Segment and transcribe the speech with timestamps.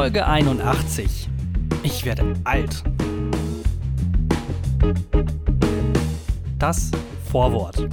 [0.00, 1.28] Folge 81.
[1.82, 2.82] Ich werde alt.
[6.58, 6.90] Das
[7.30, 7.86] Vorwort.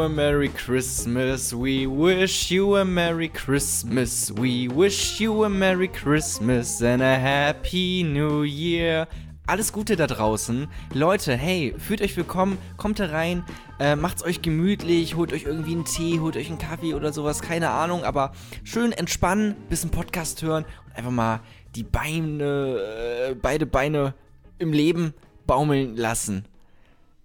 [0.00, 1.52] A Merry Christmas.
[1.52, 4.32] We wish you a Merry Christmas.
[4.32, 9.08] We wish you a Merry Christmas and a Happy New Year.
[9.46, 10.68] Alles Gute da draußen.
[10.94, 13.44] Leute, hey, fühlt euch willkommen, kommt herein,
[13.80, 17.40] äh, macht's euch gemütlich, holt euch irgendwie einen Tee, holt euch einen Kaffee oder sowas,
[17.40, 18.32] keine Ahnung, aber
[18.64, 21.40] schön entspannen, bisschen Podcast hören und einfach mal
[21.74, 24.14] die Beine, äh, beide Beine
[24.58, 25.14] im Leben
[25.46, 26.44] baumeln lassen.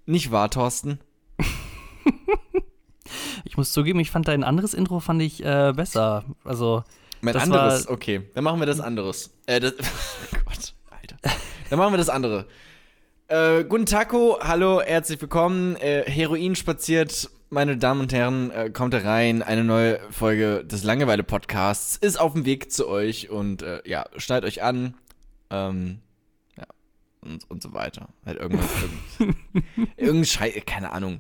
[0.06, 1.00] Nicht wahr, Thorsten?
[3.46, 6.24] Ich muss zugeben, ich fand dein anderes Intro fand ich äh, besser.
[6.44, 6.84] Also
[7.22, 8.22] Mein das anderes, war- okay.
[8.36, 9.32] Dann machen wir das anderes.
[9.46, 11.18] Äh, das, oh Gott, Alter.
[11.70, 12.46] Dann machen wir das andere.
[13.28, 15.76] Äh, guten Taco, hallo, herzlich willkommen.
[15.78, 19.42] Äh, Heroin spaziert, meine Damen und Herren, äh, kommt herein.
[19.42, 24.48] Eine neue Folge des Langeweile-Podcasts ist auf dem Weg zu euch und äh, ja, schneidet
[24.48, 24.96] euch an.
[25.50, 26.00] Ähm,
[26.58, 26.66] ja,
[27.22, 28.10] und, und so weiter.
[28.26, 28.68] Halt irgendwas.
[29.20, 29.38] irgend-
[29.98, 31.20] Irgendein Scheiß, keine Ahnung.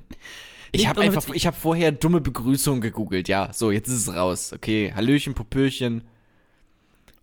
[0.76, 3.28] Ich habe einfach, ich habe vorher dumme Begrüßung gegoogelt.
[3.28, 4.52] Ja, so, jetzt ist es raus.
[4.54, 6.00] Okay, Hallöchen, Popöchen.
[6.02, 6.08] Bis-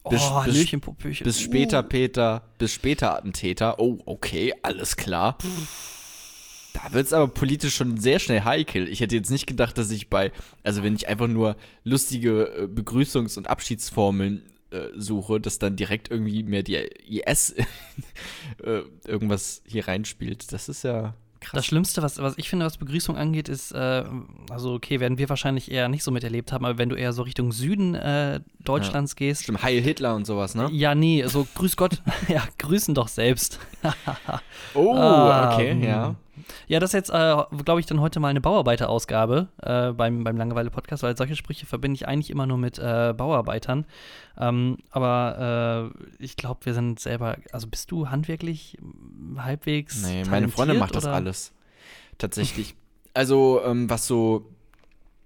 [0.05, 1.25] oh, bis- Hallöchen, Popöchen.
[1.25, 2.43] Bis später, Peter.
[2.59, 3.79] Bis später, Attentäter.
[3.79, 5.37] Oh, okay, alles klar.
[6.73, 8.89] Da wird's aber politisch schon sehr schnell heikel.
[8.89, 10.31] Ich hätte jetzt nicht gedacht, dass ich bei,
[10.63, 16.09] also wenn ich einfach nur lustige äh, Begrüßungs- und Abschiedsformeln äh, suche, dass dann direkt
[16.13, 17.51] irgendwie mehr die IS
[18.65, 20.53] äh, irgendwas hier reinspielt.
[20.53, 21.53] Das ist ja krass.
[21.59, 24.05] Das Schlimmste, was, was ich finde, was Begrüßung angeht, ist, äh,
[24.51, 27.23] also okay, werden wir wahrscheinlich eher nicht so miterlebt haben, aber wenn du eher so
[27.23, 29.43] Richtung Süden äh, Deutschlands gehst.
[29.45, 30.69] Stimmt, Heil Hitler und sowas, ne?
[30.71, 32.03] Ja, nee, so grüß Gott.
[32.29, 33.59] ja, grüßen doch selbst.
[34.75, 36.15] Oh, Ah, okay, ja.
[36.71, 40.37] Ja, das ist jetzt, äh, glaube ich, dann heute mal eine Bauarbeiterausgabe äh, beim, beim
[40.37, 43.87] Langeweile-Podcast, weil solche Sprüche verbinde ich eigentlich immer nur mit äh, Bauarbeitern.
[44.39, 48.79] Ähm, aber äh, ich glaube, wir sind selber, also bist du handwerklich
[49.37, 50.07] halbwegs.
[50.07, 51.15] Nee, meine Freundin macht das oder?
[51.15, 51.53] alles.
[52.19, 52.77] Tatsächlich.
[53.15, 54.49] Also, ähm, was so,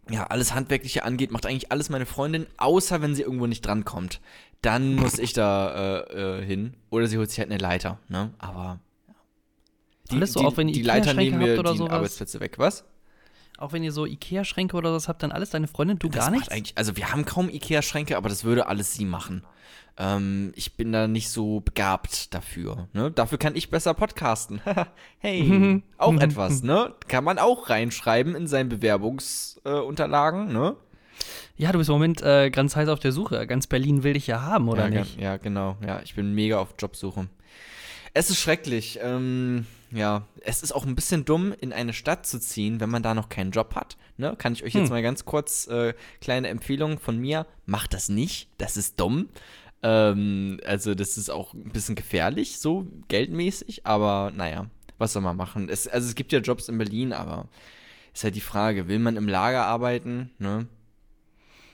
[0.08, 4.22] ja, alles Handwerkliche angeht, macht eigentlich alles meine Freundin, außer wenn sie irgendwo nicht drankommt.
[4.62, 6.72] Dann muss ich da äh, äh, hin.
[6.88, 8.30] Oder sie holt sich halt eine Leiter, ne?
[8.38, 8.80] Aber.
[10.10, 11.92] Die, Alles so, die, auch wenn ihr die Leiter nehmen mir habt oder die sowas?
[11.92, 12.58] Arbeitsplätze weg.
[12.58, 12.84] Was?
[13.56, 16.30] Auch wenn ihr so Ikea-Schränke oder was habt, dann alles deine Freundin, du das gar
[16.30, 16.48] nichts?
[16.48, 16.76] eigentlich.
[16.76, 19.44] Also, wir haben kaum Ikea-Schränke, aber das würde alles sie machen.
[19.96, 22.88] Ähm, ich bin da nicht so begabt dafür.
[22.92, 23.12] Ne?
[23.12, 24.60] Dafür kann ich besser podcasten.
[25.18, 26.94] hey, auch etwas, ne?
[27.06, 30.76] Kann man auch reinschreiben in seinen Bewerbungsunterlagen, äh, ne?
[31.56, 33.46] Ja, du bist im Moment äh, ganz heiß auf der Suche.
[33.46, 35.20] Ganz Berlin will dich ja haben, oder ja, nicht?
[35.20, 35.76] Ja, genau.
[35.86, 37.28] Ja, ich bin mega auf Jobsuche.
[38.12, 38.98] Es ist schrecklich.
[39.00, 43.02] Ähm, ja, es ist auch ein bisschen dumm, in eine Stadt zu ziehen, wenn man
[43.02, 43.96] da noch keinen Job hat.
[44.16, 44.34] Ne?
[44.36, 44.90] Kann ich euch jetzt Hm.
[44.90, 47.46] mal ganz kurz äh, kleine Empfehlung von mir.
[47.66, 48.48] Macht das nicht.
[48.58, 49.28] Das ist dumm.
[49.82, 53.86] Ähm, also, das ist auch ein bisschen gefährlich, so geldmäßig.
[53.86, 54.66] Aber naja,
[54.98, 55.68] was soll man machen?
[55.68, 57.48] Es, also, es gibt ja Jobs in Berlin, aber
[58.12, 60.30] ist halt die Frage, will man im Lager arbeiten?
[60.38, 60.66] Ne?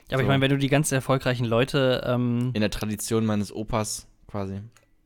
[0.08, 0.28] Ja, aber ich So.
[0.28, 4.60] meine, wenn du die ganz erfolgreichen Leute ähm, In der Tradition meines Opas quasi.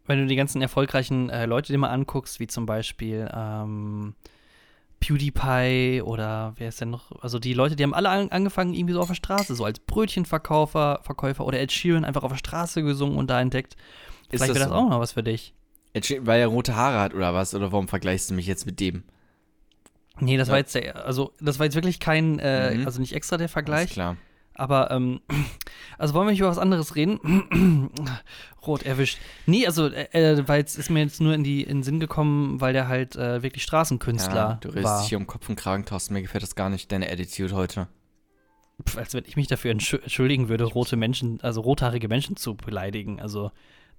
[0.06, 4.14] Wenn du die ganzen erfolgreichen äh, Leute dir mal anguckst, wie zum Beispiel ähm,
[5.00, 7.12] PewDiePie oder wer ist denn noch?
[7.22, 9.78] Also die Leute, die haben alle an, angefangen irgendwie so auf der Straße, so als
[9.80, 13.74] Brötchenverkäufer Verkäufer oder Ed Sheeran einfach auf der Straße gesungen und da entdeckt.
[14.30, 14.74] Ist Vielleicht wäre das so?
[14.74, 15.54] auch noch was für dich.
[15.92, 17.54] Jetzt steht, weil er rote Haare hat oder was?
[17.54, 19.04] Oder warum vergleichst du mich jetzt mit dem?
[20.20, 20.52] Nee, das Ja.
[20.52, 22.86] war jetzt der, also das war jetzt wirklich kein, äh, Mhm.
[22.86, 24.16] also nicht extra der Alles Vergleich, klar.
[24.54, 25.20] Aber ähm,
[25.98, 27.90] also wollen wir nicht über was anderes reden?
[28.66, 29.18] Rot erwischt.
[29.46, 32.00] Nee, also äh, äh, weil es ist mir jetzt nur in die in den Sinn
[32.00, 35.00] gekommen, weil der halt äh, wirklich Straßenkünstler Ja, du redest war.
[35.00, 36.14] dich hier um Kopf und Kragen, Thorsten.
[36.14, 37.88] Mir gefällt das gar nicht, deine Attitude heute.
[38.82, 43.20] Pff, als wenn ich mich dafür entschuldigen würde, rote Menschen, also rothaarige Menschen zu beleidigen.
[43.20, 43.50] Also,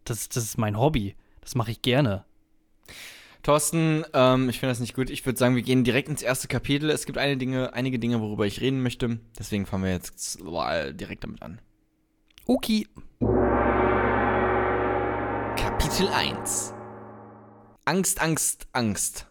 [0.03, 1.15] das, das ist mein Hobby.
[1.41, 2.25] Das mache ich gerne.
[3.45, 5.11] Thorsten, ähm, ich finde das nicht gut.
[5.11, 6.89] Ich würde sagen, wir gehen direkt ins erste Kapitel.
[6.89, 9.19] Es gibt eine Dinge, einige Dinge, worüber ich reden möchte.
[9.37, 11.61] Deswegen fangen wir jetzt direkt damit an.
[12.47, 12.87] Okay.
[15.55, 16.73] Kapitel 1.
[17.85, 19.27] Angst, Angst, Angst.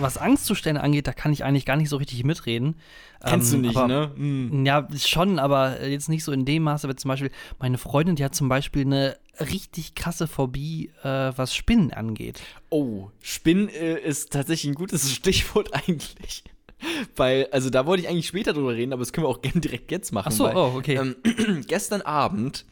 [0.00, 2.76] Was Angstzustände angeht, da kann ich eigentlich gar nicht so richtig mitreden.
[3.24, 4.10] Kennst Ähm, du nicht, aber, ne?
[4.16, 4.66] Hm.
[4.66, 8.24] Ja, schon, aber jetzt nicht so in dem Maße, wie zum Beispiel meine Freundin, die
[8.24, 12.40] hat zum Beispiel eine richtig krasse Phobie, äh, was Spinnen angeht.
[12.70, 16.44] Oh, Spinn äh, ist tatsächlich ein gutes Stichwort eigentlich.
[17.16, 19.60] Weil, also da wollte ich eigentlich später drüber reden, aber das können wir auch gerne
[19.60, 20.28] direkt jetzt machen.
[20.30, 20.96] Ach so, weil, oh, okay.
[20.96, 22.64] Ähm, gestern Abend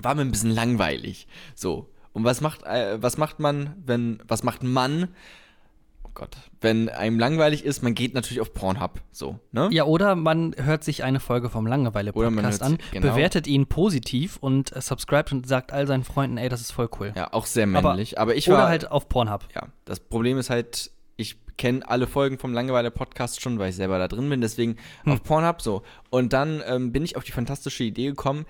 [0.00, 1.26] war mir ein bisschen langweilig.
[1.54, 1.88] So.
[2.12, 5.08] Und was macht, äh, was macht man, wenn, was macht man,
[6.20, 9.70] Gott, wenn einem langweilig ist, man geht natürlich auf Pornhub, so, ne?
[9.72, 13.08] Ja, oder man hört sich eine Folge vom Langeweile-Podcast an, genau.
[13.08, 16.90] bewertet ihn positiv und äh, subscribt und sagt all seinen Freunden, ey, das ist voll
[17.00, 17.14] cool.
[17.16, 18.18] Ja, auch sehr Aber- männlich.
[18.18, 19.48] Aber, ich war, oder halt auf Pornhub.
[19.54, 23.98] ja, das Problem ist halt, ich kenne alle Folgen vom Langeweile-Podcast schon, weil ich selber
[23.98, 25.12] da drin bin, deswegen Hm.
[25.14, 25.82] auf Pornhub so.
[26.10, 28.44] Und dann ähm, bin ich auf die fantastische Idee gekommen,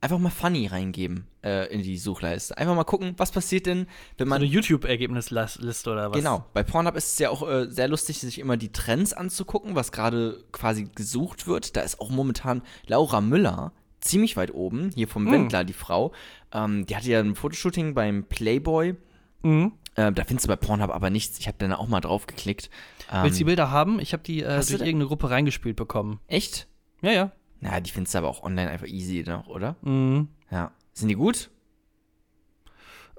[0.00, 2.56] einfach mal Funny reingeben äh, in die Suchleiste.
[2.56, 3.86] Einfach mal gucken, was passiert denn,
[4.16, 6.16] wenn So man eine YouTube-Ergebnisliste oder was?
[6.18, 9.74] Genau, bei Pornhub ist es ja auch äh, sehr lustig, sich immer die Trends anzugucken,
[9.74, 11.76] was gerade quasi gesucht wird.
[11.76, 15.32] Da ist auch momentan Laura Müller ziemlich weit oben, hier vom Hm.
[15.32, 16.12] Wendler, die Frau.
[16.52, 18.94] Ähm, die hatte ja ein Fotoshooting beim Playboy.
[19.42, 19.72] Mhm.
[19.96, 21.38] Äh, da findest du bei Pornhub aber nichts.
[21.38, 22.70] Ich habe dann auch mal drauf geklickt.
[23.12, 24.00] Ähm, Willst du die Bilder haben?
[24.00, 26.20] Ich habe die äh, durch irgendeine Gruppe reingespielt bekommen.
[26.28, 26.68] echt?
[27.02, 27.32] Ja, ja.
[27.60, 29.76] Na, die findest du aber auch online einfach easy noch, oder?
[29.82, 30.28] Mhm.
[30.50, 30.72] Ja.
[30.92, 31.50] Sind die gut?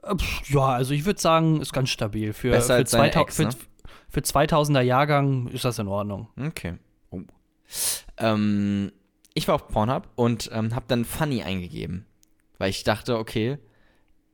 [0.04, 0.16] Äh,
[0.48, 2.34] Ja, also ich würde sagen, ist ganz stabil.
[2.34, 3.50] Für, Besser für, als seine 2000, Ex, für, ne?
[4.10, 6.28] für 2000er Jahrgang ist das in Ordnung.
[6.40, 6.78] Okay.
[7.12, 7.22] Oh.
[8.18, 8.92] Ähm,
[9.34, 12.06] ich war auf Pornhub und ähm, habe dann Funny eingegeben.
[12.58, 13.58] Weil ich dachte, okay,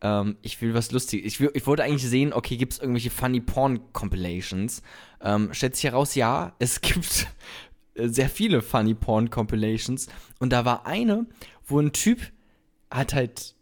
[0.02, 1.26] ähm, ich will was Lustiges.
[1.26, 4.82] Ich, will, ich wollte eigentlich sehen, okay, gibt es irgendwelche Funny Porn Compilations?
[5.22, 7.28] Ähm, stellt sich heraus, ja, es gibt
[8.06, 10.08] sehr viele Funny Porn Compilations.
[10.40, 11.26] Und da war eine,
[11.66, 12.22] wo ein Typ
[12.90, 13.56] hat halt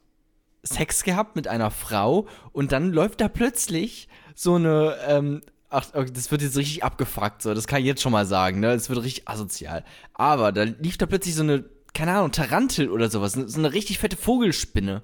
[0.63, 6.31] Sex gehabt mit einer Frau und dann läuft da plötzlich so eine, ähm, ach, das
[6.31, 9.03] wird jetzt richtig abgefuckt, so, das kann ich jetzt schon mal sagen, ne, das wird
[9.03, 9.83] richtig asozial.
[10.13, 13.99] Aber da lief da plötzlich so eine, keine Ahnung, Tarantel oder sowas, so eine richtig
[13.99, 15.03] fette Vogelspinne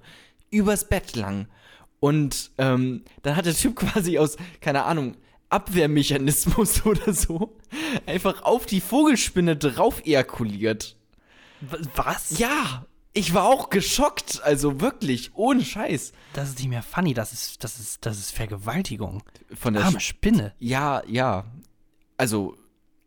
[0.49, 1.47] übers Bett lang.
[1.99, 5.15] Und ähm, dann hat der Typ quasi aus, keine Ahnung,
[5.51, 7.57] Abwehrmechanismus oder so,
[8.05, 10.95] einfach auf die Vogelspinne drauf ejakuliert.
[11.95, 12.37] Was?
[12.39, 16.13] Ja, ich war auch geschockt, also wirklich, ohne Scheiß.
[16.33, 19.21] Das ist nicht mehr funny, das ist, das ist, das ist Vergewaltigung.
[19.53, 20.53] Von der Arme Spinne.
[20.59, 21.45] Ja, ja.
[22.17, 22.55] Also,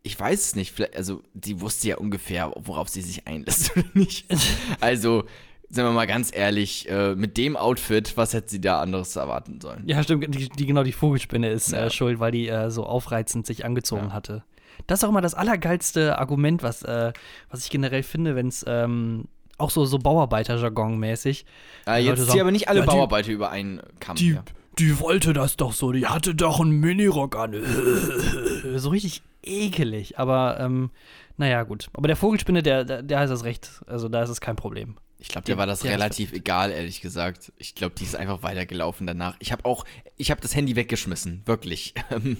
[0.03, 0.79] ich weiß es nicht.
[0.95, 4.27] Also, die wusste ja ungefähr, worauf sie sich einlässt oder nicht.
[4.79, 5.25] Also,
[5.75, 9.59] sind wir mal ganz ehrlich, äh, mit dem Outfit, was hätte sie da anderes erwarten
[9.61, 9.83] sollen?
[9.85, 11.85] Ja, stimmt, die, die genau die Vogelspinne ist Ja.
[11.85, 14.13] äh, schuld, weil die äh, so aufreizend sich angezogen Ja.
[14.13, 14.43] hatte.
[14.87, 17.13] Das ist auch immer das allergeilste Argument, was, äh,
[17.49, 19.25] was ich generell finde, wenn es ähm,
[19.57, 21.45] auch so, so Bauarbeiter-Jargon-mäßig.
[21.85, 24.15] Äh, Die jetzt Leute zieh sagen, aber nicht alle ja, die- Bauarbeiter über einen Kamm.
[24.15, 24.37] Die,
[24.79, 27.53] die wollte das doch so, die hatte doch einen Minirock an.
[28.75, 30.91] so richtig ekelig, aber ähm,
[31.37, 31.87] naja, gut.
[31.93, 33.69] Aber der Vogelspinne, der, der, der ist das recht.
[33.87, 34.97] Also da ist es kein Problem.
[35.17, 37.51] Ich glaube, der war das relativ egal, ehrlich gesagt.
[37.57, 39.35] Ich glaube, die ist einfach weitergelaufen danach.
[39.39, 39.85] Ich habe auch,
[40.17, 41.93] ich habe das Handy weggeschmissen, wirklich.
[42.11, 42.37] Ähm,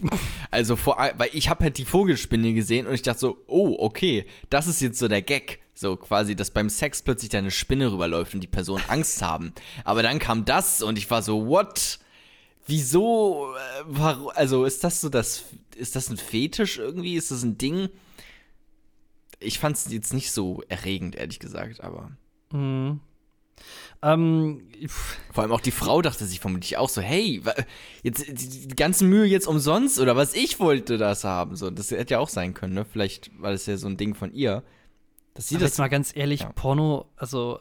[0.51, 3.75] also vor, all- weil ich habe halt die Vogelspinne gesehen und ich dachte so, oh,
[3.79, 5.59] okay, das ist jetzt so der Gag.
[5.73, 9.53] So quasi, dass beim Sex plötzlich da eine Spinne rüberläuft und die Personen Angst haben.
[9.83, 11.99] Aber dann kam das und ich war so, what?
[12.65, 13.53] Wieso?
[13.55, 14.31] Äh, warum?
[14.35, 15.45] Also ist das so das,
[15.75, 17.15] ist das ein Fetisch irgendwie?
[17.15, 17.89] Ist das ein Ding?
[19.39, 22.11] Ich fand es jetzt nicht so erregend, ehrlich gesagt, aber.
[22.51, 22.99] Mhm.
[24.01, 24.67] Ähm,
[25.31, 27.41] Vor allem auch die Frau dachte sich vermutlich auch so, hey,
[28.03, 31.55] jetzt die, die ganze Mühe jetzt umsonst oder was ich wollte das haben.
[31.55, 32.85] So, das hätte ja auch sein können, ne?
[32.85, 34.63] Vielleicht war das ja so ein Ding von ihr.
[35.33, 35.71] Dass sie aber das.
[35.71, 36.51] jetzt mal ganz ehrlich, Ja.
[36.53, 37.59] Porno, also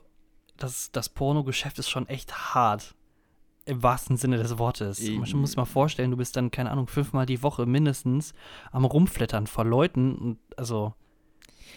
[0.57, 2.95] das, das Pornogeschäft ist schon echt hart.
[3.67, 5.01] Im wahrsten Sinne des Wortes.
[5.01, 8.35] Man muss sich mal vorstellen, du bist dann, keine Ahnung, fünfmal die Woche mindestens
[8.73, 10.93] am Rumflattern vor Leuten und also.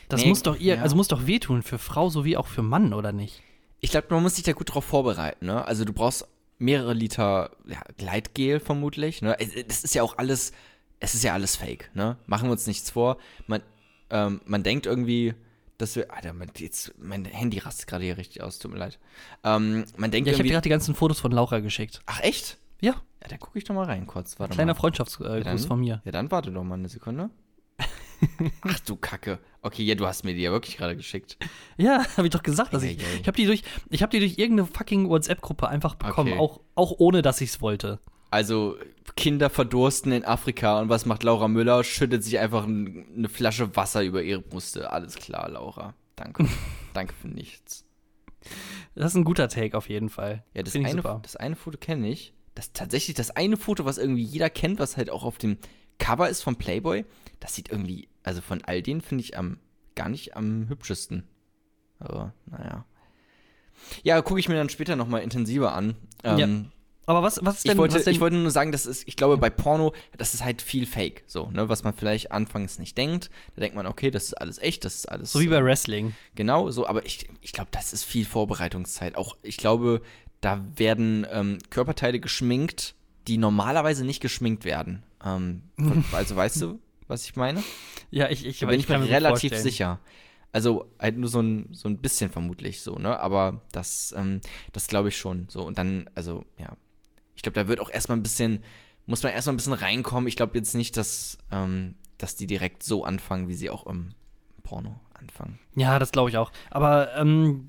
[0.10, 0.82] Das Nee, muss doch ihr, ja.
[0.82, 3.41] also muss doch wehtun für Frau sowie auch für Mann, oder nicht?
[3.79, 5.65] Ich glaube, man muss sich da gut drauf vorbereiten, ne?
[5.65, 6.27] Also du brauchst
[6.60, 9.38] mehrere Liter ja, Gleitgel vermutlich, ne?
[9.67, 10.51] Das ist ja auch alles,
[11.00, 12.17] es ist ja alles fake, ne?
[12.25, 13.17] Machen wir uns nichts vor.
[13.48, 13.62] Man,
[14.10, 15.36] ähm, man denkt irgendwie,
[15.78, 19.00] dass wir, Alter, mein, jetzt, mein Handy rastet gerade hier richtig aus, tut mir leid.
[19.44, 22.02] Ähm, man denkt Ja, ich habe dir gerade die ganzen Fotos von Laura geschickt.
[22.06, 22.58] ach echt?
[22.82, 22.92] Ja,
[23.22, 24.76] Ja, dann gucke ich doch mal rein kurz, warte kleiner.
[24.76, 26.02] Freundschaftsgruß Ja, von mir.
[26.06, 27.30] Ja, dann warte doch mal eine Sekunde.
[28.62, 29.38] Ach du Kacke.
[29.62, 31.38] Okay, ja, du hast mir die ja wirklich gerade geschickt.
[31.78, 32.98] Ja, habe ich doch gesagt, dass ich.
[33.22, 36.40] Ich habe die durch, ich habe die durch irgendeine fucking WhatsApp-Gruppe einfach bekommen, Okay.
[36.40, 38.00] auch, auch ohne, dass ich es wollte.
[38.30, 38.78] Also,
[39.16, 41.84] Kinder verdursten in Afrika und was macht Laura Müller?
[41.84, 44.92] Schüttet sich einfach ein, eine Flasche Wasser über ihre Brüste.
[44.92, 45.94] Alles klar, Laura.
[46.16, 46.46] Danke.
[46.94, 47.86] Danke für nichts.
[48.96, 50.44] Das ist ein guter Take auf jeden Fall.
[50.54, 52.34] Ja, das eine, das eine Foto kenne ich.
[52.56, 55.58] Das tatsächlich das eine Foto, was irgendwie jeder kennt, was halt auch auf dem
[56.00, 57.06] Cover ist vom Playboy.
[57.40, 59.60] Das sieht irgendwie, also von all denen finde ich am
[59.96, 61.24] gar nicht am hübschesten.
[62.00, 62.86] Aber naja.
[64.04, 65.96] Ja, gucke ich mir dann später nochmal intensiver an.
[66.24, 66.48] Ähm, Ja.
[67.08, 69.16] Aber was, was ist denn, ich, wollte, denn ich wollte nur sagen, das ist, ich
[69.16, 72.98] glaube, bei Porno, das ist halt viel Fake, so, ne, was man vielleicht anfangs nicht
[72.98, 73.30] denkt.
[73.56, 75.32] Da denkt man, okay, das ist alles echt, das ist alles.
[75.32, 76.14] so wie bei Wrestling.
[76.36, 79.16] Genau, so, aber ich, ich glaube, das ist viel Vorbereitungszeit.
[79.16, 80.02] Auch, ich glaube,
[80.42, 82.94] da werden ähm, Körperteile geschminkt,
[83.30, 85.02] die normalerweise nicht geschminkt werden.
[85.24, 85.64] Ähm,
[86.12, 87.64] also weißt du, was ich meine?
[88.12, 89.64] Ja, ich, ich Da bin ich mir relativ vorstellen.
[89.64, 90.00] sicher.
[90.52, 93.18] Also halt nur so ein, so ein bisschen vermutlich so, ne?
[93.20, 94.42] Aber das, ähm,
[94.74, 95.48] das glaube ich schon.
[95.50, 96.76] So, und dann, also, ja.
[97.38, 98.63] Ich glaube, da wird auch erstmal ein bisschen,
[99.06, 100.27] muss man erstmal ein bisschen reinkommen.
[100.27, 104.10] Ich glaube jetzt nicht, dass, ähm, dass die direkt so anfangen, wie sie auch im
[104.63, 105.58] Porno anfangen.
[105.75, 106.51] Ja, das glaube ich auch.
[106.72, 107.65] Aber ähm,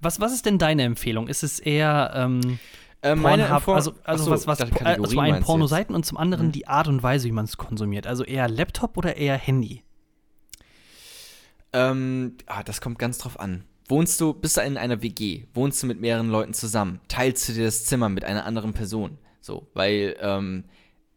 [0.00, 1.26] was, was ist denn deine Empfehlung?
[1.28, 2.58] Ist es eher ähm,
[3.00, 6.52] Äh, Pornhub, also, also Achso, was, was äh, zum einen Pornoseiten und zum anderen Mhm.
[6.52, 8.06] die Art und Weise, wie man es konsumiert.
[8.06, 9.82] Also eher Laptop oder eher Handy?
[11.72, 13.64] Ähm, ah, das kommt ganz drauf an.
[13.88, 15.44] Wohnst du, bist du in einer WG?
[15.54, 17.00] Wohnst du mit mehreren Leuten zusammen?
[17.08, 19.18] Teilst du dir das Zimmer mit einer anderen Person?
[19.40, 20.64] So, weil, ähm,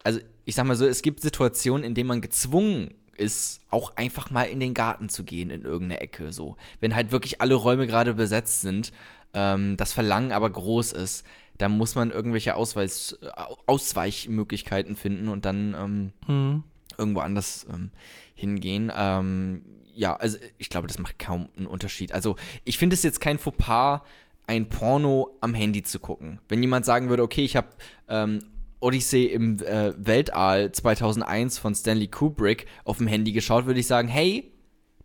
[0.04, 4.30] also ich sag mal so, es gibt Situationen, in denen man gezwungen ist, auch einfach
[4.30, 6.32] mal in den Garten zu gehen, in irgendeine Ecke.
[6.32, 8.90] So, wenn halt wirklich alle Räume gerade besetzt sind,
[9.34, 11.26] ähm, das Verlangen aber groß ist,
[11.58, 16.64] dann muss man irgendwelche Ausweis, Au- Ausweichmöglichkeiten finden und dann ähm, Mhm.
[16.98, 17.90] irgendwo anders ähm,
[18.34, 18.90] hingehen.
[18.94, 19.62] Ähm,
[19.94, 22.12] ja, also ich glaube, das macht kaum einen Unterschied.
[22.12, 24.00] Also ich finde es jetzt kein Fauxpas,
[24.46, 26.40] ein Porno am Handy zu gucken.
[26.48, 27.68] Wenn jemand sagen würde, okay, ich habe
[28.08, 28.40] ähm,
[28.80, 34.08] Odyssey im äh, Weltall 2001 von Stanley Kubrick auf dem Handy geschaut, würde ich sagen,
[34.08, 34.52] hey,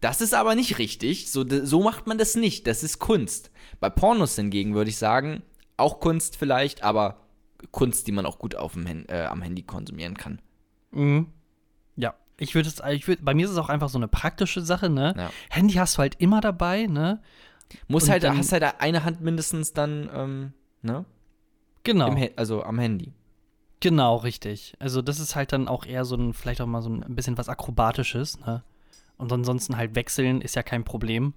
[0.02, 1.32] das ist aber nicht richtig.
[1.32, 2.68] So, so macht man das nicht.
[2.68, 3.52] Das ist Kunst.
[3.80, 5.44] Bei Pornos hingegen würde ich sagen,
[5.76, 7.22] auch Kunst vielleicht, aber
[7.72, 10.42] Kunst, die man auch gut auf dem äh, am Handy konsumieren kann.
[10.92, 11.28] Mhm.
[12.40, 14.90] Ich würde es, ich würd, bei mir ist es auch einfach so eine praktische Sache,
[14.90, 15.14] ne?
[15.18, 15.30] Ja.
[15.50, 17.22] Handy hast du halt immer dabei, ne?
[17.88, 21.06] Muss Und halt, dann- hast halt eine Hand mindestens dann, ähm, ne?
[21.84, 22.08] Genau.
[22.16, 23.14] Im also am Handy.
[23.80, 24.74] Genau, richtig.
[24.80, 27.38] Also das ist halt dann auch eher so ein, vielleicht auch mal so ein bisschen
[27.38, 28.64] was Akrobatisches, ne?
[29.18, 31.34] Und ansonsten halt wechseln ist ja kein Problem.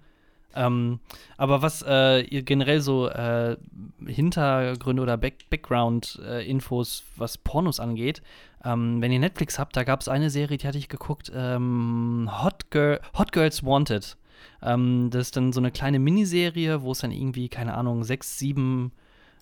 [0.55, 1.01] Ähm,
[1.37, 3.57] aber was äh, ihr generell so äh,
[4.05, 8.23] Hintergründe oder Back Background-Infos, was Pornos angeht,
[8.65, 12.29] ähm, wenn ihr Netflix habt, da gab es eine Serie, die hatte ich geguckt, ähm,
[12.43, 14.17] Hot, Girl, Hot Girls Wanted.
[14.63, 18.39] Ähm, das ist dann so eine kleine Miniserie, wo es dann irgendwie, keine Ahnung, sechs,
[18.39, 18.93] sieben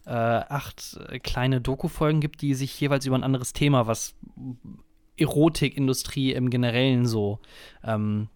[0.07, 4.15] äh, acht äh, kleine Doku-Folgen gibt, die sich jeweils über ein anderes Thema, was
[5.17, 7.41] Erotikindustrie im Generellen so
[7.85, 8.29] ähm,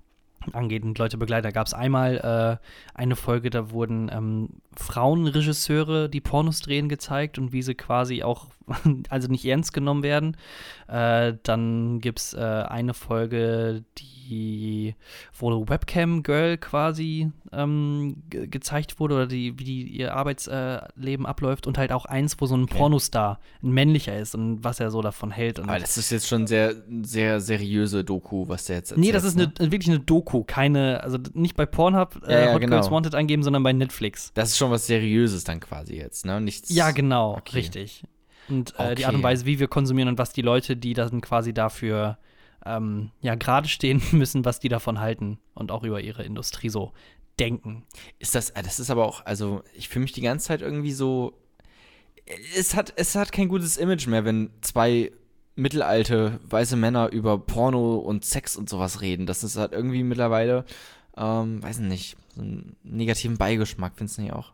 [0.52, 1.46] angeht und Leute begleitet.
[1.46, 7.38] Da gab es einmal äh, eine Folge, da wurden ähm, Frauenregisseure, die Pornos drehen, gezeigt
[7.38, 8.46] und wie sie quasi auch,
[9.08, 10.36] also nicht ernst genommen werden.
[10.88, 14.11] Äh, dann gibt es äh, eine Folge, die,
[15.38, 21.66] wo Webcam Girl quasi ähm, ge gezeigt wurde oder die, wie die, ihr Arbeitsleben abläuft
[21.66, 22.76] und halt auch eins, wo so ein Okay.
[22.76, 25.58] Pornostar ein männlicher ist und was er so davon hält.
[25.58, 29.06] Und Aber das ist jetzt schon sehr, sehr seriöse Doku, was der jetzt erzählt.
[29.06, 29.52] Nee, das ist ne?
[29.58, 32.76] eine, wirklich eine Doku, keine, also nicht bei Pornhub äh, Ja, ja, Hot genau.
[32.76, 34.32] Girls Wanted eingeben, sondern bei Netflix.
[34.34, 36.40] Das ist schon was Seriöses dann quasi jetzt, ne?
[36.40, 36.72] Nichts.
[36.74, 37.56] Ja, genau, Okay.
[37.56, 38.04] richtig.
[38.48, 39.16] Und äh, die Art Okay.
[39.16, 42.18] und Weise, wie wir konsumieren und was die Leute, die dann quasi dafür
[42.66, 46.92] ähm, ja gerade stehen müssen, was die davon halten und auch über ihre Industrie so
[47.38, 47.84] denken.
[48.18, 50.92] Ist das, äh, das ist aber auch, also ich fühle mich die ganze Zeit irgendwie
[50.92, 51.38] so.
[52.56, 55.10] Es hat, es hat kein gutes Image mehr, wenn zwei
[55.54, 59.26] mittelalte weiße Männer über Porno und Sex und sowas reden.
[59.26, 60.64] Das ist halt irgendwie mittlerweile,
[61.16, 64.52] ähm, weiß nicht, so einen negativen Beigeschmack, findest du nicht auch?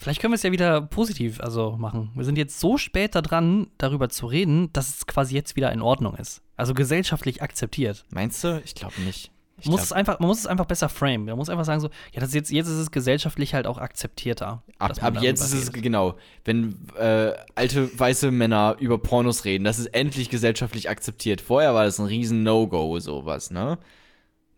[0.00, 2.10] Vielleicht können wir es ja wieder positiv also machen.
[2.14, 5.70] Wir sind jetzt so spät da dran, darüber zu reden, dass es quasi jetzt wieder
[5.72, 6.40] in Ordnung ist.
[6.56, 8.06] Also gesellschaftlich akzeptiert.
[8.10, 8.62] Meinst du?
[8.64, 9.30] Ich glaube nicht.
[9.58, 11.26] Ich muss glaub, es einfach, man muss es einfach besser framen.
[11.26, 13.76] Man muss einfach sagen so, ja, das ist jetzt, jetzt ist es gesellschaftlich halt auch
[13.76, 14.62] akzeptierter.
[14.78, 16.14] Ab, ab jetzt ist es genau,
[16.46, 21.42] wenn äh, alte weiße Männer über Pornos reden, das ist endlich gesellschaftlich akzeptiert.
[21.42, 23.78] Vorher war das ein riesen No-Go, sowas, ne?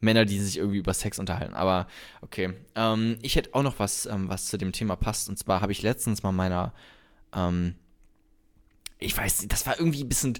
[0.03, 1.55] Männer, die sich irgendwie über Sex unterhalten.
[1.55, 1.87] Aber
[2.21, 5.29] okay, ähm, ich hätte auch noch was, ähm, was zu dem Thema passt.
[5.29, 6.73] Und zwar habe ich letztens mal meiner,
[7.35, 7.77] ähm,
[8.99, 10.39] ich weiß nicht, das war irgendwie ein bisschen,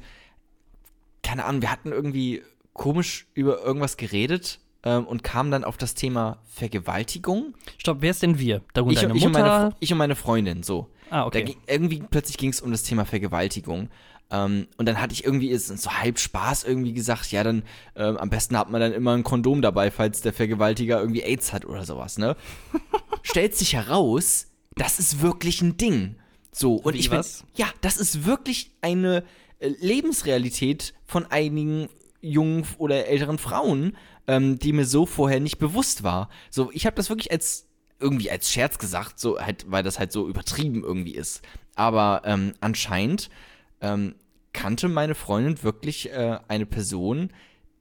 [1.23, 2.43] keine Ahnung, wir hatten irgendwie
[2.73, 7.55] komisch über irgendwas geredet ähm, und kamen dann auf das Thema Vergewaltigung.
[7.79, 8.63] Stopp, wer ist denn wir?
[8.75, 9.77] Darunter Ich, deine ich, und meine, Mutter?
[9.81, 10.89] Ich und meine Freundin, so.
[11.11, 11.45] ah, okay.
[11.45, 13.91] ging, irgendwie plötzlich ging es um das Thema Vergewaltigung.
[14.33, 17.63] Ähm, und dann hatte ich irgendwie ist so halb Spaß irgendwie gesagt, ja, dann
[17.95, 21.53] ähm, am besten hat man dann immer ein Kondom dabei, falls der Vergewaltiger irgendwie AIDS
[21.53, 22.35] hat oder sowas, ne?
[23.23, 26.17] Stellt sich heraus, das ist wirklich ein Ding.
[26.51, 27.45] So, und Wie, ich bin, was?
[27.55, 29.23] ja, das ist wirklich eine
[29.59, 31.89] äh, Lebensrealität von einigen
[32.23, 33.97] jungen oder älteren Frauen,
[34.27, 36.31] ähm, die mir so vorher nicht bewusst war.
[36.51, 37.69] So, ich habe das wirklich als
[38.01, 41.43] irgendwie als Scherz gesagt, so halt, weil das halt so übertrieben irgendwie ist.
[41.75, 43.31] Aber ähm, anscheinend
[43.81, 44.15] ähm,
[44.53, 47.31] kannte meine Freundin wirklich äh, eine Person,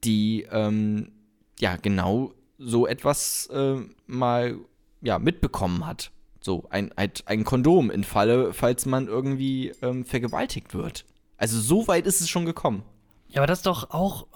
[0.04, 1.12] die ähm,
[1.58, 3.76] ja genau so etwas äh,
[4.06, 4.58] mal
[5.00, 6.10] ja mitbekommen hat.
[6.40, 11.04] So, ein, ein, ein Kondom in Falle, falls man irgendwie ähm, vergewaltigt wird.
[11.36, 12.82] Also so weit ist es schon gekommen.
[13.28, 14.26] Ja, aber das ist doch auch.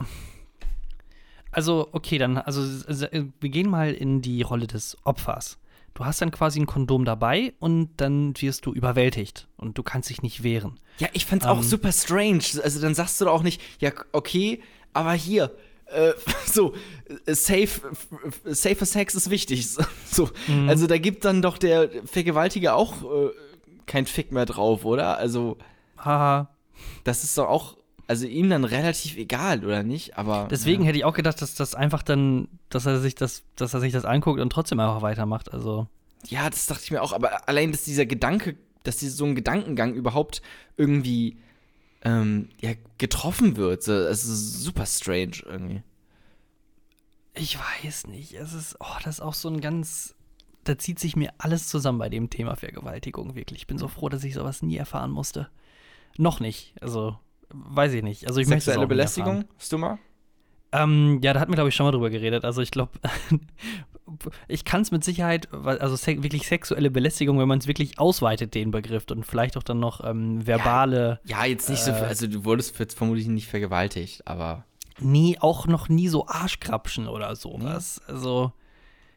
[1.50, 5.58] Also, okay, dann, also wir gehen mal in die Rolle des Opfers.
[5.96, 10.10] Du hast dann quasi ein Kondom dabei und dann wirst du überwältigt und du kannst
[10.10, 10.78] dich nicht wehren.
[10.98, 11.62] Ja, ich fand's auch Ähm.
[11.64, 12.44] super strange.
[12.62, 14.60] Also dann sagst du doch auch nicht, ja, okay,
[14.92, 15.52] aber hier,
[15.86, 16.12] äh,
[16.46, 16.74] so,
[17.24, 18.08] äh, safe, f-
[18.44, 19.66] safer Sex ist wichtig.
[20.10, 20.68] So, Mhm.
[20.68, 23.30] also da gibt dann doch der Vergewaltiger auch äh,
[23.86, 25.16] kein Fick mehr drauf, oder?
[25.18, 25.56] Also,
[25.98, 26.50] Haha.
[27.04, 27.76] das ist doch auch,
[28.06, 30.16] also ihm dann relativ egal, oder nicht?
[30.16, 30.88] Aber Deswegen ja.
[30.88, 33.92] hätte ich auch gedacht, dass das einfach dann, dass er sich das, dass er sich
[33.92, 35.52] das anguckt und trotzdem einfach weitermacht.
[35.52, 35.88] Also.
[36.28, 39.34] Ja, das dachte ich mir auch, aber allein, dass dieser Gedanke, dass dieser, so ein
[39.34, 40.40] Gedankengang überhaupt
[40.76, 41.38] irgendwie
[42.02, 45.82] ähm, ja, getroffen wird, so, es ist super strange irgendwie.
[47.34, 48.34] Ich weiß nicht.
[48.34, 50.14] Es ist, oh, das ist auch so ein ganz.
[50.64, 53.60] Da zieht sich mir alles zusammen bei dem Thema Vergewaltigung, wirklich.
[53.60, 55.48] Ich bin so froh, dass ich sowas nie erfahren musste.
[56.18, 56.74] Noch nicht.
[56.80, 57.18] Also,
[57.50, 58.26] weiß ich nicht.
[58.26, 59.54] Also, ich Sexuelle Belästigung, erfahren.
[59.58, 59.98] hast du mal?
[60.72, 62.44] Ähm, ja, da hatten wir, glaube ich, schon mal drüber geredet.
[62.44, 62.92] Also, ich glaube,
[64.48, 68.54] ich kann es mit Sicherheit, also se wirklich sexuelle Belästigung, wenn man es wirklich ausweitet,
[68.54, 71.20] den Begriff und vielleicht auch dann noch ähm, verbale.
[71.24, 71.94] Ja, jetzt nicht so, Äh.
[71.94, 74.64] also du wurdest jetzt vermutlich nicht vergewaltigt, aber
[74.98, 78.00] nie, auch noch nie so Arschkrapschen oder sowas.
[78.06, 78.52] Also,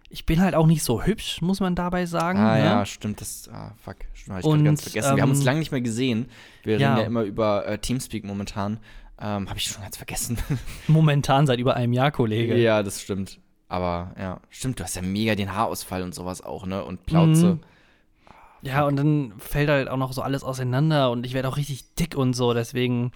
[0.09, 2.39] ich bin halt auch nicht so hübsch, muss man dabei sagen.
[2.39, 2.63] ah ne?
[2.63, 5.15] ja, stimmt, das, ah, fuck, stimmt, hab ich Und, ganz vergessen.
[5.15, 6.29] Wir haben uns ähm, lange nicht mehr gesehen.
[6.63, 6.89] Wir ja.
[6.89, 8.79] reden ja immer über äh, Teamspeak momentan.
[9.21, 10.37] Ähm, habe ich schon ganz vergessen.
[10.87, 12.57] Momentan seit über einem Jahr, Kollege.
[12.57, 13.39] ja, das stimmt.
[13.67, 16.83] Aber ja, stimmt, du hast ja mega den Haarausfall und sowas auch, ne?
[16.85, 17.55] Und Plauze.
[17.55, 17.59] Mhm.
[18.61, 21.93] Ja, und dann fällt halt auch noch so alles auseinander und ich werde auch richtig
[21.95, 23.11] dick und so, deswegen.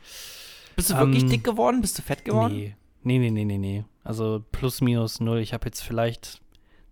[0.76, 1.80] Bist du wirklich Ähm, dick geworden?
[1.82, 2.54] Bist du fett geworden?
[2.54, 2.76] Nee.
[3.04, 3.84] Nee, nee, nee, nee, nee.
[4.04, 5.40] Also plus minus null.
[5.40, 6.42] Ich habe jetzt vielleicht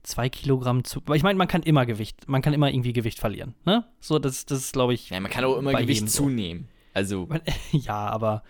[0.03, 1.00] zwei Kilogramm zu.
[1.05, 3.86] Aber ich meine, man kann immer Gewicht, man kann immer irgendwie Gewicht verlieren, ne?
[3.99, 5.10] So, das, das ist, glaube ich.
[5.10, 6.23] Ja, man kann auch immer Gewicht so.
[6.23, 6.67] zunehmen.
[6.93, 7.28] Also,
[7.71, 8.43] ja, aber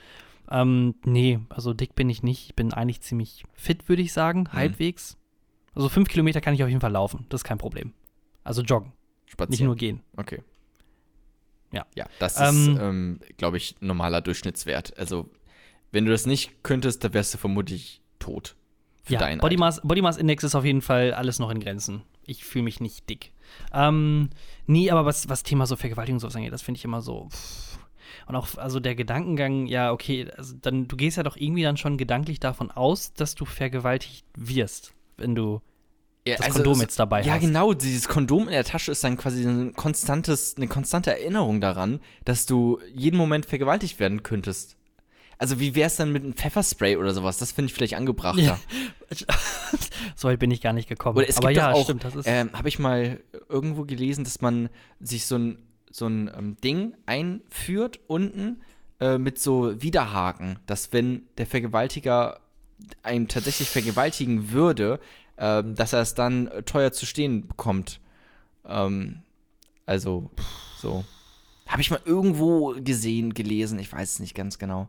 [0.49, 2.47] ähm, nee, also dick bin ich nicht.
[2.47, 4.53] Ich bin eigentlich ziemlich fit, würde ich sagen, Mhm.
[4.53, 5.17] halbwegs.
[5.75, 7.93] Also fünf Kilometer kann ich auf jeden Fall laufen, das ist kein Problem.
[8.43, 8.91] Also joggen,
[9.25, 9.51] spazieren.
[9.51, 10.01] nicht nur gehen.
[10.17, 10.41] Okay.
[11.71, 11.85] Ja.
[11.95, 14.97] Ja, das Ähm, ist, ähm, glaube ich, normaler Durchschnittswert.
[14.97, 15.29] Also,
[15.93, 18.55] wenn du das nicht könntest, dann wärst du vermutlich tot.
[19.19, 19.57] Für Ja, Body.
[19.57, 22.03] Mass, Body Mass Index ist auf jeden Fall alles noch in Grenzen.
[22.25, 23.31] Ich fühle mich nicht dick.
[23.73, 24.29] Ähm,
[24.67, 27.27] nee, aber was, was Thema so Vergewaltigung und sowas angeht, das finde ich immer so.
[27.29, 27.77] pff.
[28.27, 31.77] Und auch, also der Gedankengang, ja, okay, also dann, du gehst ja doch irgendwie dann
[31.77, 35.61] schon gedanklich davon aus, dass du vergewaltigt wirst, wenn du
[36.27, 37.41] Ja, das also Kondom es- jetzt dabei Ja, hast.
[37.41, 37.73] genau.
[37.73, 42.45] Dieses Kondom in der Tasche ist dann quasi ein konstantes, eine konstante Erinnerung daran, dass
[42.45, 44.77] du jeden Moment vergewaltigt werden könntest.
[45.41, 47.39] Also, wie wär's dann mit einem Pfefferspray oder sowas?
[47.39, 48.39] Das finde ich vielleicht angebrachter.
[48.39, 48.59] Ja.
[50.15, 51.17] so weit bin ich gar nicht gekommen.
[51.17, 52.27] Oder es aber gibt ja, auch, stimmt, das ist.
[52.27, 55.57] ähm, habe ich mal irgendwo gelesen, dass man sich so ein,
[55.89, 58.61] so ein ähm, Ding einführt unten
[58.99, 62.39] äh, mit so Widerhaken, dass wenn der Vergewaltiger
[63.01, 64.99] einen tatsächlich vergewaltigen würde,
[65.39, 67.99] ähm, dass er es dann äh, teuer zu stehen bekommt.
[68.63, 69.23] Ähm,
[69.87, 70.29] also,
[70.77, 71.03] so.
[71.65, 74.87] Habe ich mal irgendwo gesehen, gelesen, ich weiß es nicht ganz genau.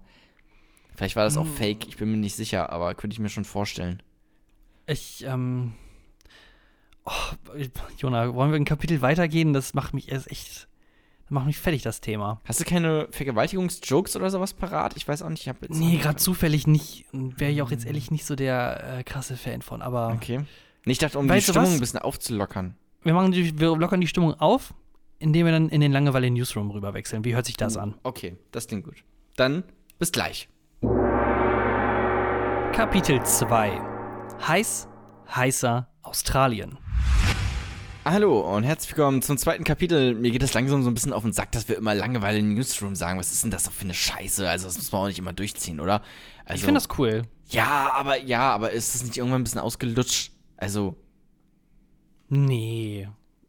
[0.96, 1.54] Vielleicht war das auch Hm.
[1.54, 4.02] fake, ich bin mir nicht sicher, aber könnte ich mir schon vorstellen.
[4.86, 5.72] Ich, ähm.
[7.04, 7.10] Oh,
[7.98, 9.52] Jona, wollen wir ein Kapitel weitergehen?
[9.52, 10.68] Das macht mich erst echt.
[11.24, 12.40] Das macht mich fertig, das Thema.
[12.44, 14.96] Hast du keine Vergewaltigungsjokes oder sowas parat?
[14.96, 15.78] Ich weiß auch nicht, ich habe jetzt.
[15.78, 17.06] Nee, gerade zufällig nicht.
[17.12, 19.82] Wäre ich auch jetzt ehrlich nicht so der äh, krasse Fan von.
[19.82, 20.44] Aber Okay.
[20.84, 21.74] Ich dachte, um die Stimmung was?
[21.74, 22.76] ein bisschen aufzulockern.
[23.04, 24.74] wir, machen die, wir lockern die Stimmung auf,
[25.20, 27.24] indem wir dann in den Langeweile Newsroom rüber wechseln.
[27.24, 27.94] Wie hört sich das an?
[28.02, 28.96] Okay, das klingt gut.
[29.36, 29.62] Dann
[30.00, 30.48] bis gleich.
[32.72, 33.80] Kapitel 2.
[34.48, 34.88] Heiß,
[35.28, 36.78] heißer Australien.
[38.02, 40.14] Hallo und herzlich willkommen zum zweiten Kapitel.
[40.14, 42.54] Mir geht es langsam so ein bisschen auf den Sack, dass wir immer Langeweile im
[42.54, 43.18] Newsroom sagen.
[43.18, 44.48] Was ist denn das doch für eine Scheiße?
[44.48, 46.00] Also, das muss man auch nicht immer durchziehen, oder?
[46.46, 47.24] Also, Ich finde das cool.
[47.48, 50.32] Ja, aber ja, aber ist das nicht irgendwann ein bisschen ausgelutscht?
[50.56, 50.96] Also,
[52.30, 53.06] Nee.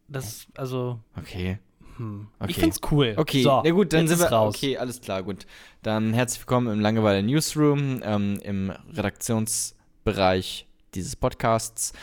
[0.09, 1.59] Das, also, okay.
[1.97, 2.27] Hm.
[2.39, 2.51] Okay.
[2.51, 3.13] Ich find's cool.
[3.17, 4.55] Okay, so, na gut, dann sind wir raus.
[4.55, 5.45] Okay, alles klar, gut.
[5.81, 11.93] Dann herzlich willkommen im Langeweile Newsroom, ähm, im Redaktionsbereich dieses Podcasts.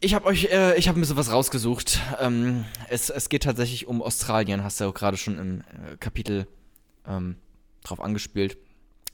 [0.00, 2.00] Ich habe euch, äh, ich habe ein bisschen was rausgesucht.
[2.20, 5.96] Ähm, es, es geht tatsächlich um Australien, hast du ja auch gerade schon im äh,
[5.98, 6.46] Kapitel
[7.06, 7.36] ähm,
[7.82, 8.58] drauf angespielt.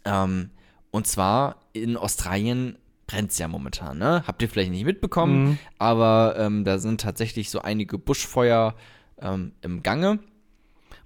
[0.05, 0.51] Ähm,
[0.91, 4.25] und zwar in Australien brennt es ja momentan, ne?
[4.27, 5.59] Habt ihr vielleicht nicht mitbekommen, Mhm.
[5.79, 8.75] aber ähm, da sind tatsächlich so einige Buschfeuer
[9.21, 10.19] ähm, im Gange.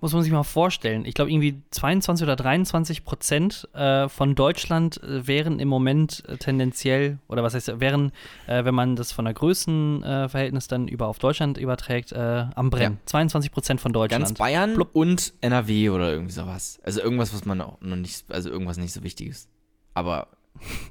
[0.00, 1.04] muss man sich mal vorstellen.
[1.04, 6.36] Ich glaube, irgendwie 22 oder 23 Prozent äh, von Deutschland äh, wären im Moment äh,
[6.36, 8.12] tendenziell, oder was heißt, wären,
[8.46, 12.98] äh, wenn man das von der Größenverhältnis dann über auf Deutschland überträgt, äh, am Brennen.
[13.00, 13.06] Ja.
[13.06, 14.24] 22 Prozent von Deutschland.
[14.24, 14.90] Ganz Bayern Blub.
[14.92, 16.78] und NRW oder irgendwie sowas.
[16.84, 19.48] Also irgendwas, was man auch noch nicht, also irgendwas nicht so wichtiges.
[19.94, 20.28] Aber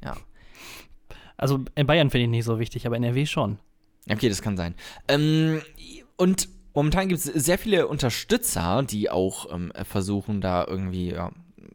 [0.04, 0.16] ja.
[1.38, 3.60] Also in Bayern finde ich nicht so wichtig, aber NRW schon.
[4.10, 4.74] Okay, das kann sein.
[5.08, 5.62] Ähm,
[6.18, 11.32] und momentan gibt es sehr viele Unterstützer, die auch ähm, versuchen, da irgendwie, ja,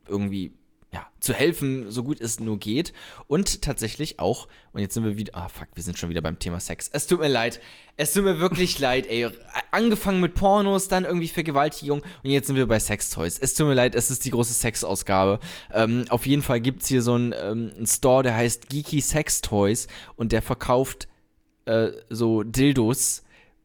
[0.06, 0.52] irgendwie
[0.92, 2.92] ja, zu helfen, so gut es nur geht.
[3.26, 6.38] Und tatsächlich auch, und jetzt sind wir wieder, ah fuck, wir sind schon wieder beim
[6.38, 6.88] Thema Sex.
[6.92, 7.60] Es tut mir leid.
[7.96, 9.28] Es tut mir wirklich leid, ey.
[9.72, 13.40] Angefangen mit Pornos, dann irgendwie Vergewaltigung und jetzt sind wir bei Sextoys.
[13.40, 15.40] Es tut mir leid, es ist die große Sexausgabe.
[15.72, 19.40] Ähm, auf jeden Fall gibt es hier so einen, ähm, Store, der heißt Geeky Sex
[19.40, 21.08] Toys und der verkauft
[21.64, 23.24] äh, so Dildos,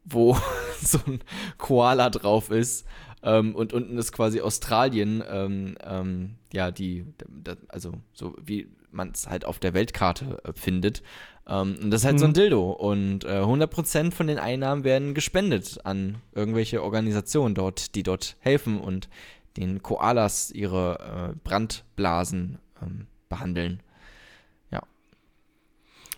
[0.10, 0.38] wo
[0.82, 1.20] so ein
[1.58, 2.86] Koala drauf ist.
[3.24, 9.12] Ähm, und unten ist quasi Australien, ähm, ähm, ja, die, da, also so wie man
[9.12, 11.02] es halt auf der Weltkarte äh, findet.
[11.48, 12.36] Ähm, und das ist halt so ein Mhm.
[12.36, 12.72] Dildo.
[12.72, 18.80] Und äh, 100% von den Einnahmen werden gespendet an irgendwelche Organisationen dort, die dort helfen
[18.80, 19.10] und
[19.58, 23.82] den Koalas ihre äh, Brandblasen ähm, behandeln.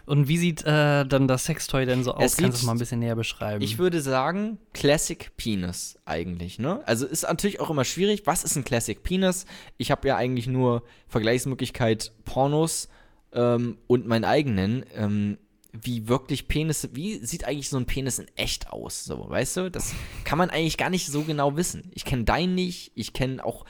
[0.09, 2.23] Und wie sieht äh, dann das Sextoy denn so aus?
[2.23, 3.63] Es Kannst du es mal ein bisschen näher beschreiben?
[3.63, 6.81] Ich würde sagen, Classic Penis eigentlich, ne?
[6.87, 8.23] Also ist natürlich auch immer schwierig.
[8.25, 9.45] Was ist ein Classic Penis?
[9.77, 12.89] Ich habe ja eigentlich nur Vergleichsmöglichkeit Pornos
[13.33, 14.83] ähm, und meinen eigenen.
[14.95, 15.37] Ähm,
[15.73, 19.05] wie wirklich Penisse, wie sieht eigentlich so ein Penis in echt aus?
[19.05, 19.69] So, weißt du?
[19.69, 19.93] Das
[20.23, 21.91] kann man eigentlich gar nicht so genau wissen.
[21.93, 23.63] Ich kenne deinen nicht, ich kenne auch,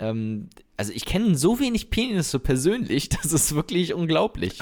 [0.00, 4.58] ähm, also ich kenne so wenig Penisse persönlich, das ist wirklich unglaublich.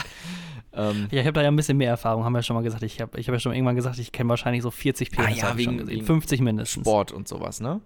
[0.76, 2.62] Ähm, ja, ich habe da ja ein bisschen mehr Erfahrung, haben wir ja schon mal
[2.62, 2.82] gesagt.
[2.82, 5.30] Ich habe ich hab ja schon irgendwann gesagt, ich kenne wahrscheinlich so 40 Penisse, Ah
[5.30, 5.94] ja, ich schon wegen- gesehen.
[5.96, 6.82] wegen 50 mindestens.
[6.82, 7.80] Sport und sowas, ne?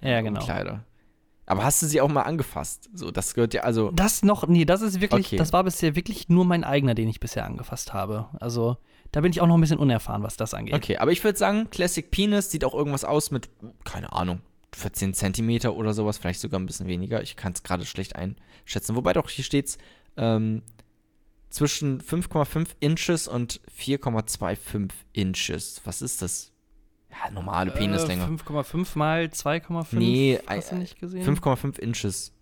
[0.00, 0.40] Ja, genau.
[0.40, 0.84] Und Kleider.
[1.48, 2.90] Aber hast du sie auch mal angefasst?
[2.92, 3.90] So, das gehört ja, also.
[3.92, 5.36] Das noch, nee, das ist wirklich, Okay.
[5.36, 8.26] das war bisher wirklich nur mein eigener, den ich bisher angefasst habe.
[8.40, 8.76] Also,
[9.12, 10.74] da bin ich auch noch ein bisschen unerfahren, was das angeht.
[10.74, 13.48] Okay, aber ich würde sagen, Classic Penis sieht auch irgendwas aus mit,
[13.84, 14.40] keine Ahnung,
[14.74, 17.22] 14 Zentimeter oder sowas, vielleicht sogar ein bisschen weniger.
[17.22, 18.96] Ich kann es gerade schlecht einschätzen.
[18.96, 19.78] Wobei doch, hier steht's
[20.16, 20.62] ähm,
[21.50, 25.80] zwischen 5,5 Inches und 4,25 Inches.
[25.84, 26.52] Was ist das?
[27.10, 28.24] Ja, normale Penislänge.
[28.24, 29.96] Äh, 5,5 mal 2,5.
[29.96, 31.24] Nee, hast du äh, nicht gesehen?
[31.24, 32.32] 5,5 Inches.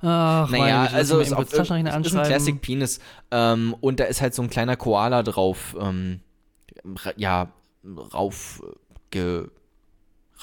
[0.00, 1.86] Ach, meine Naja, Güte, also ist, auf, ist ein.
[1.86, 3.00] Classic Penis.
[3.30, 6.20] Ähm, und da ist halt so ein kleiner Koala drauf, ähm,
[7.16, 7.52] ja,
[8.14, 8.74] rauf, äh,
[9.10, 9.48] ge,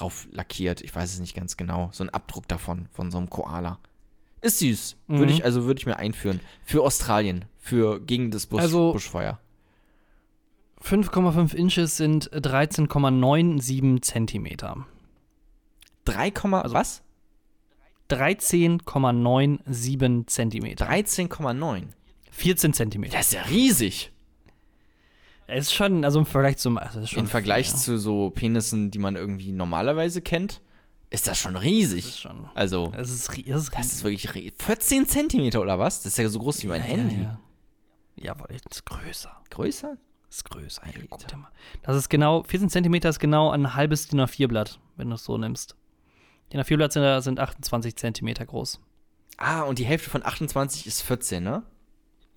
[0.00, 0.82] rauf lackiert.
[0.82, 1.88] Ich weiß es nicht ganz genau.
[1.92, 3.78] So ein Abdruck davon, von so einem Koala.
[4.40, 4.96] Ist süß.
[5.08, 5.18] Mhm.
[5.18, 6.40] Würde ich, also würde ich mir einführen.
[6.64, 7.44] Für Australien.
[7.58, 9.40] Für, gegen das Busch, Also- Buschfeuer.
[10.82, 14.86] 5,5 Inches sind 13,97 Zentimeter.
[16.04, 17.02] 3, Also- was?
[18.08, 20.86] 13,97 Zentimeter.
[20.86, 21.88] 13,9.
[22.30, 23.16] 14 Zentimeter.
[23.16, 24.12] Das ist ja riesig.
[25.48, 26.78] Es ist schon, also im Vergleich zum.
[26.78, 30.60] Also Im Vergleich viel, zu so Penissen, die man irgendwie normalerweise kennt,
[31.10, 31.60] ist das schon ja.
[31.60, 32.04] riesig.
[32.04, 32.48] Das ist schon.
[32.54, 32.88] Also.
[32.88, 33.92] Das ist, das ist Das riesig.
[33.92, 36.02] ist wirklich re- 14 Zentimeter oder was?
[36.02, 37.16] Das ist ja so groß wie mein Handy.
[37.16, 37.38] Ja, ja.
[38.16, 39.30] ja, aber das ist größer.
[39.50, 39.96] Größer?
[40.28, 40.82] Das ist größer.
[40.84, 41.06] Ey, Alter.
[41.10, 41.50] guck dir mal.
[41.82, 45.38] Das ist genau, 14 Zentimeter ist genau ein halbes DIN A4-Blatt, wenn du es so
[45.38, 45.76] nimmst.
[46.52, 48.80] DIN A4-Blatt sind, sind 28 Zentimeter groß.
[49.38, 51.62] Ah, und die Hälfte von 28 ist 14, ne?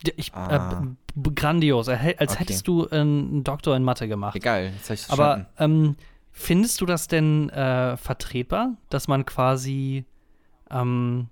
[0.06, 0.84] Ja, Ich, Ah.
[1.16, 2.36] äh, grandios, als Okay.
[2.40, 4.36] hättest du einen Doktor in Mathe gemacht.
[4.36, 5.96] Egal, jetzt hab ich Aber ähm,
[6.32, 10.06] findest du das denn äh, vertretbar, dass man quasi
[10.70, 11.30] ähm,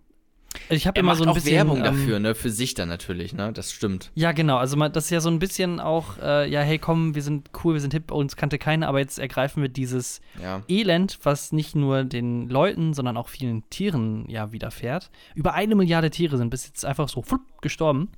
[0.70, 2.36] ich habe er immer so ein bisschen Werbung ähm, dafür, ne?
[2.36, 3.54] Für sich dann natürlich, ne?
[3.54, 4.12] Das stimmt.
[4.16, 4.58] Ja, genau.
[4.58, 7.52] Also man, das ist ja so ein bisschen auch, äh, ja, hey, komm, wir sind
[7.64, 10.64] cool, wir sind hip, uns kannte keiner, aber jetzt ergreifen wir dieses Ja.
[10.68, 15.10] Elend, was nicht nur den Leuten, sondern auch vielen Tieren ja widerfährt.
[15.36, 18.10] Über eine Milliarde Tiere sind bis jetzt einfach so flupp, gestorben.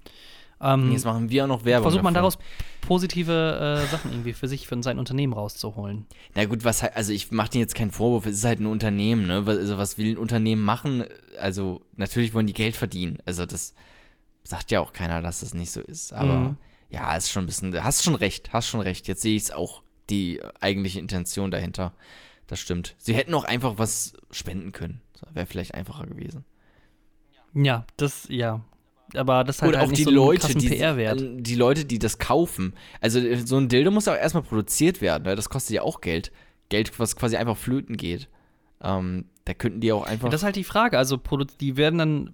[0.62, 1.84] Ähm, Jetzt machen wir auch noch Werbung.
[1.84, 2.32] versucht man dafür.
[2.32, 2.38] daraus
[2.82, 6.06] positive äh, Sachen irgendwie für sich, für sein Unternehmen rauszuholen.
[6.36, 8.66] Na gut, was halt, also ich mache dir jetzt keinen Vorwurf, es ist halt ein
[8.66, 9.46] Unternehmen, ne?
[9.46, 11.06] Was- Also was will ein Unternehmen machen?
[11.40, 13.20] Also natürlich wollen die Geld verdienen.
[13.26, 13.74] Also das
[14.44, 16.12] sagt ja auch keiner, dass das nicht so ist.
[16.14, 16.58] Aber Mhm.
[16.90, 19.08] ja, ist schon ein bisschen, hast schon recht, hast schon recht.
[19.08, 21.94] Jetzt sehe ich es auch, die eigentliche Intention dahinter.
[22.48, 22.96] Das stimmt.
[22.98, 25.02] Sie hätten auch einfach was spenden können.
[25.34, 26.44] Wäre vielleicht einfacher gewesen.
[27.54, 28.62] Ja, das, ja.
[29.16, 31.24] Aber das hat halt auch nicht die so Leute, die, PR-Wert.
[31.38, 32.74] die Leute, die das kaufen.
[33.02, 36.02] Also äh, so ein Dildo muss auch erstmal produziert werden, weil das kostet ja auch
[36.02, 36.32] Geld.
[36.70, 38.28] Geld, was quasi einfach flöten geht.
[38.82, 40.26] Ähm, da könnten die auch einfach.
[40.26, 40.98] Ja, das ist halt die Frage.
[40.98, 41.20] Also,
[41.60, 42.32] die werden dann,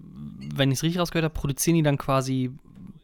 [0.54, 2.50] wenn ich es richtig rausgehört habe, produzieren die dann quasi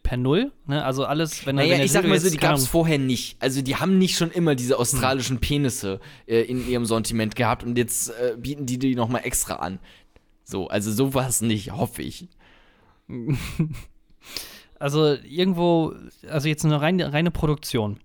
[0.02, 0.52] per Null.
[0.66, 0.84] Ne?
[0.84, 3.36] Also alles, wenn Naja, wenn ich sag mal so, die gab es vorher nicht.
[3.40, 7.78] Also die haben nicht schon immer diese australischen Penisse äh, in ihrem Sortiment gehabt und
[7.78, 9.78] jetzt äh, bieten die die nochmal extra an.
[10.44, 12.28] So, also sowas nicht, hoffe ich.
[14.82, 15.94] Also irgendwo,
[16.28, 18.00] also jetzt eine reine, reine Produktion.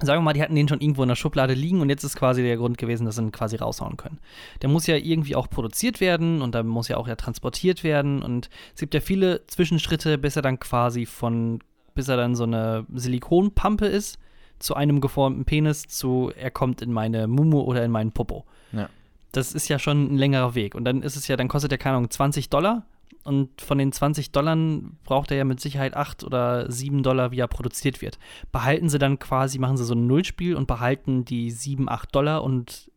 [0.00, 2.14] Sagen wir mal, die hatten den schon irgendwo in der Schublade liegen und jetzt ist
[2.14, 4.20] quasi der Grund gewesen, dass sie ihn quasi raushauen können.
[4.62, 8.22] Der muss ja irgendwie auch produziert werden und dann muss ja auch ja transportiert werden
[8.22, 11.58] und es gibt ja viele Zwischenschritte, bis er dann quasi von,
[11.96, 14.20] bis er dann so eine Silikonpampe ist,
[14.60, 18.44] zu einem geformten Penis, zu er kommt in meine Mumu oder in meinen Popo.
[18.70, 18.88] Ja.
[19.32, 21.78] Das ist ja schon ein längerer Weg und dann ist es ja, dann kostet der,
[21.78, 22.86] keine Ahnung, 20 Dollar
[23.24, 24.56] und von den 20 Dollar
[25.04, 28.18] braucht er ja mit Sicherheit 8 oder 7 Dollar, wie er produziert wird.
[28.52, 32.44] Behalten sie dann quasi, machen sie so ein Nullspiel und behalten die 7, 8 Dollar
[32.44, 32.90] und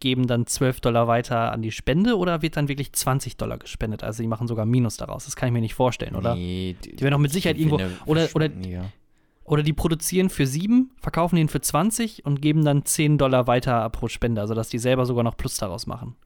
[0.00, 4.02] geben dann 12 Dollar weiter an die Spende oder wird dann wirklich 20 Dollar gespendet?
[4.02, 5.24] Also die machen sogar Minus daraus.
[5.26, 6.34] Das kann ich mir nicht vorstellen, oder?
[6.34, 7.80] Nee, Die werden doch mit Sicherheit irgendwo.
[8.06, 8.84] Oder, oder, Ja.
[9.44, 13.88] oder die produzieren für 7, verkaufen den für 20 und geben dann 10 Dollar weiter
[13.90, 14.40] pro Spende.
[14.40, 16.16] Also dass die selber sogar noch Plus daraus machen.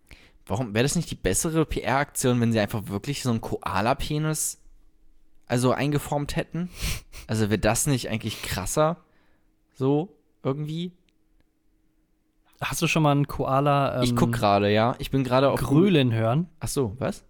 [0.49, 4.61] Warum wäre das nicht die bessere PR-Aktion, wenn sie einfach wirklich so einen Koala-Penis
[5.47, 6.71] also eingeformt hätten?
[7.27, 8.97] Also wäre das nicht eigentlich krasser?
[9.75, 10.09] So
[10.43, 10.93] irgendwie?
[12.61, 14.97] Hast du schon mal einen Koala ähm, ich guck gerade, ja.
[14.99, 16.49] Ich bin gerade auf grölen hören?
[16.61, 17.25] Ach so, was?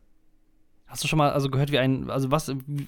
[0.86, 2.86] Hast du schon mal also gehört, wie ein, also was, wie,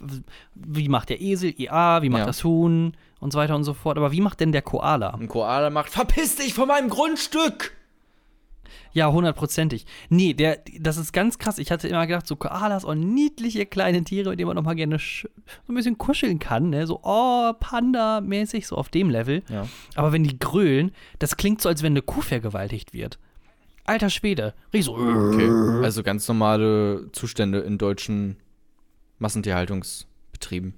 [0.55, 2.27] wie macht der Esel, IA, wie macht Ja.
[2.27, 3.99] das Huhn und so weiter und so fort.
[3.99, 5.11] Aber wie macht denn der Koala?
[5.11, 7.77] Ein Koala macht Verpiss dich von meinem Grundstück!
[8.93, 9.87] Ja, hundertprozentig.
[10.09, 11.59] Nee, der, das ist ganz krass.
[11.59, 14.75] Ich hatte immer gedacht, so Koalas und niedliche kleine Tiere, mit denen man noch mal
[14.75, 15.29] gerne so
[15.69, 16.87] ein bisschen kuscheln kann, ne?
[16.87, 19.43] So, oh, Panda-mäßig, so auf dem Level.
[19.49, 19.67] Ja.
[19.95, 23.19] Aber wenn die grölen, das klingt so, als wenn eine Kuh vergewaltigt wird.
[23.85, 24.55] Alter Schwede.
[24.73, 24.97] Richtig so.
[24.97, 25.49] Okay.
[25.83, 28.37] Also ganz normale Zustände in deutschen
[29.19, 30.75] Massentierhaltungsbetrieben.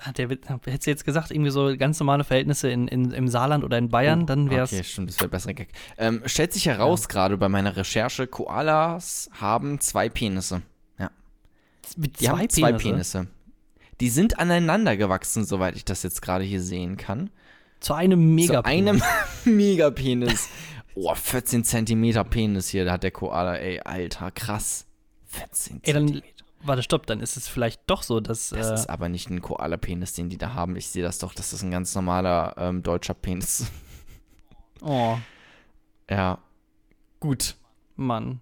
[0.00, 3.64] Hat der, hättest du jetzt gesagt, irgendwie so ganz normale Verhältnisse in, in, im Saarland
[3.64, 4.72] oder in Bayern, dann wäre es.
[4.72, 5.68] Oh, Okay, stimmt, das wäre besser Gag.
[5.98, 10.62] Ähm, stellt sich heraus gerade bei meiner Recherche, Koalas haben zwei Penisse.
[10.98, 11.10] Ja.
[11.96, 13.26] mit Die haben zwei Penisse.
[14.00, 17.28] Die sind aneinander gewachsen, soweit ich das jetzt gerade hier sehen kann.
[17.80, 19.02] Zu einem Mega Zu einem
[19.44, 20.48] Megapenis.
[20.96, 24.86] Oh, 14 Zentimeter Penis hier, da hat der Koala, ey, alter, krass.
[25.28, 26.39] 14 Ey, dann, Zentimeter.
[26.62, 28.50] Warte, stopp, dann ist es vielleicht doch so, dass.
[28.50, 30.76] Das äh, ist aber nicht ein Koala-Penis, den die da haben.
[30.76, 33.66] Ich sehe das doch, das ist ein ganz normaler ähm, deutscher Penis.
[34.82, 35.18] oh,
[36.08, 36.38] ja.
[37.18, 37.56] Gut.
[37.96, 38.40] Mann.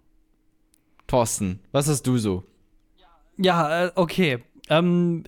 [1.07, 2.45] Thorsten, was hast du so?
[3.37, 4.45] Ja, äh, okay.
[4.69, 5.25] Ähm,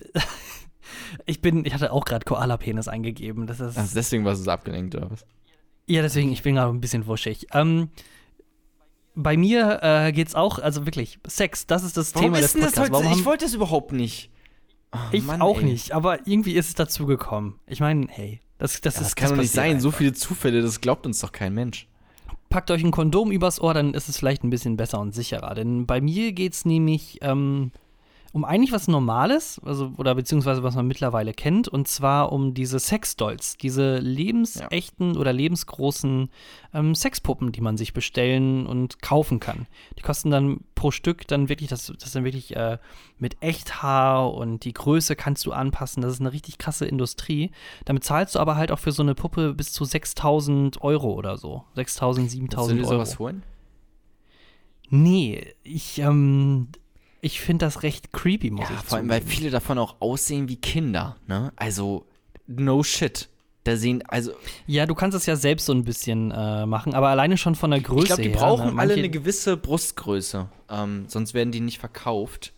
[1.25, 3.47] ich bin, ich hatte auch gerade Koala-Penis eingegeben.
[3.47, 3.77] Das ist.
[3.77, 5.25] Also deswegen warst du so abgelenkt, oder was?
[5.87, 7.47] Ja, deswegen, ich bin gerade ein bisschen wuschig.
[7.53, 7.89] Ähm,
[9.15, 12.91] bei mir äh, geht's auch, also wirklich, Sex, das ist das Thema des Podcasts.
[12.91, 14.29] Warum Ich wollte das überhaupt nicht.
[14.93, 15.65] Oh, ich Mann, auch ey.
[15.65, 17.59] nicht, aber irgendwie ist es dazu gekommen.
[17.65, 19.79] Ich meine, hey, das, das Ja, ist das kann doch nicht sein.
[19.79, 19.97] So einfach.
[19.99, 21.87] viele Zufälle, das glaubt uns doch kein Mensch.
[22.49, 25.55] Packt euch ein Kondom übers Ohr, dann ist es vielleicht ein bisschen besser und sicherer.
[25.55, 27.71] Denn bei mir geht's nämlich ähm,
[28.33, 32.79] um eigentlich was Normales, also oder beziehungsweise was man mittlerweile kennt, und zwar um diese
[32.79, 36.29] Sexdolls, diese lebensechten oder lebensgroßen
[36.73, 39.67] ähm, Sexpuppen, die man sich bestellen und kaufen kann.
[39.97, 42.77] Die kosten dann pro Stück dann wirklich, das, das ist dann wirklich äh,
[43.17, 46.01] mit Echthaar und die Größe kannst du anpassen.
[46.01, 47.51] Das ist eine richtig krasse Industrie.
[47.85, 51.37] Damit zahlst du aber halt auch für so eine Puppe bis zu 6000 Euro oder
[51.37, 51.63] so.
[51.75, 52.93] 6000, Willst du 7000 dir Euro.
[52.93, 53.43] sowas holen?
[54.89, 56.67] Nee, ich, ähm,
[57.21, 60.47] ich finde das recht creepy, muss Ja, ich vor allem, weil viele davon auch aussehen
[60.49, 61.53] wie Kinder, ne?
[61.55, 62.05] Also,
[62.47, 63.29] no shit.
[63.63, 64.31] Da sehen, also,
[64.65, 67.69] Ja, du kannst es ja selbst so ein bisschen äh, machen, aber alleine schon von
[67.69, 68.81] der Größe ich glaube, die her, brauchen ne?
[68.81, 70.49] alle eine gewisse Brustgröße.
[70.67, 72.53] Ähm, sonst werden die nicht verkauft.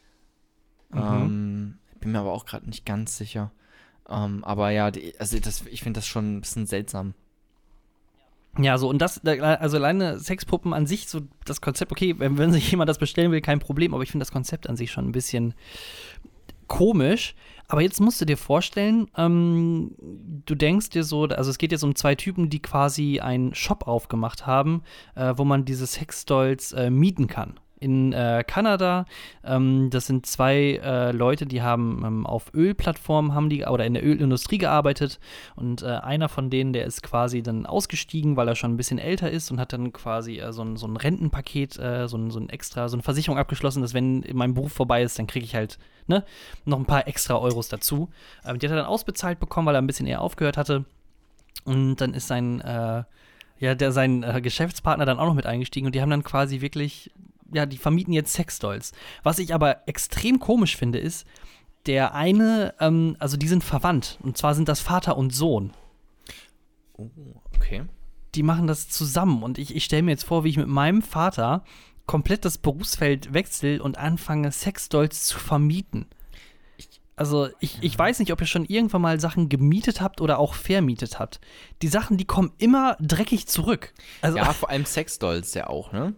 [0.91, 0.99] Mhm.
[1.01, 3.51] Ähm, bin mir aber auch gerade nicht ganz sicher.
[4.09, 7.15] Ähm, aber ja, die, also das, ich finde das schon ein bisschen seltsam.
[8.59, 12.37] Ja, so und das, da- also alleine Sexpuppen an sich, so das Konzept, okay, wenn,
[12.37, 14.91] wenn sich jemand das bestellen will, kein Problem, aber ich finde das Konzept an sich
[14.91, 15.53] schon ein bisschen
[16.67, 17.35] komisch.
[17.67, 19.95] Aber jetzt musst du dir vorstellen, ähm,
[20.45, 23.87] du denkst dir so, also es geht jetzt um zwei Typen, die quasi einen Shop
[23.87, 24.83] aufgemacht haben,
[25.15, 27.59] äh, wo man diese Sexdolls äh, mieten kann.
[27.83, 29.05] In äh, Kanada,
[29.43, 33.93] ähm, das sind zwei äh, Leute, die haben ähm, auf Ölplattformen haben die oder in
[33.93, 35.19] der Ölindustrie gearbeitet
[35.57, 38.99] und äh, einer von denen, der ist quasi dann ausgestiegen, weil er schon ein bisschen
[38.99, 42.31] älter ist und hat dann quasi äh, so, ein, so ein Rentenpaket, äh, so, ein,
[42.31, 45.45] so ein extra, so eine Versicherung abgeschlossen, dass wenn mein Beruf vorbei ist, dann kriege
[45.45, 46.23] ich halt ne,
[46.63, 48.09] noch ein paar extra Euros dazu.
[48.45, 50.85] Ähm, die hat er dann ausbezahlt bekommen, weil er ein bisschen eher aufgehört hatte.
[51.65, 53.03] Und dann ist sein, äh,
[53.59, 56.61] ja, der, sein äh, Geschäftspartner dann auch noch mit eingestiegen und die haben dann quasi
[56.61, 57.11] wirklich,
[57.53, 58.91] ja, die vermieten jetzt Sexdolls.
[59.23, 61.25] Was ich aber extrem komisch finde, ist,
[61.85, 64.17] der eine, ähm, also die sind verwandt.
[64.21, 65.73] Und zwar sind das Vater und Sohn.
[66.93, 67.09] Oh,
[67.55, 67.83] okay.
[68.35, 69.43] Die machen das zusammen.
[69.43, 71.63] Und ich, ich stelle mir jetzt vor, wie ich mit meinem Vater
[72.05, 76.07] komplett das Berufsfeld wechsle und anfange, Sexdolls zu vermieten.
[77.15, 80.55] Also ich, ich weiß nicht, ob ihr schon irgendwann mal Sachen gemietet habt oder auch
[80.55, 81.39] vermietet habt.
[81.83, 83.93] Die Sachen, die kommen immer dreckig zurück.
[84.21, 86.15] Also Ja, vor allem Sexdolls ja auch, ne?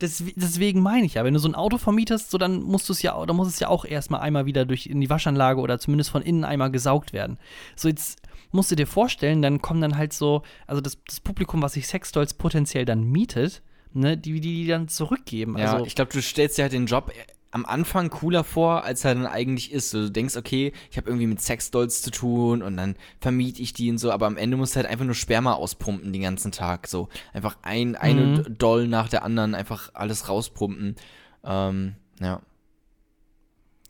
[0.00, 2.92] Des, deswegen meine ich ja, wenn du so ein Auto vermietest, so dann musst du
[2.92, 5.78] es ja, dann muss es ja auch erstmal einmal wieder durch in die Waschanlage oder
[5.78, 7.38] zumindest von innen einmal gesaugt werden.
[7.76, 8.20] So jetzt
[8.52, 11.86] musst du dir vorstellen, dann kommen dann halt so, also das, das Publikum, was sich
[11.86, 15.56] Sexdolls potenziell dann mietet, ne, die, die die dann zurückgeben.
[15.58, 17.12] Ja, also ich glaube, du stellst dir halt den Job
[17.56, 19.88] am Anfang cooler vor, als er dann eigentlich ist.
[19.90, 23.72] So, du denkst, okay, ich habe irgendwie mit Sexdolls zu tun und dann vermiete ich
[23.72, 26.52] die und so, aber am Ende musst du halt einfach nur Sperma auspumpen den ganzen
[26.52, 26.86] Tag.
[26.86, 28.58] So einfach ein, eine Mhm.
[28.58, 30.96] Doll nach der anderen, einfach alles rauspumpen.
[31.44, 32.42] Ähm, ja.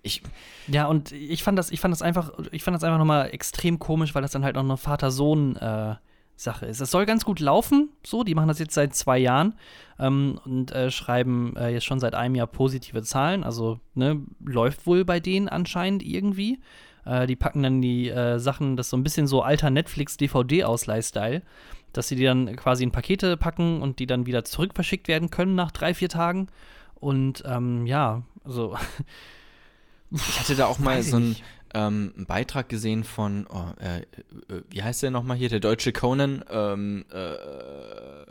[0.02, 0.22] Ich,
[0.68, 3.80] Ja, und ich fand das, ich fand das einfach, ich fand das einfach nochmal extrem
[3.80, 4.76] komisch, weil das dann halt noch eine
[6.36, 6.80] Vater-Sohn-Sache ist.
[6.80, 9.54] Es soll ganz gut laufen, so, die machen das jetzt seit zwei Jahren
[9.98, 13.44] ähm, und äh, schreiben äh, jetzt schon seit einem Jahr positive Zahlen.
[13.44, 16.60] Also, ne, läuft wohl bei denen anscheinend irgendwie.
[17.04, 21.42] Äh, die packen dann die äh, Sachen, das ist so ein bisschen so alter Netflix-DVD-Ausleih-Style,
[21.92, 25.30] dass sie die dann quasi in Pakete packen und die dann wieder zurück verschickt werden
[25.30, 26.48] können nach drei, vier Tagen.
[26.94, 28.76] Und ähm, ja, also
[30.10, 31.42] ich hatte da auch mal so nicht.
[31.76, 35.92] Ähm, einen Beitrag gesehen von, oh, äh, äh, wie heißt der nochmal hier, der deutsche
[35.92, 38.24] Conan, ähm, äh, äh,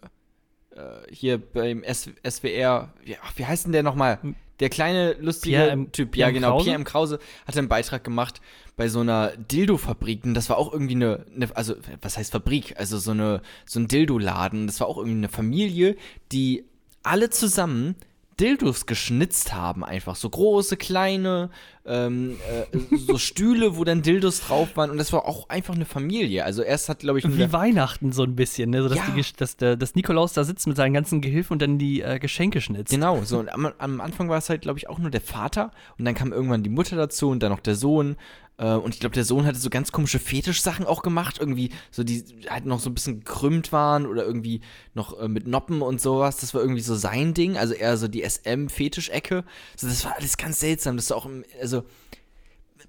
[1.11, 4.17] hier beim S SWR, wie, ach, wie heißt denn der nochmal?
[4.59, 5.91] Der kleine, lustige Pierre M.
[5.91, 6.63] Typ, Pierre ja genau, Krause?
[6.63, 6.83] Pierre M.
[6.85, 8.41] Krause hat einen Beitrag gemacht
[8.77, 10.23] bei so einer Dildo-Fabrik.
[10.23, 12.79] Und das war auch irgendwie eine, eine, also was heißt Fabrik?
[12.79, 14.65] Also so eine, so ein Dildo-Laden.
[14.65, 15.97] Das war auch irgendwie eine Familie,
[16.31, 16.63] die
[17.03, 17.95] alle zusammen
[18.39, 21.49] Dildos geschnitzt haben, einfach so große, kleine,
[21.85, 22.35] ähm,
[22.71, 26.43] äh, so Stühle, wo dann Dildos drauf waren und das war auch einfach eine Familie.
[26.43, 28.81] Also erst hat, glaube ich, Wie Weihnachten so ein bisschen, ne?
[28.83, 29.13] So, dass, Ja.
[29.15, 32.19] die, dass, der, dass Nikolaus da sitzt mit seinen ganzen Gehilfen und dann die äh,
[32.19, 32.91] Geschenke schnitzt.
[32.91, 35.71] Genau, so und am, am Anfang war es halt, glaube ich, auch nur der Vater
[35.97, 38.17] und dann kam irgendwann die Mutter dazu und dann noch der Sohn.
[38.57, 42.03] Äh, und ich glaube, der Sohn hatte so ganz komische Fetischsachen auch gemacht, irgendwie so
[42.03, 44.61] die halt noch so ein bisschen gekrümmt waren oder irgendwie
[44.93, 46.37] noch äh, mit Noppen und sowas.
[46.37, 49.43] Das war irgendwie so sein Ding, also eher so die SM-Fetischecke.
[49.75, 50.95] So, das war alles ganz seltsam.
[50.95, 51.83] Das ist auch, im- also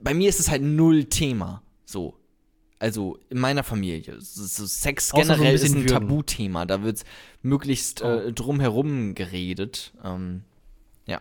[0.01, 1.63] bei mir ist es halt null Thema.
[1.85, 2.15] So.
[2.79, 4.21] Also in meiner Familie.
[4.21, 5.87] So, Sex Außer so ein generell ist ein würgen.
[5.89, 6.67] Tabuthema.
[6.67, 7.05] Da wird
[7.43, 9.95] möglichst äh, drumherum geredet.
[10.05, 10.43] Ähm,
[11.07, 11.21] ja.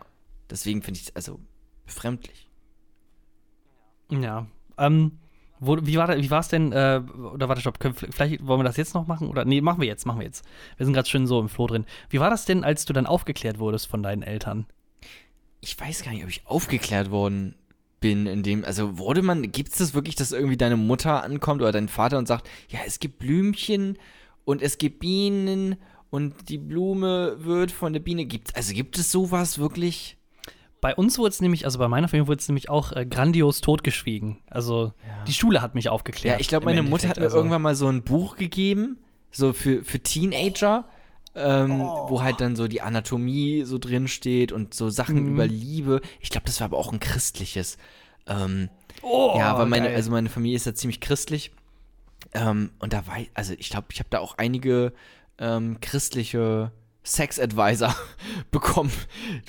[0.50, 1.40] Deswegen finde ich es also
[1.86, 2.45] befremdlich.
[4.10, 4.46] Ja.
[4.78, 5.18] Ähm,
[5.58, 7.00] wo, wie war es denn, äh,
[7.32, 9.28] oder warte, stopp, können, vielleicht wollen wir das jetzt noch machen?
[9.28, 10.44] Oder nee, machen wir jetzt, machen wir jetzt.
[10.76, 11.86] Wir sind gerade schön so im Floh drin.
[12.10, 14.66] Wie war das denn, als du dann aufgeklärt wurdest von deinen Eltern?
[15.60, 17.54] Ich weiß gar nicht, ob ich aufgeklärt worden
[18.00, 21.62] bin in dem, also wurde man, gibt es das wirklich, dass irgendwie deine Mutter ankommt
[21.62, 23.98] oder dein Vater und sagt, ja, es gibt Blümchen
[24.44, 25.76] und es gibt Bienen
[26.10, 30.18] und die Blume wird von der Biene, gibt, also gibt es sowas wirklich?
[30.86, 33.60] Bei uns wurde es nämlich, also bei meiner Familie wurde es nämlich auch äh, grandios
[33.60, 34.38] totgeschwiegen.
[34.48, 34.92] Also
[35.26, 36.36] die Schule hat mich aufgeklärt.
[36.36, 38.96] Ja, ich glaube, meine Mutter hat mir Also, irgendwann mal so ein Buch gegeben,
[39.32, 40.84] so für, für Teenager,
[41.34, 42.06] ähm, Oh.
[42.08, 45.32] wo halt dann so die Anatomie so drin steht und so Sachen Mhm.
[45.32, 46.02] über Liebe.
[46.20, 47.78] Ich glaube, das war aber auch ein christliches.
[48.28, 48.68] Ähm,
[49.02, 49.96] Oh, ja, weil meine, geil.
[49.96, 51.50] also meine Familie ist ja ziemlich christlich.
[52.32, 54.92] Ähm, und da war, also ich glaube, ich habe da auch einige
[55.38, 55.78] ähm,
[57.06, 57.94] christliche Sex-Advisor
[58.50, 58.92] bekommen,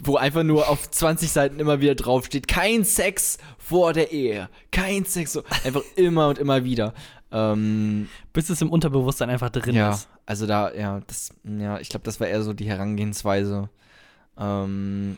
[0.04, 5.06] wo einfach nur auf 20 Seiten immer wieder draufsteht, kein Sex vor der Ehe, kein
[5.06, 6.94] Sex, so einfach immer und immer wieder.
[7.32, 10.08] Ähm, bis es im Unterbewusstsein einfach drin ja, ist.
[10.26, 13.70] also da, ja, das, ja, ich glaube, das war eher so die Herangehensweise.
[14.40, 15.18] Ähm,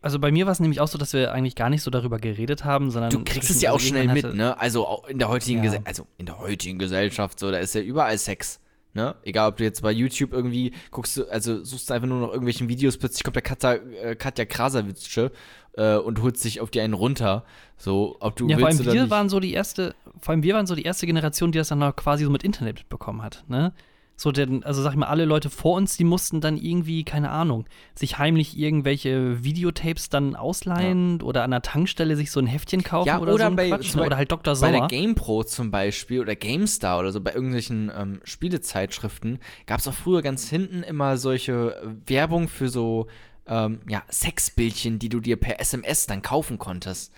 [0.00, 2.18] Also bei mir war es nämlich auch so, dass wir eigentlich gar nicht so darüber
[2.18, 4.58] geredet haben, sondern du kriegst es ja auch schnell mit, ne?
[4.58, 5.64] Also in der heutigen Ja.
[5.64, 8.58] Gesellschaft, also in der heutigen Gesellschaft, so, da ist ja überall Sex.
[8.94, 9.14] Ne?
[9.22, 12.68] Egal, ob du jetzt bei YouTube irgendwie guckst, also suchst du einfach nur noch irgendwelchen
[12.68, 15.30] Videos, plötzlich kommt der Katja, äh, Katja Krasavice
[15.74, 17.44] äh, und holt sich auf die einen runter.
[17.76, 19.10] So, ob du Ja, vor willst allem oder wir nicht.
[19.10, 21.78] waren so die erste, vor allem wir waren so die erste Generation, die das dann
[21.78, 23.72] noch quasi so mit Internet mitbekommen hat, ne?
[24.20, 27.30] So, denn, also sag ich mal, alle Leute vor uns, die mussten dann irgendwie, keine
[27.30, 32.82] Ahnung, sich heimlich irgendwelche Videotapes dann ausleihen oder an der Tankstelle sich so ein Heftchen
[32.82, 34.54] kaufen Ja, oder, oder so ein bei- Quatsch, oder halt Dr.
[34.56, 34.88] Bei der Sommer.
[34.88, 40.20] GamePro zum Beispiel oder GameStar oder so, bei irgendwelchen ähm, Spielezeitschriften, gab es auch früher
[40.20, 43.06] ganz hinten immer solche äh, Werbung für so
[43.46, 47.12] ähm, ja, Sexbildchen, die du dir per SMS dann kaufen konntest.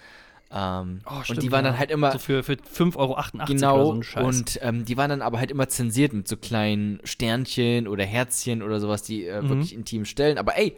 [0.52, 1.70] Ähm, Oh, und stimmt, die waren ja.
[1.70, 4.24] dann halt immer so für, für 5,88 Euro oder genau so ein Scheiß.
[4.24, 8.62] und ähm, die waren dann aber halt immer zensiert mit so kleinen Sternchen oder Herzchen
[8.62, 9.48] oder sowas, die äh, Mhm.
[9.48, 10.38] wirklich intim stellen.
[10.38, 10.76] Aber ey,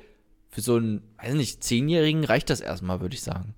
[0.50, 3.54] für so einen, weiß nicht, Zehnjährigen reicht das erstmal, würde ich sagen.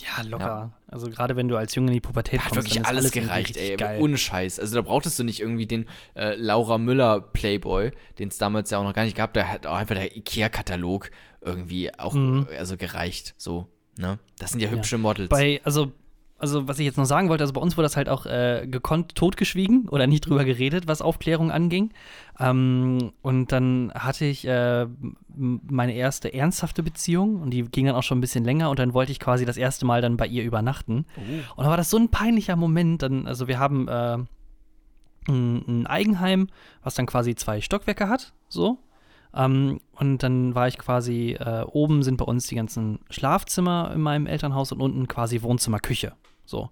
[0.00, 0.44] Ja, locker.
[0.44, 0.72] Ja.
[0.88, 3.12] Also gerade wenn du als Junge in die Pubertät da kommst, hat wirklich alles, alles
[3.12, 3.76] gereicht, ey.
[3.76, 4.00] Geil.
[4.02, 4.58] Ohne Scheiß.
[4.58, 8.78] Also da brauchtest du nicht irgendwie den äh, Laura Müller Playboy, den es damals ja
[8.78, 9.32] auch noch gar nicht gab.
[9.34, 11.10] Da hat auch einfach der Ikea-Katalog
[11.40, 12.48] irgendwie auch mhm.
[12.58, 13.34] also gereicht.
[13.36, 14.18] So, ne?
[14.38, 15.02] Das sind ja hübsche ja.
[15.02, 15.28] Models.
[15.28, 15.92] Bei, also
[16.42, 18.66] also was ich jetzt noch sagen wollte, also bei uns wurde das halt auch äh,
[18.68, 21.92] gekonnt totgeschwiegen oder nicht drüber geredet, was Aufklärung anging.
[22.40, 24.88] Ähm, und dann hatte ich äh,
[25.36, 28.92] meine erste ernsthafte Beziehung und die ging dann auch schon ein bisschen länger und dann
[28.92, 31.06] wollte ich quasi das erste Mal dann bei ihr übernachten.
[31.16, 31.20] Oh.
[31.58, 33.02] Und da war das so ein peinlicher Moment.
[33.02, 34.18] Dann, also wir haben äh,
[35.28, 36.48] ein, ein Eigenheim,
[36.82, 38.78] was dann quasi zwei Stockwerke hat, so.
[39.34, 44.00] Ähm, und dann war ich quasi, äh, oben sind bei uns die ganzen Schlafzimmer in
[44.00, 46.12] meinem Elternhaus und unten quasi Wohnzimmer, Küche.
[46.44, 46.70] So.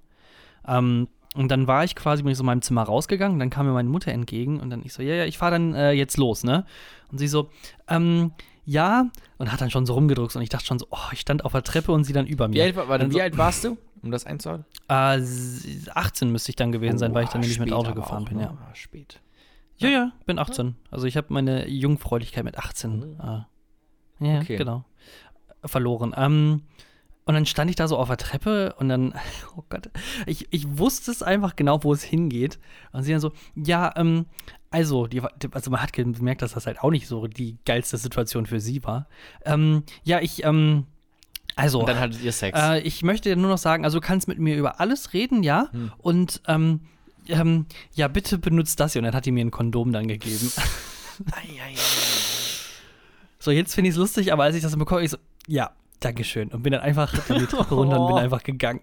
[0.67, 3.67] Ähm, und dann war ich quasi, bin ich so in meinem Zimmer rausgegangen, dann kam
[3.67, 6.17] mir meine Mutter entgegen und dann ich so, ja, ja, ich fahre dann äh, jetzt
[6.17, 6.67] los, ne?
[7.11, 7.51] Und sie so,
[7.89, 8.33] ähm,
[8.65, 9.07] ja,
[9.39, 11.53] und hat dann schon so rumgedrückt und ich dachte schon so, oh, ich stand auf
[11.53, 12.55] der Treppe und sie dann über mir.
[12.55, 14.65] Wie alt, war, dann, wie so, alt warst du, um das einzuhalten?
[14.89, 15.23] Äh,
[15.95, 18.57] 18 müsste ich dann gewesen sein, weil ich dann nämlich mit Auto gefahren bin, ja.
[18.69, 19.21] Ah, spät.
[19.81, 20.77] Ja, ja, bin 18.
[20.91, 23.19] Also ich habe meine Jungfräulichkeit mit 18.
[23.19, 24.57] Äh, ja, okay.
[24.57, 24.85] genau.
[25.65, 26.15] Verloren.
[26.17, 26.63] Ähm,
[27.25, 29.15] und dann stand ich da so auf der Treppe und dann,
[29.57, 29.91] oh Gott,
[30.27, 32.59] ich, ich wusste es einfach genau, wo es hingeht.
[32.93, 34.27] Und sie dann so, ja, ähm,
[34.71, 35.23] also, die,
[35.53, 38.85] also man hat gemerkt, dass das halt auch nicht so die geilste Situation für sie
[38.85, 39.09] war.
[39.45, 40.87] Ähm, ja, ich, ähm,
[41.57, 41.81] also.
[41.81, 42.59] Und dann hattet ihr Sex.
[42.59, 45.43] Äh, ich möchte dir nur noch sagen, also du kannst mit mir über alles reden,
[45.43, 45.69] ja.
[45.73, 45.93] Hm.
[45.99, 46.81] Und, ähm,
[47.31, 49.01] ähm, ja, bitte benutzt das hier.
[49.01, 50.51] Und dann hat die mir ein Kondom dann gegeben.
[53.43, 55.17] So, jetzt finde ich es lustig, aber als ich das bekomme, ich so,
[55.47, 55.71] ja,
[56.01, 56.49] Dankeschön.
[56.49, 58.81] Und bin dann einfach die Treppe runter und bin einfach gegangen.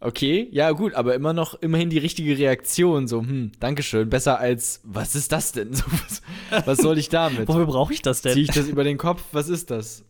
[0.00, 3.08] Okay, ja gut, aber immer noch immerhin die richtige Reaktion.
[3.08, 4.08] So, hm, Dankeschön.
[4.08, 5.72] Besser als, was ist das denn?
[5.74, 6.22] So, was,
[6.66, 7.48] was, soll ich damit?
[7.48, 8.32] Wofür brauche ich das denn?
[8.32, 9.22] Ziehe ich das über den Kopf?
[9.32, 10.04] Was ist das?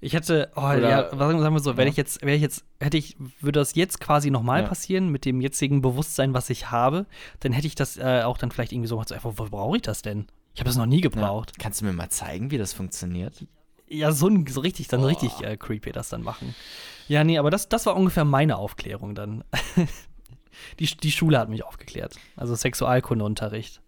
[0.00, 1.76] Ich hätte, oh Oder, ja, sagen wir so, ja.
[1.76, 4.68] wenn ich jetzt, wäre ich jetzt, hätte ich, würde das jetzt quasi nochmal ja.
[4.68, 7.06] passieren mit dem jetzigen Bewusstsein, was ich habe,
[7.40, 9.82] dann hätte ich das äh, auch dann vielleicht irgendwie so gemacht, so, wofür brauche ich
[9.82, 10.26] das denn?
[10.54, 11.52] Ich habe das noch nie gebraucht.
[11.56, 11.62] Ja.
[11.62, 13.44] Kannst du mir mal zeigen, wie das funktioniert?
[13.90, 15.06] ja, so, so richtig, dann oh.
[15.06, 16.54] richtig äh, creepy das dann machen.
[17.08, 19.44] Ja, nee, aber das, das war ungefähr meine Aufklärung dann.
[20.78, 22.16] die, die Schule hat mich aufgeklärt.
[22.36, 23.80] Also Sexualkundeunterricht.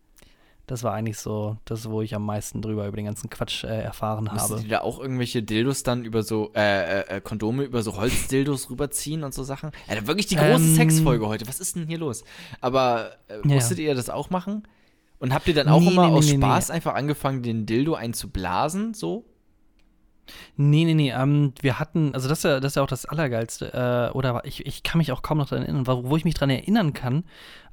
[0.71, 3.83] Das war eigentlich so das, wo ich am meisten drüber über den ganzen Quatsch äh,
[3.83, 4.53] erfahren Müssen habe.
[4.53, 7.97] Müssen die da auch irgendwelche Dildos dann über so, äh, äh, äh Kondome über so
[7.97, 9.73] Holzdildos rüberziehen und so Sachen?
[9.89, 11.49] Ja, wirklich die große ähm, Sexfolge heute.
[11.49, 12.23] Was ist denn hier los?
[12.61, 13.87] Aber äh, musstet ja.
[13.87, 14.63] ihr das auch machen?
[15.19, 17.95] Und habt ihr dann auch nee, immer nee, aus nee, Spaß einfach angefangen, den Dildo
[17.95, 19.25] einzublasen, so?
[20.57, 21.11] Nee, nee, nee.
[21.11, 24.11] Ähm, wir hatten, also das ist ja, das ist ja auch das Allergeilste.
[24.13, 25.89] Äh, oder ich, ich kann mich auch kaum noch daran erinnern.
[25.89, 27.25] Wo, wo ich mich daran erinnern kann,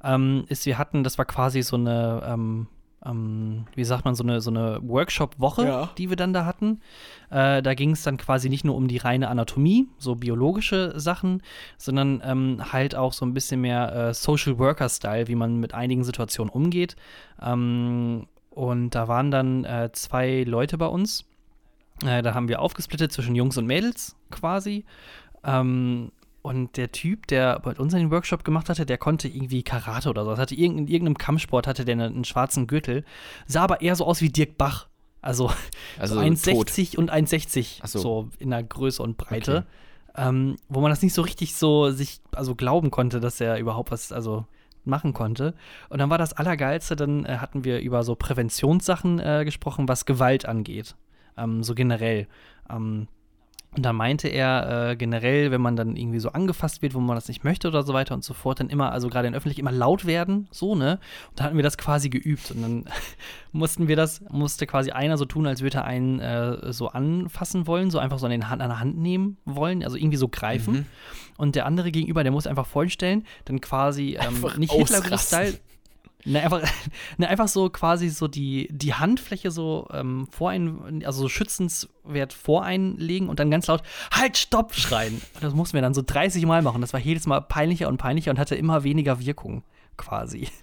[0.02, 2.66] ähm, ist, wir hatten, das war quasi so eine, ähm,
[3.04, 5.90] ähm wie sagt man, so eine, so eine Workshop-Woche, ja.
[5.98, 6.80] die wir dann da hatten.
[7.30, 11.42] Äh, da ging es dann quasi nicht nur um die reine Anatomie, so biologische Sachen,
[11.76, 16.04] sondern ähm, halt auch so ein bisschen mehr äh, Social Worker-Style, wie man mit einigen
[16.04, 16.96] Situationen umgeht.
[17.40, 21.24] Ähm, und da waren dann äh, zwei Leute bei uns
[22.04, 24.84] äh, da haben wir aufgesplittet zwischen Jungs und Mädels quasi.
[25.44, 30.08] Ähm, und der Typ, der bei uns den Workshop gemacht hatte, der konnte irgendwie Karate
[30.08, 30.30] oder so.
[30.30, 33.04] Das hatte in irgendeinem Kampfsport hatte der einen, einen, schwarzen Gürtel,
[33.46, 34.88] sah aber eher so aus wie Dirk Bach.
[35.20, 35.50] Also,
[35.98, 37.98] also so 1,60 und 1,60 so.
[37.98, 38.28] so.
[38.38, 39.66] in der Größe und Breite.
[40.14, 40.28] Okay.
[40.28, 43.90] Ähm, wo man das nicht so richtig so sich also glauben konnte, dass er überhaupt
[43.90, 44.46] was also
[44.84, 45.54] machen konnte.
[45.90, 50.06] Und dann war das Allergeilste, dann äh, hatten wir über so Präventionssachen äh, gesprochen, was
[50.06, 50.96] Gewalt angeht
[51.38, 52.26] ähm, so generell.
[52.68, 53.08] Ähm,
[53.76, 57.16] und da meinte er äh, generell, wenn man dann irgendwie so angefasst wird, wo man
[57.16, 59.58] das nicht möchte oder so weiter und so fort, dann immer, also gerade in öffentlich
[59.58, 60.98] immer laut werden, so, ne?
[61.30, 62.50] Und da hatten wir das quasi geübt.
[62.50, 62.84] Und dann
[63.52, 67.66] mussten wir das, musste quasi einer so tun, als würde er einen äh, so anfassen
[67.66, 70.28] wollen, so einfach so an, den Hand, an der Hand nehmen wollen, also irgendwie so
[70.28, 70.74] greifen.
[70.74, 70.86] Mhm.
[71.36, 75.60] Und der andere gegenüber, der muss einfach vorstellen, dann quasi ähm, nicht Hitler-Style,
[76.24, 76.62] Ne, einfach,
[77.18, 82.32] ne, einfach so quasi so die, die Handfläche so ähm, vor einen, also so schützenswert
[82.32, 85.20] vor einlegen und dann ganz laut Halt, Stopp schreien.
[85.34, 86.80] Und das mussten wir dann so 30 Mal machen.
[86.80, 89.64] Das war jedes Mal peinlicher und peinlicher und hatte immer weniger Wirkung
[89.96, 90.48] quasi.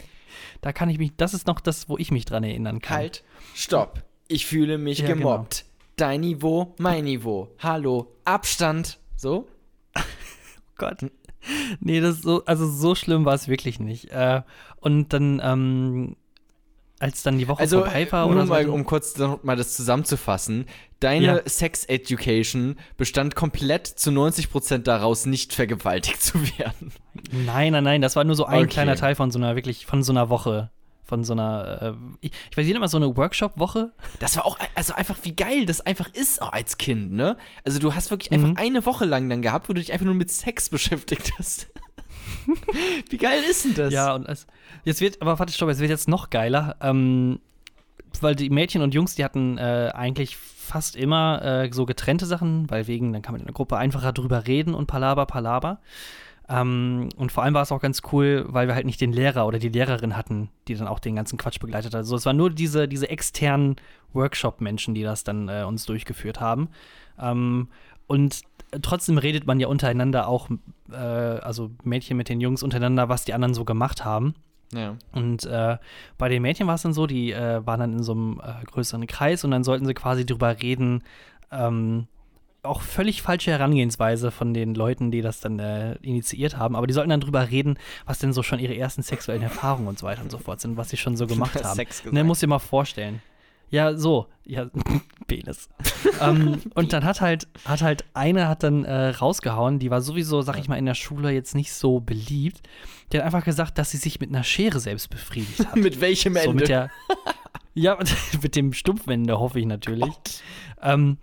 [0.61, 2.97] Da kann ich mich, das ist noch das, wo ich mich dran erinnern kann.
[2.97, 4.03] Halt, Stopp.
[4.27, 5.65] Ich fühle mich ja, gemobbt.
[5.65, 5.85] Genau.
[5.95, 7.49] Dein Niveau, mein Niveau.
[7.59, 8.97] Hallo, Abstand.
[9.15, 9.47] So?
[9.95, 10.01] oh
[10.75, 11.05] Gott
[11.79, 14.11] nee, das so, also so schlimm war es wirklich nicht.
[14.11, 14.41] Äh,
[14.79, 16.15] und dann, ähm,
[16.99, 18.73] als dann die Woche also, vorbei war oder mal, so.
[18.73, 20.65] Um kurz mal das zusammenzufassen,
[20.99, 21.41] deine ja.
[21.45, 26.91] Sex Education bestand komplett zu 90% daraus, nicht vergewaltigt zu werden.
[27.31, 28.67] Nein, nein, nein, das war nur so ein okay.
[28.67, 30.71] kleiner Teil von so einer wirklich, von so einer Woche.
[31.05, 33.91] Von so einer, äh, ich, weiß nicht immer so eine Workshop-Woche.
[34.19, 37.37] Das war auch, also einfach wie geil das einfach ist auch als Kind, ne?
[37.63, 38.57] Also du hast wirklich einfach Mhm.
[38.57, 41.67] eine Woche lang dann gehabt, wo du dich einfach nur mit Sex beschäftigt hast.
[43.09, 43.93] wie geil ist denn das?
[43.93, 44.47] Ja, und es,
[44.83, 47.39] jetzt wird, aber warte, stopp, es wird jetzt noch geiler, ähm,
[48.21, 52.69] weil die Mädchen und Jungs, die hatten äh, eigentlich fast immer äh, so getrennte Sachen,
[52.69, 55.79] weil wegen, dann kann man in der Gruppe einfacher drüber reden und Palaber, Palaber.
[56.47, 59.47] Ähm, und vor allem war es auch ganz cool, weil wir halt nicht den Lehrer
[59.47, 61.99] oder die Lehrerin hatten, die dann auch den ganzen Quatsch begleitet hat.
[61.99, 63.77] Also es waren nur diese, diese externen
[64.13, 66.69] Workshop-Menschen, die das dann äh, uns durchgeführt haben.
[67.19, 67.69] Ähm,
[68.07, 68.41] und
[68.81, 70.49] trotzdem redet man ja untereinander auch,
[70.91, 74.35] äh, also Mädchen mit den Jungs untereinander, was die anderen so gemacht haben.
[74.71, 74.95] ja.
[75.13, 75.77] Und äh,
[76.17, 78.63] bei den Mädchen war es dann so, die äh, waren dann in so einem äh,
[78.65, 81.03] größeren Kreis und dann sollten sie quasi drüber reden,
[81.51, 82.07] ähm,
[82.65, 86.93] auch völlig falsche Herangehensweise von den Leuten, die das dann äh, initiiert haben, aber die
[86.93, 90.21] sollten dann drüber reden, was denn so schon ihre ersten sexuellen Erfahrungen und so weiter
[90.21, 91.75] und so fort sind, was sie schon so gemacht haben.
[91.75, 92.27] Sex Ne, gesagt.
[92.27, 93.21] muss dir mal vorstellen.
[93.69, 94.27] Ja, so.
[94.45, 94.67] Ja,
[95.27, 95.69] Penis.
[96.21, 100.41] ähm, und dann hat halt, hat halt eine hat dann äh, rausgehauen, die war sowieso,
[100.41, 102.61] sag ich mal, in der Schule jetzt nicht so beliebt.
[103.11, 105.75] Die hat einfach gesagt, dass sie sich mit einer Schere selbst befriedigt hat.
[105.75, 106.53] mit welchem so Ende?
[106.53, 106.89] mit der.
[107.75, 107.99] Ja,
[108.41, 110.09] mit dem Stumpfende hoffe ich natürlich.
[110.81, 111.17] Ähm,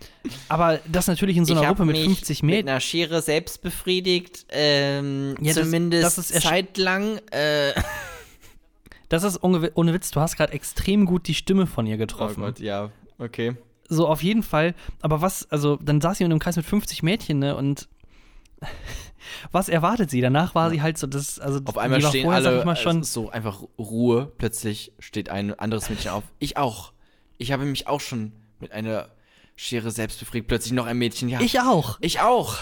[0.48, 2.68] aber das natürlich in so einer Gruppe mit mich 50 mit Mädchen.
[2.68, 7.18] einer Schere selbst befriedigt, ähm, Ja, das- zumindest das ist zeitlang.
[7.30, 7.72] Äh,
[9.08, 11.98] Das ist ohne, ohne Witz, du hast gerade extrem gut die Stimme von ihr oh
[11.98, 12.40] getroffen.
[12.40, 13.54] Gott, ja, okay.
[13.86, 14.74] So, auf jeden Fall.
[15.02, 17.88] Aber was, also, dann saß sie in einem Kreis mit 50 Mädchen, ne, und
[19.50, 20.20] was erwartet sie?
[20.20, 22.64] Danach war sie halt so, das, also, Auf einmal die war stehen vorher, alle, ich
[22.64, 24.30] mal, schon, so einfach Ruhe.
[24.38, 26.24] Plötzlich steht ein anderes Mädchen auf.
[26.38, 26.92] Ich auch.
[27.38, 29.08] Ich habe mich auch schon mit einer
[29.56, 30.48] Schere selbst befriedigt.
[30.48, 31.28] Plötzlich noch ein Mädchen.
[31.28, 31.98] Ja, ich auch.
[32.00, 32.56] ich auch.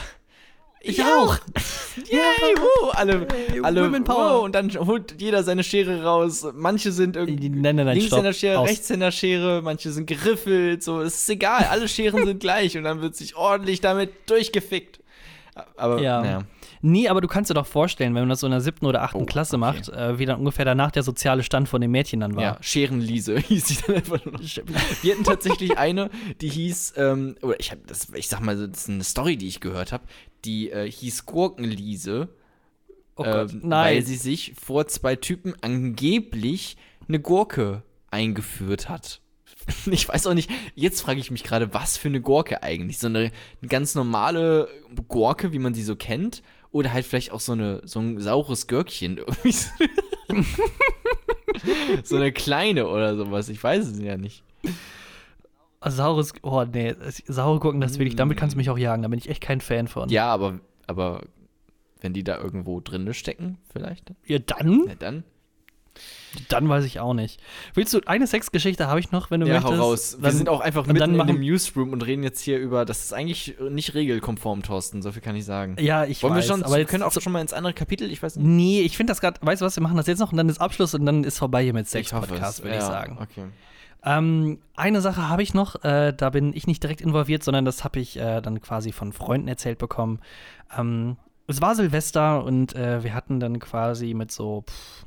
[0.82, 1.36] Ich auch.
[2.10, 3.28] Yay, wuh, alle,
[3.62, 4.40] alle, Women Power.
[4.40, 6.46] wuh, und dann holt jeder seine Schere raus.
[6.54, 8.22] Manche sind irgendwie Nein, nein, nein, stopp.
[8.22, 8.68] Linkshänder-Schere, Aus.
[8.68, 13.14] Rechtshänder-Schere, manche sind geriffelt, so, es ist egal, alle Scheren sind gleich und dann wird
[13.14, 14.99] sich ordentlich damit durchgefickt.
[15.76, 16.20] Aber, Ja.
[16.22, 16.42] naja.
[16.82, 19.02] Nee, aber du kannst dir doch vorstellen, wenn man das so in der siebten oder
[19.02, 19.60] achten Oh, Klasse okay.
[19.60, 22.42] macht, äh, wie dann ungefähr danach der soziale Stand von den Mädchen dann war.
[22.42, 24.40] Ja, Scherenliese hieß sie dann einfach nur.
[25.02, 26.08] Wir hatten tatsächlich eine,
[26.40, 29.48] die hieß, ähm, oder ich hab das, ich sag mal, das ist eine Story, die
[29.48, 30.04] ich gehört habe,
[30.44, 32.28] die äh, hieß Gurkenliese,
[33.16, 33.96] Oh Gott, ähm, nein.
[33.96, 39.20] weil sie sich vor zwei Typen angeblich eine Gurke eingeführt hat.
[39.90, 42.98] Ich weiß auch nicht, jetzt frage ich mich gerade, was für eine Gurke eigentlich?
[42.98, 43.18] So eine,
[43.60, 44.68] eine ganz normale
[45.08, 46.42] Gurke, wie man sie so kennt?
[46.72, 49.18] Oder halt vielleicht auch so, eine, so ein saures Gürkchen.
[49.26, 49.70] irgendwie so-
[52.04, 53.48] so eine kleine oder sowas.
[53.48, 54.44] Ich weiß es ja nicht.
[55.84, 56.94] Saures, oh nee,
[57.26, 59.40] saure Gurken, das will ich, damit kannst du mich auch jagen, da bin ich echt
[59.40, 60.10] kein Fan von.
[60.10, 61.22] Ja, aber, aber
[62.02, 64.12] wenn die da irgendwo drin stecken, vielleicht?
[64.26, 64.84] Ja, dann?
[64.86, 65.24] Na dann.
[66.48, 67.40] Dann weiß ich auch nicht.
[67.74, 69.74] Willst du, eine Sexgeschichte habe ich noch, wenn du Ja, möchtest?
[69.78, 70.16] hau raus.
[70.18, 73.00] Wir Dann- sind auch einfach mitten in dem Newsroom und reden jetzt hier über, das
[73.04, 75.76] ist eigentlich nicht regelkonform, Thorsten, so viel kann ich sagen.
[75.80, 77.72] Ja, ich Wollen weiß, wir schon, aber wir können auch so- schon mal ins andere
[77.74, 78.46] Kapitel, ich weiß nicht.
[78.46, 80.48] Nee, ich finde das gerade, weißt du was, wir machen das jetzt noch und dann
[80.48, 83.18] ist Abschluss und dann ist vorbei hier mit Sex-Podcast, würde ich ja, sagen.
[83.20, 83.44] Okay.
[84.02, 87.84] Ähm, eine Sache habe ich noch, äh, da bin ich nicht direkt involviert, sondern das
[87.84, 90.20] habe ich äh, dann quasi von Freunden erzählt bekommen.
[90.78, 91.16] Ähm,
[91.46, 95.04] es war Silvester und äh, wir hatten dann quasi mit so pff,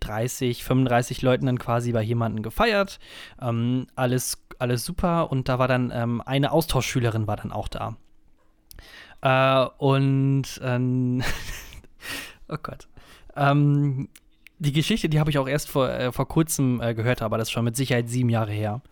[0.00, 2.98] 30, 35 Leuten dann quasi bei jemandem gefeiert.
[3.40, 7.96] Ähm, alles, alles super und da war dann ähm, eine Austauschschülerin war dann auch da.
[9.22, 11.22] Äh, und ähm,
[12.48, 12.88] oh Gott.
[13.36, 14.08] Ähm,
[14.58, 17.48] die Geschichte, die habe ich auch erst vor, äh, vor kurzem äh, gehört, aber das
[17.48, 18.82] ist schon mit Sicherheit sieben Jahre her.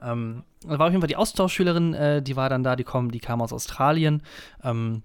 [0.00, 3.10] Ähm, da war auf jeden Fall die Austauschschülerin, äh, die war dann da, die, kommen,
[3.10, 4.22] die kam aus Australien.
[4.62, 5.02] Ähm,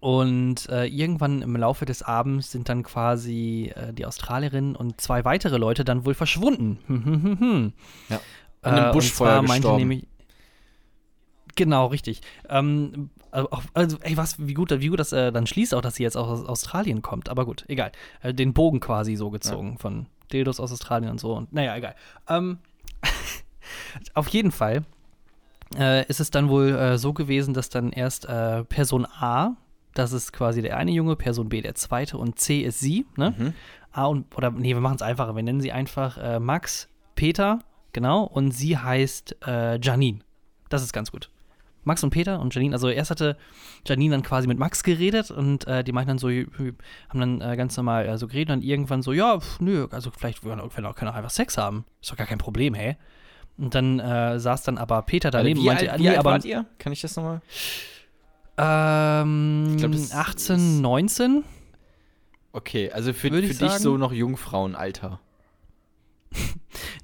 [0.00, 5.24] und äh, irgendwann im Laufe des Abends sind dann quasi äh, die Australierin und zwei
[5.24, 6.78] weitere Leute dann wohl verschwunden.
[6.86, 7.72] Hm, hm, hm.
[8.08, 8.20] Ja.
[8.62, 9.76] An einem Äh, Buschfeuer gestorben.
[9.78, 10.06] nämlich.
[11.54, 12.20] Genau, richtig.
[12.50, 15.80] Ähm, also, auch- also, ey, was, wie gut, wie gut das äh, dann schließt auch,
[15.80, 17.28] dass sie jetzt auch aus Australien kommt.
[17.30, 17.92] Aber gut, egal.
[18.22, 21.32] Äh, den Bogen quasi so gezogen von Dildos aus Australien und so.
[21.34, 21.94] Und naja, egal.
[22.28, 22.58] Ähm,
[24.14, 24.84] auf jeden Fall
[25.78, 29.56] äh, ist es dann wohl äh, so gewesen, dass dann erst äh, Person A,
[29.98, 33.34] das ist quasi der eine Junge, Person B der zweite und C ist sie, ne?
[33.36, 33.54] Mhm.
[33.92, 35.34] A und, oder nee, wir machen es einfacher.
[35.34, 37.60] Wir nennen sie einfach äh, Max, Peter,
[37.92, 40.18] genau, und sie heißt äh, Janine.
[40.68, 41.30] Das ist ganz gut.
[41.84, 43.36] Max und Peter und Janine, also erst hatte
[43.86, 46.76] Janine dann quasi mit Max geredet und äh, die meinten dann so, haben
[47.12, 50.10] dann äh, ganz normal äh, so geredet und dann irgendwann so, ja, pf, nö, also
[50.10, 51.84] vielleicht wollen wir können auch einfach Sex haben.
[52.02, 52.96] Ist doch gar kein Problem, hä?
[53.56, 56.32] Und dann äh, saß dann aber Peter daneben und meinte, alt, wie nee, alt aber
[56.32, 56.66] wart ihr?
[56.78, 57.40] Kann ich das nochmal?
[58.58, 61.44] Ähm, Ich glaub, das 18, ist- 19?
[62.52, 63.82] Okay, also für, für ich dich sagen.
[63.82, 65.20] so noch Jungfrauenalter.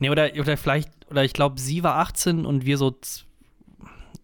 [0.01, 2.95] Nee, oder, oder vielleicht, oder ich glaube, sie war 18 und wir so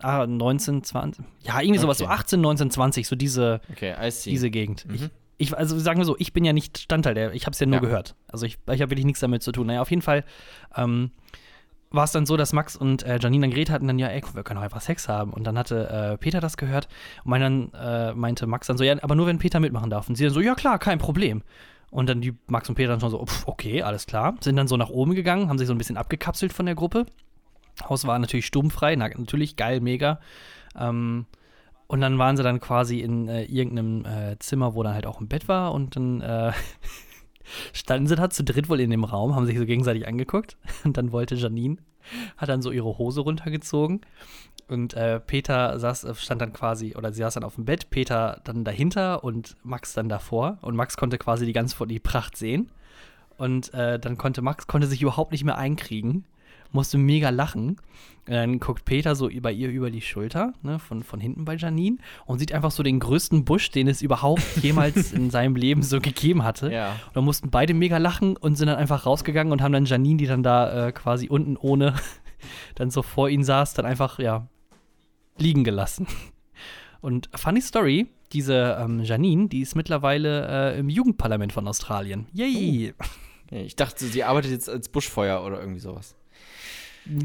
[0.01, 1.25] ah, 19, 20.
[1.43, 2.09] Ja, irgendwie sowas, Okay.
[2.09, 3.95] so 18, 19, 20, so diese, Okay,
[4.27, 4.87] diese Gegend.
[4.93, 5.11] Ich, Mhm.
[5.39, 7.67] ich, also sagen wir so, ich bin ja nicht Standteil der, ich habe es ja
[7.67, 7.81] nur Ja.
[7.81, 8.17] gehört.
[8.27, 9.69] Also ich, ich habe wirklich nichts damit zu tun.
[9.69, 10.25] Naja, auf jeden Fall
[10.77, 11.13] ähm,
[11.91, 14.23] war es dann so, dass Max und äh, Janine dann geredet hatten, dann ja, ey,
[14.33, 15.33] wir können doch einfach Sex haben.
[15.33, 16.89] Und dann hatte äh, Peter das gehört
[17.25, 20.09] und mein, dann, äh, meinte Max dann so, ja, aber nur wenn Peter mitmachen darf.
[20.09, 21.43] Und sie dann so, ja klar, kein Problem.
[21.91, 24.35] Und dann die Max und Peter dann schon so, pf, okay, alles klar.
[24.41, 27.07] Sind dann so nach oben gegangen, haben sich so ein bisschen abgekapselt von der Gruppe.
[27.89, 30.21] Haus war natürlich sturmfrei, na, natürlich geil, mega.
[30.77, 31.27] Ähm,
[31.87, 35.21] und dann waren sie dann quasi in äh, irgendeinem äh, Zimmer, wo dann halt auch
[35.21, 35.73] ein Bett war.
[35.73, 36.53] Und dann äh,
[37.73, 40.57] standen sie da zu dritt wohl in dem Raum, haben sich so gegenseitig angeguckt.
[40.85, 41.79] Und dann wollte Janine,
[42.37, 44.01] hat dann so ihre Hose runtergezogen.
[44.69, 48.41] Und äh, Peter saß, stand dann quasi, oder sie saß dann auf dem Bett, Peter
[48.45, 50.59] dann dahinter und Max dann davor.
[50.61, 52.71] Und Max konnte quasi die ganze die Pracht sehen.
[53.39, 56.25] Und äh, dann konnte Max konnte sich überhaupt nicht mehr einkriegen,
[56.73, 57.77] musste mega lachen.
[58.27, 61.57] Und dann guckt Peter so über ihr über die Schulter, ne, von, von hinten bei
[61.57, 61.97] Janine,
[62.27, 65.99] und sieht einfach so den größten Busch, den es überhaupt jemals in seinem Leben so
[65.99, 66.71] gegeben hatte.
[66.71, 66.93] Ja.
[67.07, 70.19] Und dann mussten beide mega lachen und sind dann einfach rausgegangen und haben dann Janine,
[70.19, 71.95] die dann da äh, quasi unten ohne
[72.75, 74.47] dann so vor ihnen saß, dann einfach, ja,
[75.39, 76.07] liegen gelassen.
[77.01, 82.27] Und funny Story, diese ähm, Janine, die ist mittlerweile äh, im Jugendparlament von Australien.
[82.33, 82.93] Yay!
[83.47, 86.18] Okay, Ich dachte, sie arbeitet jetzt als Buschfeuer oder irgendwie sowas.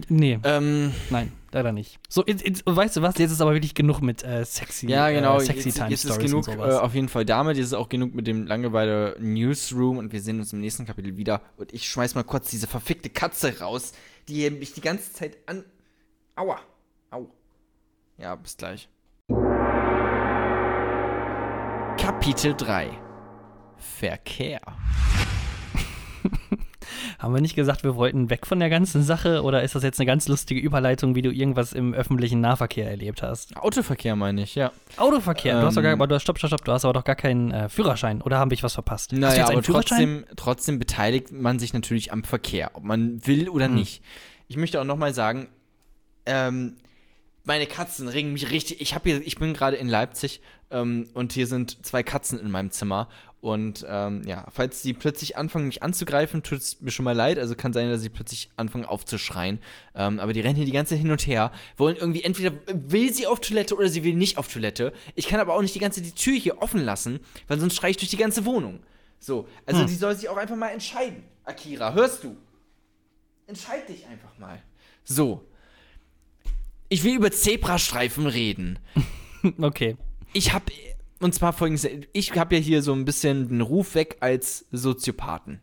[0.07, 1.99] Nee, Ähm, nein, leider nicht.
[2.07, 3.17] So, jetzt, jetzt, weißt du was?
[3.17, 5.37] Jetzt ist aber wirklich genug mit äh, sexy, ja, genau.
[5.37, 7.57] äh, sexy jetzt, Time jetzt ist Stories genug und äh, auf jeden Fall damit.
[7.57, 11.17] Jetzt ist auch genug mit dem Langeweile Newsroom und wir sehen uns im nächsten Kapitel
[11.17, 11.41] wieder.
[11.57, 13.91] Und ich schmeiß mal kurz diese verfickte Katze raus,
[14.29, 15.65] die mich die ganze Zeit an.
[16.35, 16.59] Aua.
[17.11, 17.27] Au.
[18.17, 18.87] Ja, bis gleich.
[21.97, 22.89] Kapitel 3
[23.77, 24.61] Verkehr.
[27.23, 29.97] Haben wir nicht gesagt, wir wollten weg von der ganzen Sache oder ist das jetzt
[29.97, 33.55] eine ganz lustige Überleitung, wie du irgendwas im öffentlichen Nahverkehr erlebt hast?
[33.55, 34.73] Autoverkehr meine ich, ja.
[34.97, 36.91] Autoverkehr, du hast doch gar, Ähm, aber du hast, stopp, stopp, stopp, du hast aber
[36.91, 39.13] doch gar keinen äh, Führerschein oder habe ich was verpasst?
[39.13, 43.75] Naja, aber trotzdem, trotzdem beteiligt man sich natürlich am Verkehr, ob man will oder Hm.
[43.75, 44.03] nicht.
[44.49, 45.47] Ich möchte auch nochmal sagen,
[46.25, 46.75] ähm,
[47.45, 48.81] meine Katzen regen mich richtig.
[48.81, 52.51] Ich habe hier, ich bin gerade in Leipzig ähm, und hier sind zwei Katzen in
[52.51, 53.07] meinem Zimmer.
[53.43, 57.37] Und ähm, ja, falls die plötzlich anfangen, mich anzugreifen, tut es mir schon mal leid.
[57.37, 59.59] Also kann sein, dass sie plötzlich anfangen aufzuschreien.
[59.95, 63.13] Ähm, aber die rennen hier die ganze Zeit hin und her, wollen irgendwie entweder will
[63.13, 64.93] sie auf Toilette oder sie will nicht auf Toilette.
[65.15, 67.19] Ich kann aber auch nicht die ganze die Tür hier offen lassen,
[67.49, 68.79] weil sonst schreie ich durch die ganze Wohnung.
[69.19, 69.87] So, also Hm.
[69.87, 71.25] die soll sich auch einfach mal entscheiden.
[71.43, 72.37] Akira, hörst du?
[73.47, 74.61] Entscheid dich einfach mal.
[75.03, 75.45] So.
[76.87, 78.79] Ich will über Zebrastreifen reden.
[79.59, 79.97] Okay.
[80.31, 80.71] Ich habe
[81.23, 85.61] und zwar folgendes, ich habe ja hier so ein bisschen den Ruf weg als Soziopathen.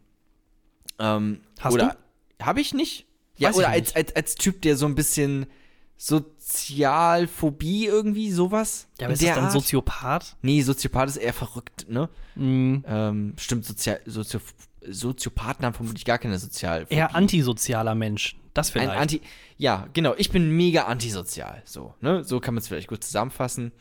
[0.99, 1.97] Ähm, Hast oder
[2.41, 3.07] habe ich nicht?
[3.37, 3.97] Ja, Weiß oder als, nicht.
[3.97, 5.47] als, als Typ, der so ein bisschen
[5.97, 8.89] Sozialphobie irgendwie sowas.
[8.99, 9.51] Ja, aber ist das der dann?
[9.51, 10.37] Soziopath?
[10.43, 12.09] Nee, Soziopath ist eher verrückt, ne?
[12.35, 12.85] Mhm.
[12.87, 14.41] Ähm, stimmt, Sozial Sozio
[14.83, 16.95] Soziopathen haben vermutlich gar keine Sozialphobie.
[16.95, 18.37] Eher antisozialer Mensch.
[18.55, 18.99] Das Ein vielleicht.
[18.99, 19.21] Anti.
[19.59, 20.15] Ja, genau.
[20.17, 21.63] Ich bin mega antisozial.
[21.67, 22.25] So, ne?
[22.25, 23.73] So kann man es vielleicht gut zusammenfassen.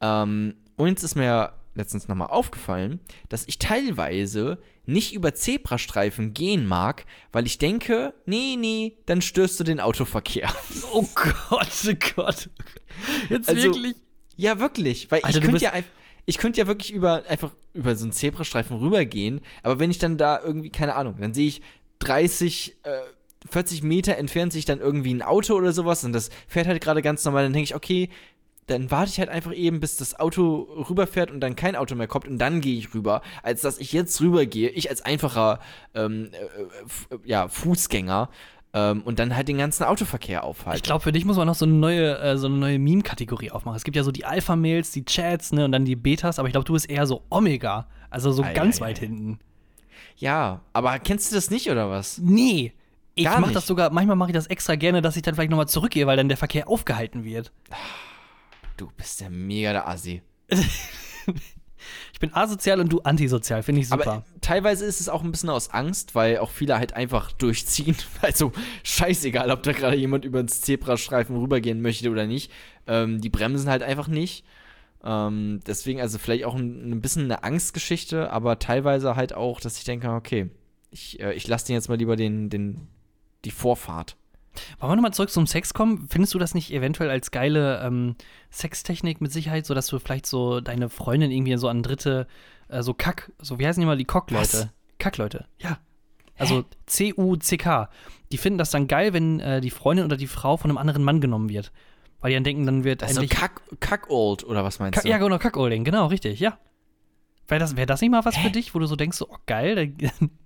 [0.00, 7.04] Ähm, uns ist mir letztens nochmal aufgefallen, dass ich teilweise nicht über Zebrastreifen gehen mag,
[7.32, 10.52] weil ich denke, nee, nee, dann störst du den Autoverkehr.
[10.92, 12.50] oh Gott, oh Gott.
[13.28, 13.96] Jetzt Also, wirklich.
[14.36, 15.10] ja, wirklich.
[15.10, 15.90] Weil Alter, ich könnte ja einfach.
[16.26, 20.16] Ich könnte ja wirklich über einfach über so einen Zebrastreifen rübergehen, aber wenn ich dann
[20.16, 21.60] da irgendwie, keine Ahnung, dann sehe ich
[21.98, 22.90] 30, äh,
[23.50, 27.02] 40 Meter entfernt sich dann irgendwie ein Auto oder sowas und das fährt halt gerade
[27.02, 28.08] ganz normal, dann denke ich, okay,
[28.66, 32.06] dann warte ich halt einfach eben, bis das Auto rüberfährt und dann kein Auto mehr
[32.06, 35.60] kommt und dann gehe ich rüber, als dass ich jetzt rübergehe, ich als einfacher
[35.94, 38.30] ähm, äh, äh, ja, Fußgänger
[38.72, 40.76] ähm, und dann halt den ganzen Autoverkehr aufhalten.
[40.76, 43.50] Ich glaube, für dich muss man noch so eine neue, äh, so eine neue Meme-Kategorie
[43.50, 43.76] aufmachen.
[43.76, 46.52] Es gibt ja so die Alpha-Mails, die Chats, ne, und dann die Betas, aber ich
[46.52, 47.86] glaube, du bist eher so Omega.
[48.10, 49.06] Also so Ei, ganz ei, weit ei.
[49.06, 49.38] hinten.
[50.16, 52.18] ja, aber kennst du das nicht oder was?
[52.18, 52.72] Nee.
[53.16, 55.68] Ich mache das sogar, manchmal mache ich das extra gerne, dass ich dann vielleicht nochmal
[55.68, 57.52] zurückgehe, weil dann der Verkehr aufgehalten wird.
[58.76, 60.22] Du bist ja mega der Assi.
[62.12, 64.12] Ich bin asozial und du antisozial, finde ich super.
[64.12, 67.96] Aber teilweise ist es auch ein bisschen aus Angst, weil auch viele halt einfach durchziehen.
[68.22, 68.52] Also
[68.84, 72.50] scheißegal, ob da gerade jemand über den Zebrastreifen rübergehen möchte oder nicht.
[72.86, 74.44] Ähm, die bremsen halt einfach nicht.
[75.04, 79.76] Ähm, deswegen also vielleicht auch ein, ein bisschen eine Angstgeschichte, aber teilweise halt auch, dass
[79.76, 80.48] ich denke, okay,
[80.90, 82.88] ich, äh, ich lasse den jetzt mal lieber den, den,
[83.44, 84.16] die Vorfahrt.
[84.78, 86.06] Wollen wir nochmal zurück zum Sex kommen?
[86.08, 88.16] Findest du das nicht eventuell als geile ähm,
[88.50, 92.26] Sextechnik mit Sicherheit, so dass du vielleicht so deine Freundin irgendwie so an dritte,
[92.68, 94.70] äh, so Kack, so wie heißen die mal die Cockleute?
[94.98, 95.78] Kackleute, ja.
[96.36, 97.88] Also C-U-C-K.
[98.32, 101.04] die finden das dann geil, wenn äh, die Freundin oder die Frau von einem anderen
[101.04, 101.70] Mann genommen wird.
[102.20, 103.38] Weil die dann denken, dann wird Also endlich.
[103.38, 105.10] Kack, Kackold, oder was meinst Kack, du?
[105.10, 106.58] ja, genau, Kackolding, genau, richtig, ja.
[107.46, 108.44] Wäre das, wär das nicht mal was Hä?
[108.44, 109.92] für dich, wo du so denkst, so, oh, geil.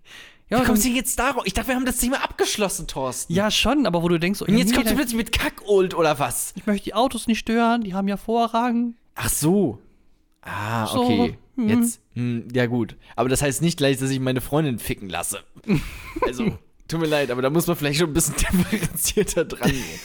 [0.51, 1.43] ja, Wie kommst du jetzt darauf?
[1.47, 3.33] Ich dachte, wir haben das Thema abgeschlossen, Thorsten.
[3.33, 5.95] ja, schon, aber wo du denkst, so, Und jetzt nee, kommst du plötzlich mit Kackold,
[5.95, 6.53] oder was?
[6.57, 8.95] ich möchte die Autos nicht stören, die haben ja Vorrang.
[9.15, 9.79] Ach so.
[10.43, 11.39] Ah, So, okay.
[11.57, 11.69] hm.
[11.69, 12.97] Jetzt, hm, ja gut.
[13.17, 15.41] Aber das heißt nicht gleich, dass ich meine Freundin ficken lasse.
[16.23, 16.57] Also,
[16.89, 18.35] tut mir leid, aber da muss man vielleicht schon ein bisschen
[18.71, 20.01] differenzierter dran gehen.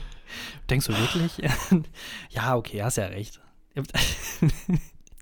[0.70, 1.40] Denkst du wirklich?
[2.30, 3.40] ja, okay, hast ja recht.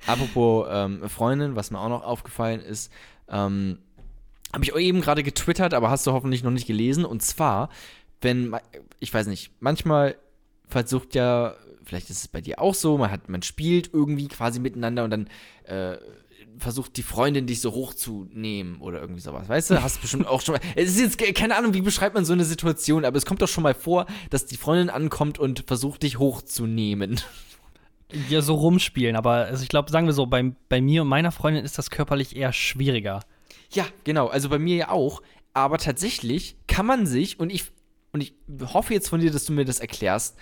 [0.07, 2.93] Apropos ähm, Freundin, was mir auch noch aufgefallen ist,
[3.29, 3.79] ähm,
[4.55, 7.05] habe ich eben gerade getwittert, aber hast du hoffentlich noch nicht gelesen.
[7.05, 7.69] Und zwar,
[8.21, 8.55] wenn,
[9.01, 10.17] ich weiß nicht, manchmal
[10.69, 14.61] versucht ja, vielleicht ist es bei dir auch so, man hat, man spielt irgendwie quasi
[14.61, 15.29] miteinander und dann
[15.65, 15.99] äh,
[16.59, 19.49] versucht die Freundin dich so hochzunehmen oder irgendwie sowas.
[19.49, 20.61] Weißt du, hast bestimmt auch schon mal.
[20.77, 23.43] Es ist jetzt ke- keine Ahnung, wie beschreibt man so eine Situation, aber es kommt
[23.43, 27.21] doch schon mal vor, dass die Freundin ankommt und versucht dich hochzunehmen.
[28.29, 31.33] ja, so rumspielen, aber also ich glaube, sagen wir so, bei, bei mir und meiner
[31.33, 33.21] Freundin ist das körperlich eher schwieriger.
[33.75, 34.29] Ja, genau.
[34.29, 35.23] Also bei mir ja auch.
[35.53, 37.67] Aber tatsächlich kann man sich, und ich,
[38.13, 38.35] und ich
[38.73, 40.37] hoffe jetzt von dir, dass du mir das erklärst,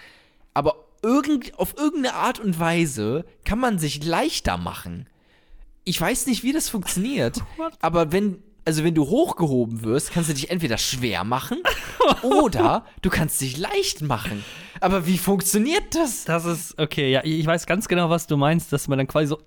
[0.55, 5.07] aber irgend, auf irgendeine Art und Weise kann man sich leichter machen.
[5.85, 7.43] Ich weiß nicht, wie das funktioniert,
[7.81, 11.59] aber wenn, also wenn du hochgehoben wirst, kannst du dich entweder schwer machen
[12.23, 14.45] oder du kannst dich leicht machen.
[14.81, 16.25] Aber wie funktioniert das?
[16.25, 19.29] Das ist, okay, ja, ich weiß ganz genau, was du meinst, dass man dann quasi
[19.29, 19.39] so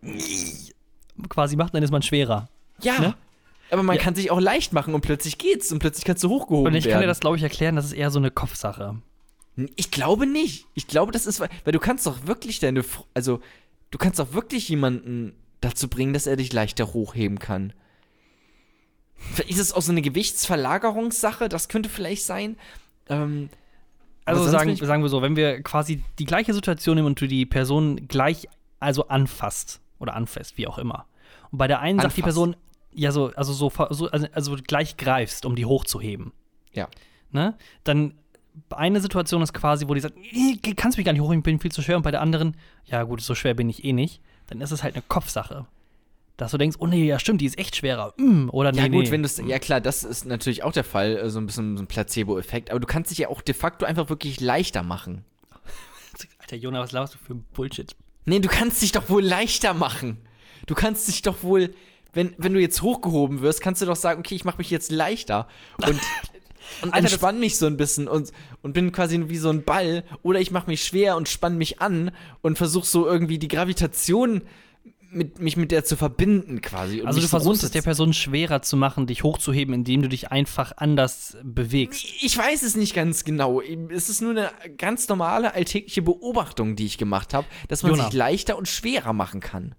[1.30, 2.50] quasi macht, dann ist man schwerer.
[2.82, 3.00] Ja.
[3.00, 3.16] Ne?
[3.72, 4.02] Aber man Ja.
[4.02, 6.86] kann sich auch leicht machen und plötzlich geht's und plötzlich kannst du hochgehoben Und ich
[6.86, 6.94] werden.
[6.94, 8.96] kann dir das, glaube ich, erklären, das ist eher so eine Kopfsache.
[9.76, 10.66] Ich glaube nicht.
[10.74, 13.40] Ich glaube, das ist, weil du kannst doch wirklich deine, also
[13.92, 17.74] du kannst doch wirklich jemanden dazu bringen, dass er dich leichter hochheben kann.
[19.16, 22.58] Vielleicht ist es auch so eine Gewichtsverlagerungssache, das könnte vielleicht sein.
[23.10, 23.50] Ähm,
[24.26, 27.46] Also sagen, sagen wir so, wenn wir quasi die gleiche Situation nehmen und du die
[27.46, 28.48] Person gleich
[28.80, 31.06] also anfasst oder anfasst, wie auch immer.
[31.52, 32.36] Und bei der einen sagt die Anfasst.
[32.36, 32.56] Person,
[32.96, 36.32] ja, so, also so, so also, also gleich greifst, um die hochzuheben.
[36.74, 36.88] Ja.
[37.32, 37.56] Ne?
[37.84, 38.14] Dann
[38.70, 41.60] eine Situation ist quasi, wo die sagt, "Ih, kannst mich gar nicht hochheben, ich bin
[41.60, 41.98] viel zu schwer.
[41.98, 44.22] Und bei der anderen, ja gut, so schwer bin ich eh nicht.
[44.48, 45.66] Dann ist es halt eine Kopfsache.
[46.38, 48.14] Dass du denkst, oh nee, ja stimmt, die ist echt schwerer.
[48.18, 49.12] Mm, oder nee, Ja, gut, nee.
[49.12, 49.30] wenn du.
[49.46, 52.72] Ja, klar, das ist natürlich auch der Fall, äh, so ein bisschen so ein Placebo-Effekt.
[52.72, 55.24] Aber du kannst dich ja auch de facto einfach wirklich leichter machen.
[56.40, 57.96] Alter, Jonah, was laberst du für Bullshit?
[58.26, 60.18] Nee, du kannst dich doch wohl leichter machen.
[60.66, 61.74] Du kannst dich doch wohl,
[62.16, 64.92] wenn, wenn du jetzt hochgehoben wirst, kannst du doch sagen, okay, ich mache mich jetzt
[64.92, 65.48] leichter
[65.78, 65.90] und,
[66.82, 70.04] und Alter, entspann mich so ein bisschen und, und bin quasi wie so ein Ball.
[70.24, 72.12] Oder ich mache mich schwer und spann mich an
[72.42, 74.42] und versuche so irgendwie die Gravitation
[75.16, 77.02] mit, mich mit der zu verbinden quasi.
[77.04, 80.74] Also du versuchst es der Person schwerer zu machen, dich hochzuheben, indem du dich einfach
[80.78, 82.06] anders bewegst.
[82.22, 83.62] Ich weiß es nicht ganz genau.
[83.62, 88.06] Es ist nur eine ganz normale alltägliche Beobachtung, die ich gemacht habe, dass man Jonah.
[88.06, 89.76] sich leichter und schwerer machen kann.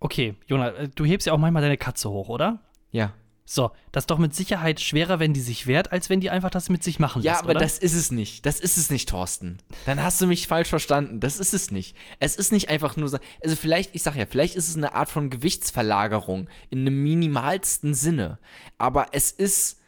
[0.00, 2.60] Okay, Jonah, äh, du hebst ja auch manchmal deine Katze hoch, oder?
[2.90, 3.12] Ja.
[3.44, 6.50] So, das ist doch mit Sicherheit schwerer, wenn die sich wehrt, als wenn die einfach
[6.50, 7.60] das mit sich machen Ja, lässt, aber oder?
[7.60, 8.46] das ist es nicht.
[8.46, 9.58] Das ist es nicht, Thorsten.
[9.86, 11.18] Dann hast du mich falsch verstanden.
[11.18, 11.96] Das ist es nicht.
[12.20, 13.18] Es ist nicht einfach nur so.
[13.42, 17.92] Also, vielleicht, ich sag ja, vielleicht ist es eine Art von Gewichtsverlagerung in einem minimalsten
[17.92, 18.38] Sinne.
[18.78, 19.78] Aber es ist.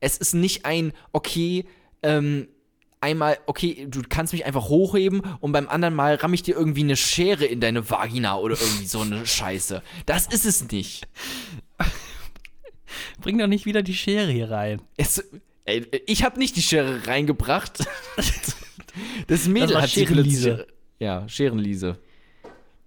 [0.00, 1.64] Es ist nicht ein, okay,
[2.02, 2.48] ähm,
[3.00, 6.82] einmal, okay, du kannst mich einfach hochheben und beim anderen Mal ramm ich dir irgendwie
[6.82, 9.82] eine Schere in deine Vagina oder irgendwie so eine Scheiße.
[10.06, 11.08] Das ist es nicht.
[13.20, 14.82] Bring doch nicht wieder die Schere hier rein.
[14.96, 15.22] Es,
[15.64, 17.86] ey, ich habe nicht die Schere reingebracht.
[19.26, 20.66] Das Mädel Das hat Scherenliese.
[20.98, 21.98] Ja, Scherenliese.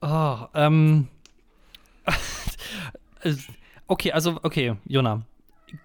[0.02, 1.08] Oh, ähm.
[3.88, 5.24] okay, also, okay, Jonah.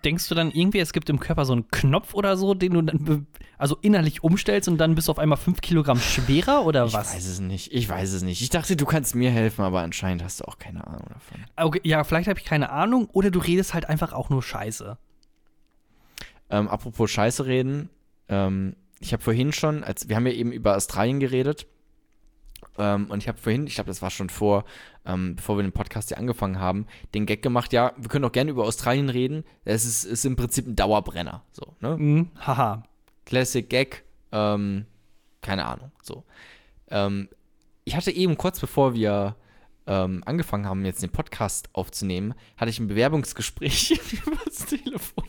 [0.05, 2.83] Denkst du dann irgendwie, es gibt im Körper so einen Knopf oder so, den du
[2.83, 3.27] dann
[3.59, 7.15] also innerlich umstellst und dann bist du auf einmal 5 Kilogramm schwerer oder Ich was?
[7.15, 7.73] weiß es nicht.
[7.73, 8.41] Ich weiß es nicht.
[8.43, 11.45] Ich dachte, du kannst mir helfen, aber anscheinend hast du auch keine Ahnung davon.
[11.57, 14.97] Okay, ja, vielleicht habe ich keine Ahnung oder du redest halt einfach auch nur Scheiße.
[16.51, 17.89] Ähm, apropos Scheiße reden.
[18.29, 21.67] Ähm, ich habe vorhin schon, als wir haben ja eben über Australien geredet.
[22.79, 24.65] Ähm, und ich habe vorhin, ich glaube, das war schon vor,
[25.05, 28.33] ähm, bevor wir den Podcast hier angefangen haben, den Gag gemacht, ja, wir können auch
[28.33, 29.45] gerne über Australien reden.
[29.65, 31.43] Es ist, ist im Prinzip ein Dauerbrenner.
[31.53, 31.97] So, ne?
[31.97, 32.83] Mhm, haha.
[33.25, 34.87] Classic Gag, ähm,
[35.41, 36.25] keine Ahnung, so.
[36.91, 37.29] Ähm,
[37.85, 39.37] ich hatte eben kurz bevor wir
[39.87, 45.25] ähm, angefangen haben, jetzt den Podcast aufzunehmen, hatte ich ein Bewerbungsgespräch übers Telefon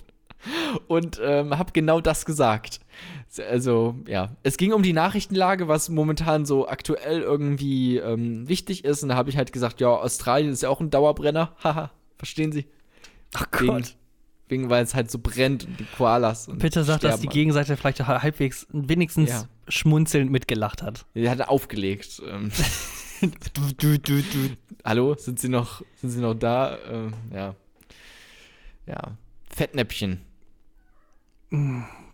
[0.88, 2.80] und ähm, habe genau das gesagt.
[3.50, 9.04] Also, ja, es ging um die Nachrichtenlage, was momentan so aktuell irgendwie ähm, wichtig ist.
[9.04, 11.54] Und da habe ich halt gesagt, ja, Australien ist ja auch ein Dauerbrenner.
[11.64, 12.66] Haha, verstehen Sie?
[13.34, 13.96] Ach Wegen- Gott.
[14.48, 16.48] Wegen, weil es halt so brennt und die Koalas.
[16.48, 17.34] Und Bitte sag, dass die sterben.
[17.34, 19.44] Gegenseite vielleicht halbwegs wenigstens Ja.
[19.68, 21.08] schmunzelnd mitgelacht hat.
[21.16, 22.22] Die hat aufgelegt.
[22.30, 22.52] Ähm,
[23.22, 24.50] Du, du, du, du.
[24.84, 26.78] hallo, sind sie noch, sind sie noch da?
[26.92, 27.56] Ähm, ja.
[28.86, 29.02] Ja.
[29.50, 30.22] Fettnäpfchen.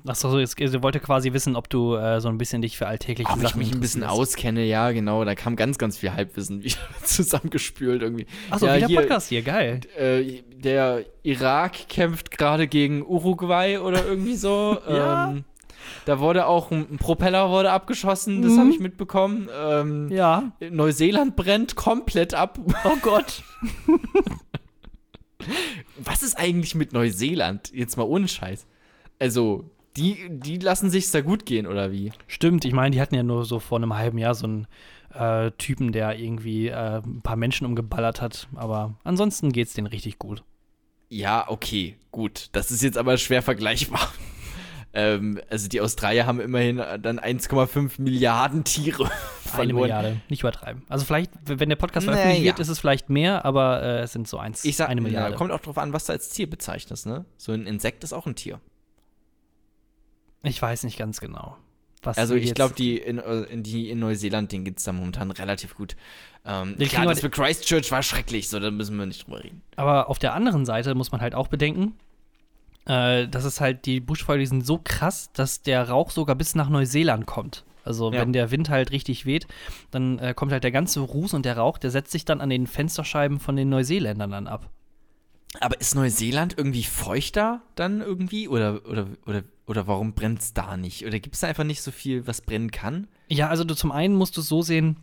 [0.08, 2.88] Achso, so, jetzt sie wollte quasi wissen, ob du äh, so ein bisschen dich für
[2.88, 5.24] alltägliche Ob ich Sachen mich ein bisschen auskenne, ja, genau.
[5.26, 8.26] Da kam ganz, ganz viel Halbwissen wieder zusammengespült irgendwie.
[8.50, 9.82] Achso, ja, wieder hier, Podcast hier, geil.
[9.98, 14.78] Äh, der Irak kämpft gerade gegen Uruguay oder irgendwie so.
[14.90, 15.30] Ja.
[15.32, 15.46] ähm,
[16.06, 18.60] da wurde auch ein, ein Propeller wurde abgeschossen, das Mhm.
[18.60, 19.50] habe ich mitbekommen.
[19.56, 20.52] Ähm, Ja.
[20.70, 22.60] Neuseeland brennt komplett ab.
[22.86, 23.44] Oh Gott.
[26.04, 27.72] Was ist eigentlich mit Neuseeland?
[27.74, 28.68] Jetzt mal ohne Scheiß.
[29.22, 32.12] Also, die, die lassen sich's da gut gehen, oder wie?
[32.26, 34.68] Stimmt, ich meine, die hatten ja nur so vor einem halben Jahr so einen
[35.14, 38.48] äh, Typen, der irgendwie äh, ein paar Menschen umgeballert hat.
[38.56, 40.44] Aber ansonsten geht's denen richtig gut.
[41.10, 42.50] Ja, okay, gut.
[42.54, 44.12] Das ist jetzt aber schwer vergleichbar.
[44.94, 49.04] ähm, also die Australier haben immerhin dann 1,5 Milliarden Tiere
[49.44, 49.82] Eine verloren.
[49.82, 50.82] Milliarde, nicht übertreiben.
[50.90, 52.18] Also vielleicht, wenn der Podcast Naja.
[52.18, 55.02] veröffentlicht wird, ist es vielleicht mehr, aber äh, es sind so eins, Ich sag, eine
[55.02, 55.32] Milliarde.
[55.32, 57.26] Ja, kommt auch drauf an, was du als Tier bezeichnest, ne?
[57.38, 58.62] So ein Insekt ist auch ein Tier.
[60.44, 61.58] Ich weiß nicht ganz genau.
[62.04, 65.30] Was Also ich glaube, die in, äh, in die in Neuseeland, denen geht's da momentan
[65.30, 65.96] relativ gut.
[66.44, 69.44] Ähm, Die klar, kriegen das für Christchurch war schrecklich, so, da müssen wir nicht drüber
[69.44, 69.62] reden.
[69.76, 71.96] Aber auf der anderen Seite muss man halt auch bedenken,
[72.88, 76.56] äh, dass es halt, die Buschfeuer, die sind so krass, dass der Rauch sogar bis
[76.56, 77.64] nach Neuseeland kommt.
[77.84, 78.22] Also Ja.
[78.22, 79.48] wenn der Wind halt richtig weht,
[79.92, 82.50] dann äh, kommt halt der ganze Ruß und der Rauch, der setzt sich dann an
[82.50, 84.70] den Fensterscheiben von den Neuseeländern dann ab.
[85.60, 88.48] Aber ist Neuseeland irgendwie feuchter dann irgendwie?
[88.48, 91.06] Oder, oder, oder, oder warum brennt's da nicht?
[91.06, 93.08] Oder gibt's da einfach nicht so viel, was brennen kann?
[93.28, 94.98] Ja, also du zum einen musst du es so sehen,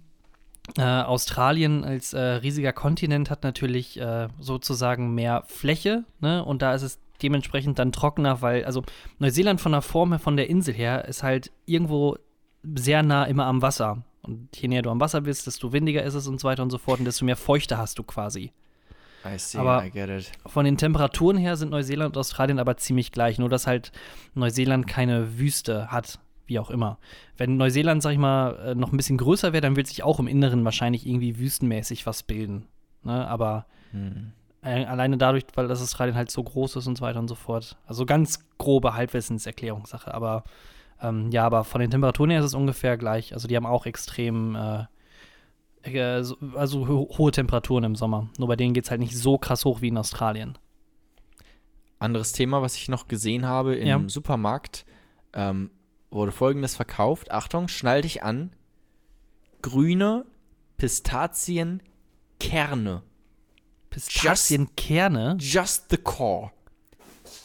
[0.77, 6.45] äh, Australien als äh, riesiger Kontinent hat natürlich äh, sozusagen mehr Fläche, ne?
[6.45, 8.85] Und da ist es dementsprechend dann trockener, weil, also
[9.19, 12.17] Neuseeland von der Form her, von der Insel her, ist halt irgendwo
[12.63, 14.05] sehr nah immer am Wasser.
[14.23, 16.71] Und je näher du am Wasser bist, desto windiger ist es und so weiter und
[16.71, 18.53] so fort und desto mehr Feuchte hast du quasi.
[19.35, 20.31] I see, Aber- I get it.
[20.47, 23.93] Von den Temperaturen her sind Neuseeland und Australien aber ziemlich gleich, nur dass halt
[24.35, 26.99] Neuseeland keine Wüste hat, wie auch immer.
[27.37, 30.19] Wenn Neuseeland, sag ich mal, äh, noch ein bisschen größer wäre, dann wird sich auch
[30.19, 32.67] im Inneren wahrscheinlich irgendwie wüstenmäßig was bilden.
[33.03, 33.27] Ne?
[33.29, 34.33] Aber Hm.
[34.63, 37.35] äh, alleine dadurch, weil das Australien halt so groß ist und so weiter und so
[37.35, 37.77] fort.
[37.87, 40.13] Also ganz grobe Halbwissenserklärungssache.
[40.15, 40.45] Aber
[41.03, 43.33] ähm, ja, aber von den Temperaturen her ist es ungefähr gleich.
[43.33, 44.85] Also die haben auch extrem, äh,
[45.83, 48.29] also ho hohe Temperaturen im Sommer.
[48.39, 50.59] Nur bei denen geht es halt nicht so krass hoch wie in Australien.
[51.99, 54.09] Anderes Thema, was ich noch gesehen habe im Ja.
[54.09, 54.85] Supermarkt,
[55.33, 55.71] ähm,
[56.11, 57.31] wurde folgendes verkauft.
[57.31, 58.53] Achtung, schnall dich an.
[59.63, 60.25] Grüne
[60.77, 63.03] Pistazienkerne.
[63.91, 65.37] Pistazienkerne.
[65.41, 66.53] Just the core.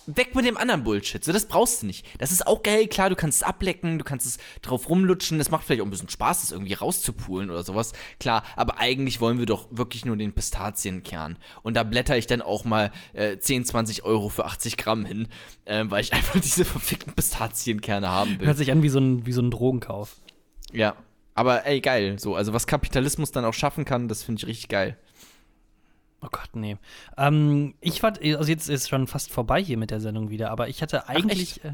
[0.05, 1.23] Weg mit dem anderen Bullshit.
[1.23, 2.05] So, das brauchst du nicht.
[2.19, 5.37] Das ist auch geil, klar, du kannst es ablecken, du kannst es drauf rumlutschen.
[5.37, 7.93] Das macht vielleicht auch ein bisschen Spaß, das irgendwie rauszupulen oder sowas.
[8.19, 11.37] Klar, aber eigentlich wollen wir doch wirklich nur den Pistazienkern.
[11.61, 15.27] Und da blätter ich dann auch mal äh, 10, 20 Euro für 80 Gramm hin,
[15.65, 18.47] äh, weil ich einfach diese verfickten Pistazienkerne haben will.
[18.47, 20.17] Hört sich an wie so ein, wie so ein Drogenkauf.
[20.71, 20.95] Ja.
[21.35, 22.19] Aber ey, geil.
[22.19, 24.97] So, also was Kapitalismus dann auch schaffen kann, das finde ich richtig geil.
[26.23, 26.77] Oh Gott, nee.
[27.17, 30.69] Ähm, ich war, also jetzt ist schon fast vorbei hier mit der Sendung wieder, aber
[30.69, 31.73] ich hatte eigentlich, äh,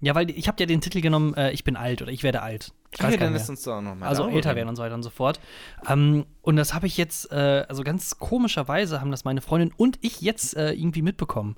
[0.00, 2.40] ja, weil ich habe ja den Titel genommen, äh, ich bin alt oder ich werde
[2.40, 2.72] alt.
[2.92, 3.50] Ich weiß Okay, dann lass mehr.
[3.50, 4.08] uns doch nochmal.
[4.08, 5.38] Also älter werden und so weiter und so fort.
[5.86, 9.98] Ähm, und das habe ich jetzt, äh, also ganz komischerweise haben das meine Freundin und
[10.00, 11.56] ich jetzt äh, irgendwie mitbekommen.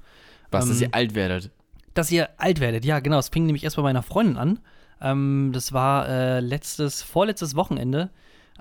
[0.51, 1.51] Was, dass ähm, ihr alt werdet.
[1.95, 3.19] Dass ihr alt werdet, ja, genau.
[3.19, 4.59] Es fing nämlich erst bei meiner Freundin an.
[5.01, 8.11] Ähm, das war äh, letztes, vorletztes Wochenende.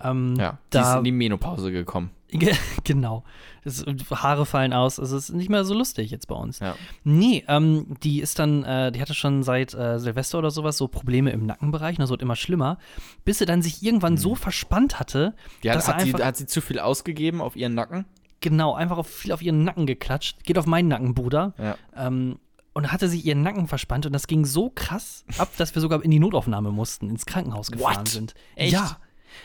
[0.04, 2.12] Ähm, Ja, die ist da, in die Menopause gekommen.
[2.30, 3.24] Ge- genau.
[3.64, 4.98] Das, Haare fallen aus.
[4.98, 6.60] Es ist nicht mehr so lustig jetzt bei uns.
[6.60, 6.76] Ja.
[7.04, 10.88] Nee, ähm, die ist dann, äh, die hatte schon seit äh, Silvester oder sowas so
[10.88, 11.98] Probleme im Nackenbereich.
[11.98, 12.78] Und das wird immer schlimmer.
[13.26, 16.26] Bis sie dann sich irgendwann so verspannt hatte, Die hat, dass sie hat, sie, einfach,
[16.26, 18.06] hat sie zu viel ausgegeben auf ihren Nacken?
[18.44, 20.44] genau, einfach auf, viel auf ihren Nacken geklatscht.
[20.44, 21.54] Geht auf meinen Nacken, Bruder.
[21.60, 21.76] Ja.
[21.96, 22.40] Ähm,
[22.74, 26.02] und hatte sich ihren Nacken verspannt und das ging so krass ab, dass wir sogar
[26.04, 28.08] in die Notaufnahme mussten, ins Krankenhaus gefahren What?
[28.08, 28.34] sind.
[28.56, 28.72] Echt?
[28.74, 28.98] Ja.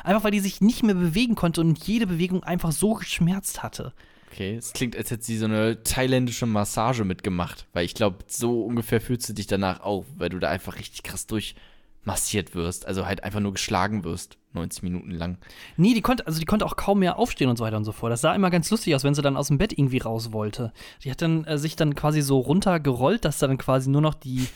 [0.05, 3.93] Einfach weil die sich nicht mehr bewegen konnte und jede Bewegung einfach so geschmerzt hatte.
[4.31, 7.67] Okay, es klingt, als hätte sie so eine thailändische Massage mitgemacht.
[7.73, 11.05] Weil ich glaube, so ungefähr fühlst du dich danach auch, weil du da einfach richtig
[11.05, 12.87] krass durchmassiert wirst.
[12.87, 15.39] Also halt einfach nur geschlagen wirst, 90 Minuten lang.
[15.77, 17.93] Nee, die konnte, also die konnte auch kaum mehr aufstehen und so weiter und so
[17.93, 18.13] fort.
[18.13, 20.73] Das sah immer ganz lustig aus, wenn sie dann aus dem Bett irgendwie raus wollte.
[21.03, 24.47] Die hat dann äh, sich dann quasi so runtergerollt, dass dann quasi nur noch die,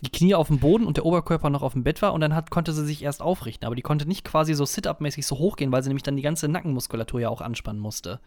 [0.00, 2.34] die Knie auf dem Boden und der Oberkörper noch auf dem Bett war und dann
[2.34, 3.66] hat, konnte sie sich erst aufrichten.
[3.66, 6.48] Aber die konnte nicht quasi so Sit-Up-mäßig so hochgehen, weil sie nämlich dann die ganze
[6.48, 8.20] Nackenmuskulatur ja auch anspannen musste.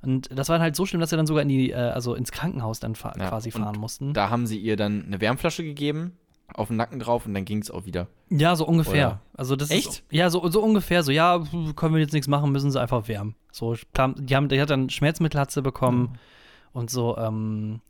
[0.00, 2.30] Und das war halt so schlimm, dass sie dann sogar in die, äh, also ins
[2.30, 4.12] Krankenhaus dann fa Ja, quasi fahren mussten.
[4.12, 6.12] Da haben sie ihr dann eine Wärmflasche gegeben,
[6.54, 8.06] auf den Nacken drauf und dann ging es auch wieder.
[8.30, 9.08] Ja, so ungefähr.
[9.08, 9.20] Oder?
[9.34, 9.88] Also das Echt?
[9.88, 11.02] Ist, ja, so, so ungefähr.
[11.02, 11.42] So, ja,
[11.76, 13.34] können wir jetzt nichts machen, müssen sie einfach wärmen.
[13.52, 16.18] So, die, haben, die hat dann Schmerzmittel hat sie bekommen
[16.72, 17.80] und so, ähm,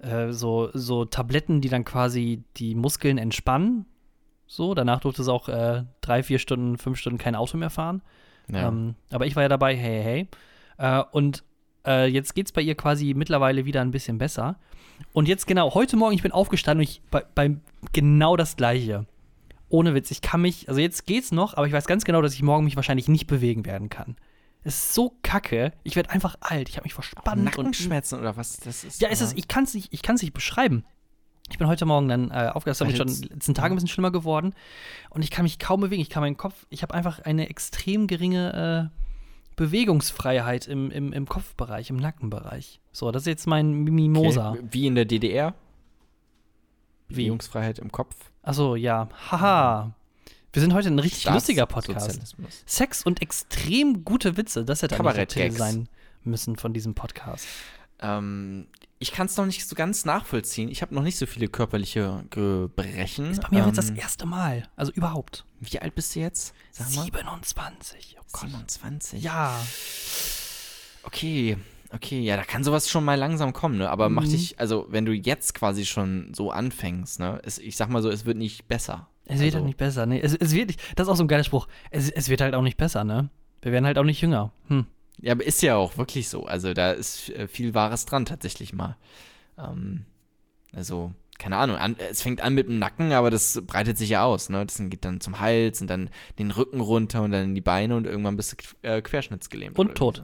[0.00, 3.86] äh, so, so Tabletten, die dann quasi die Muskeln entspannen.
[4.46, 8.02] So, danach durfte sie auch äh, drei, vier Stunden, fünf Stunden kein Auto mehr fahren.
[8.50, 8.68] Ja.
[8.68, 10.28] Ähm, aber ich war ja dabei, hey, hey.
[10.78, 11.44] Äh, und
[11.86, 14.56] äh, jetzt geht es bei ihr quasi mittlerweile wieder ein bisschen besser.
[15.12, 17.56] Und jetzt genau, heute Morgen, ich bin aufgestanden und ich bei, bei
[17.92, 19.06] genau das Gleiche.
[19.68, 22.34] Ohne Witz, ich kann mich, also jetzt geht's noch, aber ich weiß ganz genau, dass
[22.34, 24.16] ich morgen mich wahrscheinlich nicht bewegen werden kann.
[24.62, 25.72] Es ist so kacke.
[25.84, 26.68] Ich werde einfach alt.
[26.68, 27.44] Ich habe mich verspannt.
[27.44, 28.58] Nackenschmerzen oder was?
[28.58, 30.84] Das ist Und, ja, es ist, ich kann es nicht, ich kann's nicht beschreiben.
[31.50, 33.76] Ich bin heute Morgen dann äh, aufgestanden, Weil ist schon in den letzten Tagen ein
[33.76, 34.54] bisschen schlimmer geworden.
[35.08, 36.02] Und ich kann mich kaum bewegen.
[36.02, 39.00] Ich kann meinen Kopf, ich habe einfach eine extrem geringe äh,
[39.56, 42.80] Bewegungsfreiheit im, im, im Kopfbereich, im Nackenbereich.
[42.92, 44.52] So, das ist jetzt mein Mimosa.
[44.52, 44.62] Okay.
[44.70, 45.54] Wie in der DDR?
[47.08, 48.14] Bewegungsfreiheit im Kopf.
[48.42, 49.08] Achso, ja.
[49.30, 49.94] Haha.
[50.52, 52.34] Wir sind heute ein richtig lustiger Podcast.
[52.66, 54.64] Sex und extrem gute Witze.
[54.64, 55.88] Das hätte eigentlich der Titel sein
[56.24, 57.46] müssen von diesem Podcast.
[58.00, 58.66] Ähm,
[58.98, 60.68] ich kann es noch nicht so ganz nachvollziehen.
[60.68, 63.26] Ich habe noch nicht so viele körperliche Gebrechen.
[63.28, 64.68] Das ist bei mir jetzt das Ähm, erste Mal.
[64.74, 65.44] Also überhaupt.
[65.60, 66.52] Wie alt bist du jetzt?
[66.72, 67.04] Sag mal.
[67.04, 68.16] 27.
[68.18, 68.40] Oh Gott.
[68.50, 69.22] 27.
[69.22, 69.54] Ja.
[71.04, 71.56] Okay,
[71.92, 73.88] okay, ja, da kann sowas schon mal langsam kommen, ne?
[73.88, 74.30] Aber mach Mhm.
[74.30, 77.40] dich, also wenn du jetzt quasi schon so anfängst, ne?
[77.44, 79.08] Es, ich sag mal so, es wird nicht besser.
[79.30, 80.20] Es wird Also, halt nicht besser, ne?
[80.20, 81.68] Es, es wird nicht, das ist auch so ein geiler Spruch.
[81.90, 83.30] Es, es wird halt auch nicht besser, ne?
[83.62, 84.52] Wir werden halt auch nicht jünger.
[84.68, 84.86] Hm.
[85.20, 86.46] Ja, aber ist ja auch wirklich so.
[86.46, 88.96] Also da ist äh, viel Wahres dran tatsächlich mal.
[89.58, 90.06] Ähm,
[90.74, 94.24] also, keine Ahnung, an, es fängt an mit dem Nacken, aber das breitet sich ja
[94.24, 94.64] aus, ne?
[94.64, 97.96] Das geht dann zum Hals und dann den Rücken runter und dann in die Beine
[97.96, 98.52] und irgendwann bist
[98.82, 99.78] du äh, querschnittsgelähmt.
[99.78, 100.16] Und tot.
[100.18, 100.22] so.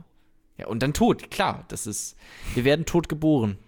[0.58, 1.64] Ja, und dann tot, klar.
[1.68, 2.16] Das ist,
[2.54, 3.58] wir werden tot geboren.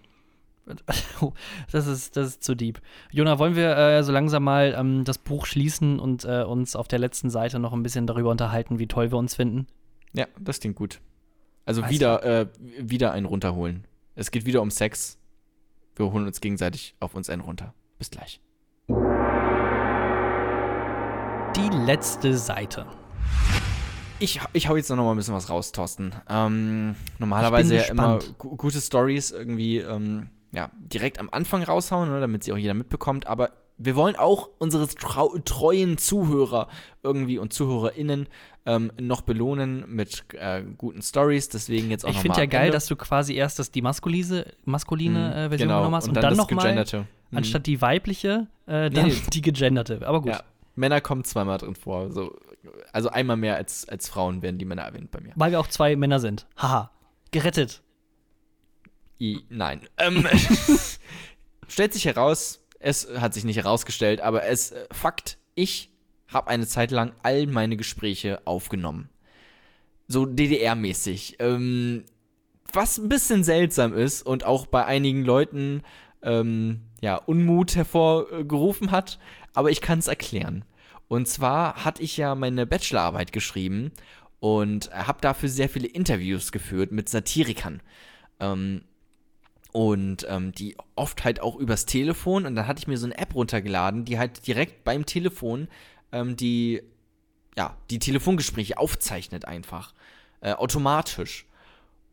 [1.73, 2.81] Das ist, das ist zu deep.
[3.11, 6.89] Jona, wollen wir äh, so langsam mal ähm, das Buch schließen und äh, uns auf
[6.89, 9.67] der letzten Seite noch ein bisschen darüber unterhalten, wie toll wir uns finden?
[10.13, 11.01] Ja, das klingt gut.
[11.65, 12.47] Also Weißt wieder, äh,
[12.79, 13.87] wieder einen runterholen.
[14.15, 15.19] Es geht wieder um Sex.
[15.97, 17.75] Wir holen uns gegenseitig auf uns einen runter.
[17.99, 18.41] Bis gleich.
[21.57, 22.87] Die letzte Seite.
[24.21, 26.13] Ich, ich hau jetzt noch mal ein bisschen was raus, Thorsten.
[26.29, 32.45] Ähm, normalerweise ja immer gute Stories irgendwie ähm, ja, direkt am Anfang raushauen, ne, damit
[32.45, 33.27] sie auch jeder mitbekommt.
[33.27, 36.69] Aber wir wollen auch unsere treuen Zuhörer
[37.03, 38.27] irgendwie und ZuhörerInnen
[38.67, 41.49] ähm, noch belohnen mit äh, guten Stories.
[41.49, 45.31] Deswegen jetzt auch Ich finde ja geil, dass du quasi erst das, die maskuline, maskuline
[45.31, 45.79] äh, Version genau.
[45.79, 46.85] genommen hast und, dann, dann, das nochmal.
[47.31, 47.39] Mhm.
[47.39, 49.15] anstatt die weibliche, äh, dann Nee.
[49.33, 50.01] die gegenderte.
[50.07, 50.33] Aber gut.
[50.33, 50.43] Ja,
[50.75, 52.11] Männer kommen zweimal drin vor.
[52.11, 52.37] So,
[52.93, 55.33] also einmal mehr als, als Frauen werden die Männer erwähnt bei mir.
[55.37, 56.47] Weil wir auch zwei Männer sind.
[56.57, 56.91] Haha.
[57.31, 57.83] Gerettet.
[59.21, 59.83] I, nein.
[59.99, 60.27] Ähm,
[61.69, 65.91] stellt sich heraus, es hat sich nicht herausgestellt, aber es äh, Fakt, ich
[66.29, 69.09] habe eine Zeit lang all meine Gespräche aufgenommen.
[70.07, 71.37] So DDR-mäßig.
[71.39, 72.05] Ähm,
[72.73, 75.83] was ein bisschen seltsam ist und auch bei einigen Leuten
[76.23, 79.19] ähm, ja, Unmut hervorgerufen hat,
[79.55, 80.65] aber ich kann es erklären.
[81.09, 83.93] Und zwar hatte ich ja meine Bachelorarbeit geschrieben
[84.41, 87.81] und habe dafür sehr viele Interviews geführt mit Satirikern.
[88.41, 88.83] Ähm,
[89.79, 92.47] und ähm, die oft halt auch übers Telefon.
[92.47, 95.69] Und dann hatte ich mir so eine App runtergeladen, die halt direkt beim Telefon
[96.11, 96.83] ähm, die,
[97.57, 99.95] ja, die Telefongespräche aufzeichnet einfach.
[100.41, 101.47] Äh, automatisch.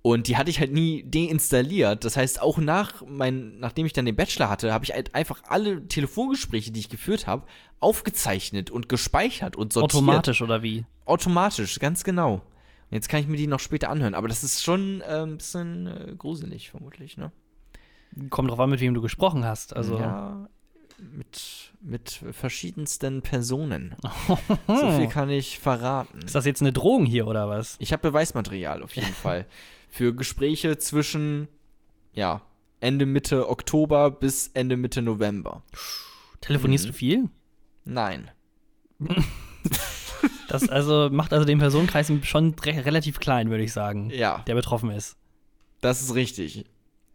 [0.04, 2.06] Und die hatte ich halt nie deinstalliert.
[2.06, 5.42] Das heißt, auch nach mein, nachdem ich dann den Bachelor hatte, habe ich halt einfach
[5.48, 7.48] alle Telefongespräche, die ich geführt habe,
[7.80, 10.04] aufgezeichnet und gespeichert und sortiert.
[10.04, 10.86] Automatisch oder wie?
[11.06, 12.34] Automatisch, ganz genau.
[12.36, 14.14] Und jetzt kann ich mir die noch später anhören.
[14.14, 17.32] Aber das ist schon äh, ein bisschen äh, gruselig, vermutlich, ne?
[18.30, 19.76] Kommt drauf an, mit wem du gesprochen hast.
[19.76, 19.98] Also.
[20.00, 20.48] Ja,
[21.12, 23.96] mit, mit verschiedensten Personen.
[24.68, 26.20] So viel kann ich verraten.
[26.20, 27.76] Ist das jetzt eine Drohung hier oder was?
[27.80, 29.46] Ich habe Beweismaterial auf jeden Fall.
[29.90, 31.48] Für Gespräche zwischen,
[32.14, 32.42] ja,
[32.80, 35.64] Ende Mitte Oktober bis Ende Mitte November.
[36.42, 36.90] Telefonierst Mhm.
[36.92, 37.30] du viel?
[37.84, 38.32] Nein.
[40.48, 44.54] Das also macht also den Personenkreis schon re relativ klein, würde ich sagen, Ja, der
[44.56, 45.18] betroffen ist.
[45.82, 46.66] das ist richtig.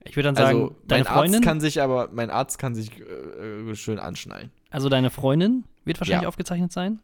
[0.04, 2.74] Ich würde dann sagen, Also, deine mein Freundin, Arzt kann sich aber, mein Arzt kann
[2.74, 4.50] sich äh, schön anschnallen.
[4.70, 6.28] also deine Freundin wird wahrscheinlich Ja.
[6.28, 7.00] aufgezeichnet sein.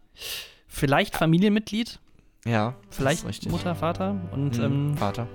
[0.69, 2.01] Vielleicht Familienmitglied,
[2.45, 3.25] Ja, vielleicht.
[3.51, 5.27] Mutter, Vater und Mhm, ähm, Vater.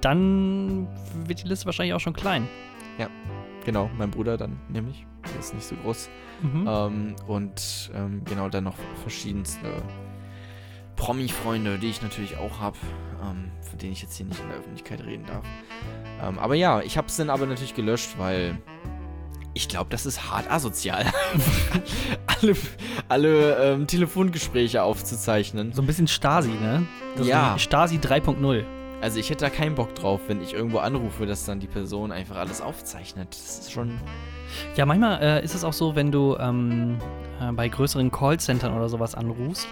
[0.00, 0.86] dann
[1.26, 2.48] wird die Liste wahrscheinlich auch schon klein.
[3.64, 5.04] genau, mein Bruder dann nämlich.
[5.30, 6.08] Der ist nicht so groß.
[6.40, 6.66] Mhm.
[6.66, 9.66] Ähm, und ähm, genau, dann noch verschiedenste
[10.98, 12.76] Promi-Freunde, die ich natürlich auch habe,
[13.22, 15.44] ähm, von denen ich jetzt hier nicht in der Öffentlichkeit reden darf.
[16.22, 18.58] Ähm, aber ja, ich habe es dann aber natürlich gelöscht, weil
[19.54, 21.06] ich glaube, das ist hart asozial.
[22.26, 22.56] alle
[23.08, 25.72] alle ähm, Telefongespräche aufzuzeichnen.
[25.72, 26.86] So ein bisschen Stasi, ne?
[27.16, 27.58] Das Ja.
[27.58, 28.64] Stasi 3.0.
[29.00, 32.10] Also ich hätte da keinen Bock drauf, wenn ich irgendwo anrufe, dass dann die Person
[32.10, 33.28] einfach alles aufzeichnet.
[33.30, 33.98] Das ist schon.
[34.76, 36.98] Ja, manchmal äh, ist es auch so, wenn du ähm,
[37.40, 39.68] äh, bei größeren Callcentern oder sowas anrufst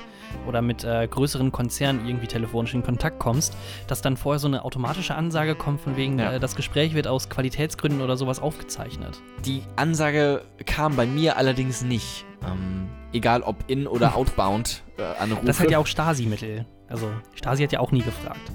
[0.46, 3.56] oder mit äh, größeren Konzernen irgendwie telefonisch in Kontakt kommst,
[3.86, 6.32] dass dann vorher so eine automatische Ansage kommt von wegen, Ja.
[6.32, 9.20] äh, das Gespräch wird aus Qualitätsgründen oder sowas aufgezeichnet.
[9.44, 12.24] Die Ansage kam bei mir allerdings nicht.
[12.46, 15.46] Ähm, egal ob in- oder outbound äh, Anrufe.
[15.46, 16.66] Das hat ja auch Stasi-Mittel.
[16.88, 18.52] Also Stasi hat ja auch nie gefragt.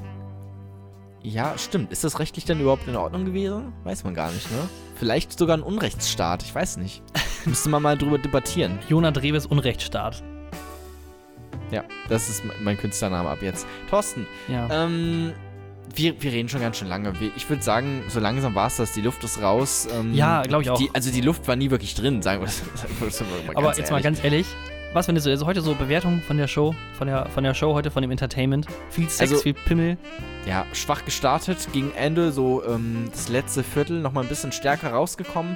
[1.23, 1.91] Ja, stimmt.
[1.91, 3.73] Ist das rechtlich dann überhaupt in Ordnung gewesen?
[3.83, 4.57] Weiß man gar nicht, ne?
[4.95, 7.03] Vielleicht sogar ein Unrechtsstaat, ich weiß nicht.
[7.45, 8.79] Müsste man mal drüber debattieren.
[8.89, 10.23] Jona Dreves Unrechtsstaat.
[11.71, 13.65] Ja, das ist me- mein Künstlername ab jetzt.
[13.89, 14.67] Thorsten, Ja.
[14.85, 15.33] ähm,
[15.95, 17.19] wir, wir reden schon ganz schön lange.
[17.19, 18.93] Wir, ich würde sagen, so langsam war es das.
[18.93, 19.87] Die Luft ist raus.
[19.93, 20.77] Ähm, Ja, glaub ich auch.
[20.77, 22.69] Die, also die Luft war nie wirklich drin, sagen wir sagen
[22.99, 24.03] wir das mal Aber jetzt mal ehrlich.
[24.03, 24.47] ganz ehrlich,
[24.93, 27.73] was findest du also heute so Bewertung von der Show, von der, von der Show
[27.73, 28.67] heute, von dem Entertainment?
[28.89, 29.97] Viel Sex, Also- viel Pimmel.
[30.45, 35.55] Ja, schwach gestartet, gegen Ende so ähm, das letzte Viertel nochmal ein bisschen stärker rausgekommen.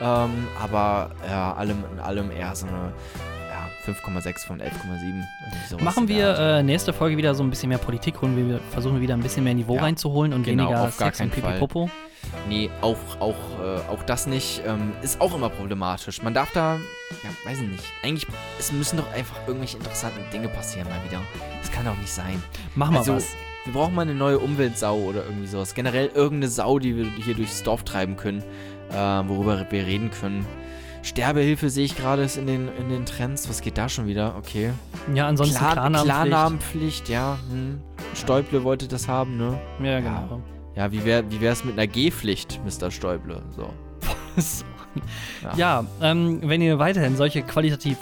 [0.00, 0.30] Ähm,
[0.62, 2.92] aber ja, allem in allem eher so eine
[3.86, 4.66] 5,6 von 11,7.
[4.66, 5.24] irgendwie
[5.68, 8.94] sowas Machen wir äh, nächste Folge wieder so ein bisschen mehr Politik, holen wir, versuchen
[8.94, 11.30] wir wieder ein bisschen mehr Niveau Ja, reinzuholen und genau, weniger auf gar Sex und.
[11.32, 11.90] Pipi-Popo.
[12.48, 14.62] Nee, auch, auch, äh, auch das nicht.
[14.66, 16.22] Ähm, ist auch immer problematisch.
[16.22, 16.76] Man darf da,
[17.22, 17.84] ja, weiß ich nicht.
[18.02, 18.26] Eigentlich,
[18.58, 21.20] es müssen doch einfach irgendwelche interessanten Dinge passieren mal wieder.
[21.60, 22.42] Das kann doch nicht sein.
[22.74, 23.26] Machen wir Also, was.
[23.64, 25.74] Wir brauchen mal eine neue Umweltsau oder irgendwie sowas.
[25.74, 28.42] Generell irgendeine Sau, die wir hier durchs Dorf treiben können,
[28.90, 30.44] äh, worüber wir reden können.
[31.04, 33.48] Sterbehilfe sehe ich gerade ist in den, in den Trends.
[33.48, 34.34] Was geht da schon wieder?
[34.38, 34.70] Okay.
[35.14, 36.26] Ja, ansonsten Klar- Klarnamenpflicht.
[36.26, 37.38] Klarnamenpflicht, ja.
[37.50, 37.80] Hm.
[38.14, 39.60] Steuble wollte das haben, ne?
[39.82, 40.40] Ja, genau.
[40.74, 42.90] Ja, wie wäre wie wär's mit einer G-Pflicht, Mr.
[42.90, 43.42] Steuble?
[43.54, 43.68] So.
[44.36, 44.64] So.
[45.42, 45.54] Ja.
[45.56, 47.98] Ja, ähm, wenn ihr weiterhin solche qualitativ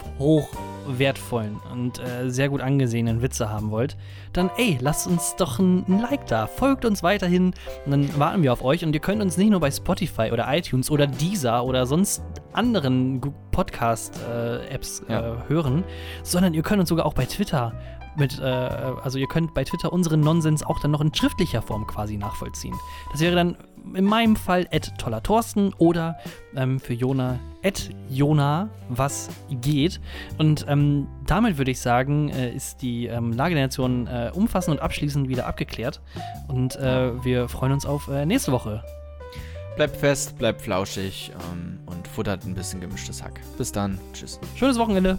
[0.87, 3.97] hochwertvollen und äh, sehr gut angesehenen Witze haben wollt,
[4.33, 6.47] dann ey, lasst uns doch ein, ein Like da.
[6.47, 7.53] Folgt uns weiterhin
[7.85, 8.83] und dann warten wir auf euch.
[8.85, 12.23] Und ihr könnt uns nicht nur bei Spotify oder iTunes oder Deezer oder sonst
[12.53, 13.21] anderen
[13.51, 15.43] Podcast-Apps äh, Ja.
[15.47, 15.83] hören,
[16.23, 17.73] sondern ihr könnt uns sogar auch bei Twitter
[18.15, 21.87] mit, äh, also ihr könnt bei Twitter unseren Nonsens auch dann noch in schriftlicher Form
[21.87, 22.75] quasi nachvollziehen.
[23.11, 23.57] Das wäre dann
[23.95, 26.17] in meinem Fall at toller Thorsten oder
[26.55, 29.29] ähm, für Jona at Jona, was
[29.61, 29.99] geht.
[30.37, 34.77] Und ähm, damit würde ich sagen, äh, ist die ähm, Lage der Nation äh, umfassend
[34.77, 36.01] und abschließend wieder abgeklärt.
[36.47, 38.83] Und äh, wir freuen uns auf äh, nächste Woche.
[39.75, 43.39] Bleibt fest, bleibt flauschig ähm, und futtert ein bisschen gemischtes Hack.
[43.57, 43.97] Bis dann.
[44.13, 44.39] Tschüss.
[44.55, 45.17] Schönes Wochenende.